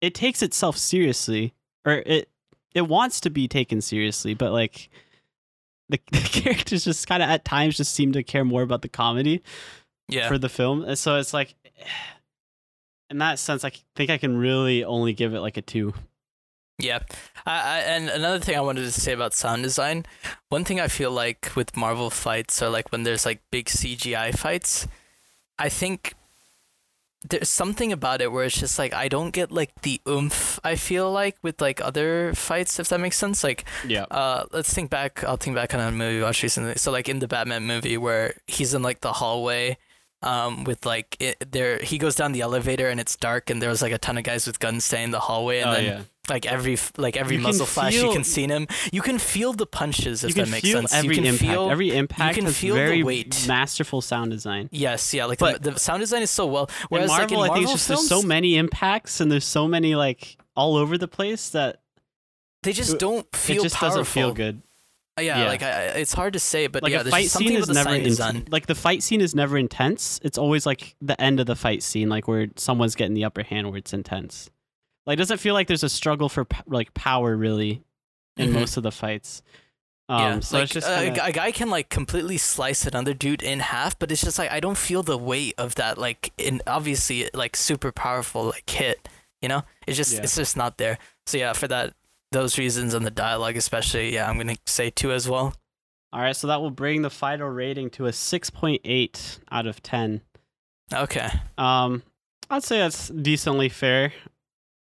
it 0.00 0.14
takes 0.14 0.42
itself 0.42 0.76
seriously 0.76 1.54
or 1.84 2.02
it 2.06 2.28
it 2.74 2.88
wants 2.88 3.20
to 3.20 3.30
be 3.30 3.46
taken 3.46 3.80
seriously, 3.80 4.34
but 4.34 4.50
like 4.52 4.88
the, 5.88 6.00
the 6.12 6.18
characters 6.18 6.84
just 6.84 7.06
kind 7.06 7.22
of 7.22 7.28
at 7.28 7.44
times 7.44 7.76
just 7.76 7.94
seem 7.94 8.12
to 8.12 8.22
care 8.24 8.44
more 8.44 8.62
about 8.62 8.82
the 8.82 8.88
comedy 8.88 9.42
Yeah, 10.08 10.26
for 10.28 10.36
the 10.38 10.48
film. 10.48 10.82
And 10.82 10.98
so 10.98 11.16
it's 11.16 11.32
like 11.32 11.54
in 13.10 13.18
that 13.18 13.38
sense 13.38 13.64
I 13.64 13.72
think 13.94 14.10
I 14.10 14.18
can 14.18 14.36
really 14.36 14.82
only 14.84 15.12
give 15.12 15.34
it 15.34 15.40
like 15.40 15.56
a 15.56 15.62
2. 15.62 15.94
Yeah, 16.78 17.00
I, 17.46 17.52
I, 17.60 17.78
and 17.80 18.08
another 18.08 18.40
thing 18.40 18.56
I 18.56 18.60
wanted 18.60 18.82
to 18.82 18.90
say 18.90 19.12
about 19.12 19.32
sound 19.32 19.62
design. 19.62 20.04
One 20.48 20.64
thing 20.64 20.80
I 20.80 20.88
feel 20.88 21.12
like 21.12 21.52
with 21.54 21.76
Marvel 21.76 22.10
fights 22.10 22.60
or 22.62 22.68
like 22.68 22.90
when 22.90 23.04
there's 23.04 23.24
like 23.24 23.40
big 23.50 23.66
CGI 23.66 24.36
fights, 24.36 24.88
I 25.58 25.68
think 25.68 26.14
there's 27.30 27.48
something 27.48 27.90
about 27.92 28.20
it 28.20 28.30
where 28.32 28.44
it's 28.44 28.58
just 28.58 28.78
like 28.78 28.92
I 28.92 29.08
don't 29.08 29.30
get 29.30 29.50
like 29.50 29.70
the 29.82 29.98
oomph 30.06 30.60
I 30.62 30.74
feel 30.76 31.10
like 31.10 31.36
with 31.42 31.60
like 31.60 31.80
other 31.80 32.34
fights, 32.34 32.78
if 32.80 32.88
that 32.88 33.00
makes 33.00 33.16
sense. 33.16 33.42
Like 33.44 33.64
Yeah. 33.86 34.04
uh, 34.10 34.44
let's 34.52 34.74
think 34.74 34.90
back. 34.90 35.22
I'll 35.24 35.36
think 35.38 35.56
back 35.56 35.72
on 35.74 35.80
a 35.80 35.90
movie 35.92 36.16
we 36.16 36.22
watched 36.22 36.42
recently. 36.42 36.74
So 36.74 36.90
like 36.90 37.08
in 37.08 37.20
the 37.20 37.28
Batman 37.28 37.62
movie 37.64 37.96
where 37.96 38.34
he's 38.46 38.74
in 38.74 38.82
like 38.82 39.00
the 39.00 39.12
hallway, 39.14 39.78
um, 40.24 40.64
with 40.64 40.84
like 40.86 41.16
it, 41.20 41.36
there 41.52 41.78
he 41.78 41.98
goes 41.98 42.14
down 42.16 42.32
the 42.32 42.40
elevator 42.40 42.88
and 42.88 42.98
it's 42.98 43.14
dark 43.16 43.50
and 43.50 43.60
there's 43.62 43.82
like 43.82 43.92
a 43.92 43.98
ton 43.98 44.16
of 44.18 44.24
guys 44.24 44.46
with 44.46 44.58
guns 44.58 44.84
staying 44.84 45.04
in 45.04 45.10
the 45.10 45.20
hallway 45.20 45.60
and 45.60 45.70
oh 45.70 45.72
then 45.74 45.84
yeah. 45.84 46.00
like 46.28 46.46
every 46.46 46.78
like 46.96 47.16
every 47.16 47.36
You 47.36 47.42
muzzle 47.42 47.66
flash 47.66 47.94
you 47.94 48.10
can 48.12 48.24
see 48.24 48.46
him. 48.46 48.66
You 48.92 49.02
can 49.02 49.18
feel 49.18 49.52
the 49.52 49.66
punches 49.66 50.24
if 50.24 50.34
that 50.34 50.48
makes 50.48 50.70
sense. 50.70 50.92
every 50.94 51.16
you 51.16 51.22
can 51.22 51.26
impact. 51.34 51.50
feel 51.52 51.70
every 51.70 51.96
impact 51.96 52.34
can 52.36 52.44
has 52.46 52.56
feel 52.56 52.74
the 52.74 52.80
very 52.80 53.02
weight. 53.02 53.44
masterful 53.46 54.00
sound 54.00 54.30
design. 54.30 54.68
yes, 54.72 55.12
yeah, 55.12 55.26
like 55.26 55.38
But- 55.38 55.62
the, 55.62 55.72
the 55.72 55.78
sound 55.78 56.00
design 56.00 56.22
is 56.22 56.30
so 56.30 56.46
well. 56.46 56.70
Whereas 56.88 57.08
Marvel, 57.08 57.38
like 57.40 57.50
in 57.50 57.52
I 57.52 57.54
think 57.56 57.64
it's 57.64 57.72
just 57.72 57.86
films, 57.88 58.08
there's 58.08 58.22
so 58.22 58.26
many 58.26 58.56
impacts 58.56 59.20
and 59.20 59.30
there's 59.30 59.44
so 59.46 59.68
many 59.68 59.94
like 59.94 60.36
all 60.56 60.76
over 60.76 60.96
the 60.96 61.08
place 61.08 61.50
that 61.50 61.80
they 62.62 62.72
just 62.72 62.98
don't 62.98 63.26
feel 63.36 63.60
it 63.60 63.62
just 63.64 63.74
powerful. 63.74 63.98
doesn't 63.98 64.12
feel 64.12 64.32
good. 64.32 64.62
Yeah, 65.18 65.42
Yeah. 65.42 65.46
like 65.48 65.62
I, 65.62 65.82
it's 65.98 66.12
hard 66.12 66.32
to 66.32 66.38
say, 66.40 66.66
but 66.66 66.82
like 66.82 66.92
yeah, 66.92 67.00
a 67.02 67.04
fight 67.04 67.30
scene 67.30 67.52
is 67.52 67.66
the 67.68 67.74
never 67.74 67.94
in, 67.94 68.46
like 68.50 68.66
the 68.66 68.74
fight 68.74 69.02
scene 69.02 69.20
is 69.20 69.34
never 69.34 69.56
intense. 69.56 70.20
It's 70.24 70.38
always 70.38 70.66
like 70.66 70.96
the 71.00 71.20
end 71.20 71.38
of 71.40 71.46
the 71.46 71.54
fight 71.56 71.82
scene, 71.82 72.08
like 72.08 72.26
where 72.26 72.48
someone's 72.56 72.94
getting 72.96 73.14
the 73.14 73.24
upper 73.24 73.42
hand, 73.44 73.68
where 73.70 73.78
it's 73.78 73.92
intense. 73.92 74.50
Like, 75.06 75.14
it 75.14 75.18
doesn't 75.18 75.38
feel 75.38 75.54
like 75.54 75.68
there's 75.68 75.82
a 75.84 75.88
struggle 75.88 76.28
for 76.28 76.46
like 76.66 76.94
power 76.94 77.36
really 77.36 77.84
in 78.36 78.50
Mhm. 78.50 78.54
most 78.54 78.76
of 78.76 78.82
the 78.82 78.90
fights. 78.90 79.42
Um, 80.08 80.20
yeah, 80.20 80.40
so 80.40 80.56
like 80.56 80.64
it's 80.64 80.72
just 80.74 80.88
a 80.88 80.96
kinda- 81.04 81.20
gu- 81.20 81.26
a 81.26 81.32
guy 81.32 81.52
can 81.52 81.70
like 81.70 81.88
completely 81.90 82.36
slice 82.36 82.84
another 82.86 83.14
dude 83.14 83.42
in 83.42 83.60
half, 83.60 83.98
but 83.98 84.10
it's 84.10 84.22
just 84.22 84.38
like 84.38 84.50
I 84.50 84.58
don't 84.60 84.76
feel 84.76 85.02
the 85.02 85.16
weight 85.16 85.54
of 85.58 85.76
that 85.76 85.96
like 85.96 86.32
in 86.36 86.60
obviously 86.66 87.30
like 87.32 87.54
super 87.56 87.92
powerful 87.92 88.46
like 88.46 88.68
hit. 88.68 89.08
You 89.40 89.48
know, 89.48 89.62
it's 89.86 89.96
just 89.96 90.14
Yeah. 90.14 90.22
it's 90.22 90.34
just 90.36 90.56
not 90.56 90.78
there. 90.78 90.98
So 91.26 91.38
yeah, 91.38 91.52
for 91.52 91.68
that 91.68 91.94
those 92.34 92.58
reasons 92.58 92.92
and 92.92 93.06
the 93.06 93.10
dialogue 93.10 93.56
especially, 93.56 94.12
yeah, 94.12 94.28
I'm 94.28 94.36
gonna 94.36 94.56
say 94.66 94.90
two 94.90 95.10
as 95.12 95.26
well. 95.28 95.54
all 96.12 96.20
right. 96.20 96.36
So 96.36 96.46
that 96.48 96.60
will 96.60 96.70
bring 96.70 97.00
the 97.02 97.10
final 97.10 97.48
rating 97.48 97.88
to 97.90 98.04
a 98.06 98.12
six 98.12 98.50
point 98.50 98.82
eight 98.84 99.38
out 99.50 99.66
of 99.66 99.82
ten. 99.82 100.20
Okay. 100.92 101.28
Um, 101.56 102.02
I'd 102.50 102.62
say 102.62 102.78
that's 102.78 103.08
decently 103.08 103.68
fair. 103.70 104.12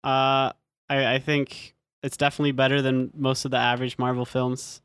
Uh, 0.03 0.53
I 0.89 1.15
I 1.15 1.19
think 1.19 1.75
it's 2.03 2.15
definitely 2.15 2.53
better 2.53 2.81
than 2.81 3.11
most 3.13 3.43
of 3.43 3.51
the 3.51 3.57
average 3.57 3.97
Marvel 3.97 4.25
films. 4.25 4.81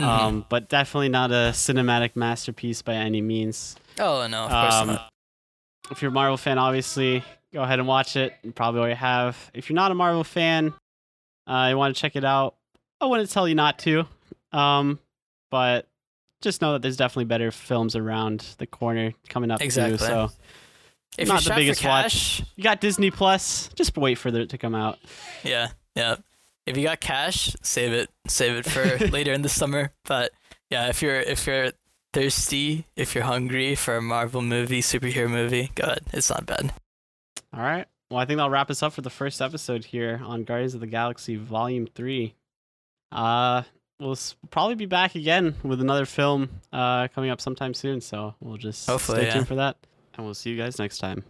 Mhm. 0.00 0.06
Um, 0.06 0.46
but 0.48 0.68
definitely 0.68 1.10
not 1.10 1.30
a 1.30 1.52
cinematic 1.52 2.16
masterpiece 2.16 2.82
by 2.82 2.94
any 2.94 3.20
means. 3.20 3.76
oh 4.00 4.26
no, 4.26 4.44
of 4.44 4.50
course 4.50 4.74
Um, 4.74 4.86
not. 4.88 5.08
if 5.90 6.02
you're 6.02 6.10
a 6.10 6.14
Marvel 6.14 6.36
fan, 6.36 6.58
obviously 6.58 7.22
go 7.52 7.62
ahead 7.62 7.78
and 7.78 7.86
watch 7.86 8.16
it. 8.16 8.34
You 8.42 8.50
probably 8.50 8.80
already 8.80 8.96
have. 8.96 9.50
If 9.54 9.68
you're 9.70 9.76
not 9.76 9.92
a 9.92 9.94
Marvel 9.94 10.24
fan, 10.24 10.72
uh, 11.46 11.66
you 11.70 11.76
want 11.76 11.94
to 11.94 12.00
check 12.00 12.16
it 12.16 12.24
out. 12.24 12.56
I 13.00 13.06
wouldn't 13.06 13.30
tell 13.30 13.46
you 13.48 13.54
not 13.54 13.78
to. 13.80 14.06
Um, 14.52 14.98
but 15.50 15.88
just 16.42 16.62
know 16.62 16.72
that 16.72 16.82
there's 16.82 16.96
definitely 16.96 17.24
better 17.26 17.50
films 17.50 17.96
around 17.96 18.46
the 18.58 18.66
corner 18.66 19.12
coming 19.28 19.50
up 19.50 19.60
Exactly. 19.60 19.98
too. 19.98 20.04
So 20.04 20.30
If 21.18 21.28
not 21.28 21.42
the 21.42 21.54
biggest 21.54 21.82
for 21.82 21.88
watch. 21.88 22.42
you 22.56 22.62
got 22.62 22.80
Disney 22.80 23.10
Plus. 23.10 23.68
Just 23.74 23.96
wait 23.96 24.16
for 24.16 24.28
it 24.28 24.50
to 24.50 24.58
come 24.58 24.74
out. 24.74 24.98
yeah, 25.42 25.68
yeah. 25.94 26.16
If 26.66 26.76
you 26.78 26.84
got 26.84 27.00
cash, 27.00 27.54
save 27.62 27.92
it, 27.92 28.08
save 28.26 28.56
it 28.56 28.64
for 28.66 29.06
later 29.08 29.32
in 29.32 29.42
the 29.42 29.48
summer. 29.48 29.92
But 30.06 30.30
yeah, 30.70 30.88
if 30.88 31.02
you're 31.02 31.20
if 31.20 31.46
you're 31.46 31.72
thirsty, 32.14 32.86
if 32.96 33.14
you're 33.14 33.24
hungry 33.24 33.74
for 33.74 33.96
a 33.96 34.02
Marvel 34.02 34.40
movie, 34.40 34.80
superhero 34.80 35.28
movie, 35.28 35.70
go 35.74 35.84
ahead. 35.84 36.00
It's 36.12 36.30
not 36.30 36.46
bad. 36.46 36.72
All 37.52 37.60
right. 37.62 37.86
Well, 38.14 38.22
I 38.22 38.26
think 38.26 38.36
that'll 38.36 38.48
wrap 38.50 38.70
us 38.70 38.80
up 38.80 38.92
for 38.92 39.00
the 39.00 39.10
first 39.10 39.42
episode 39.42 39.84
here 39.86 40.20
on 40.24 40.44
Guardians 40.44 40.72
of 40.74 40.78
the 40.78 40.86
Galaxy 40.86 41.34
Volume 41.34 41.88
3. 41.96 42.32
Uh, 43.10 43.62
we'll 43.98 44.12
s- 44.12 44.36
probably 44.52 44.76
be 44.76 44.86
back 44.86 45.16
again 45.16 45.56
with 45.64 45.80
another 45.80 46.06
film 46.06 46.48
uh, 46.72 47.08
coming 47.08 47.30
up 47.30 47.40
sometime 47.40 47.74
soon. 47.74 48.00
So 48.00 48.36
we'll 48.38 48.56
just 48.56 48.86
Hopefully, 48.86 49.18
stay 49.18 49.26
yeah. 49.26 49.32
tuned 49.34 49.48
for 49.48 49.56
that. 49.56 49.78
And 50.14 50.24
we'll 50.24 50.34
see 50.34 50.50
you 50.50 50.56
guys 50.56 50.78
next 50.78 50.98
time. 50.98 51.24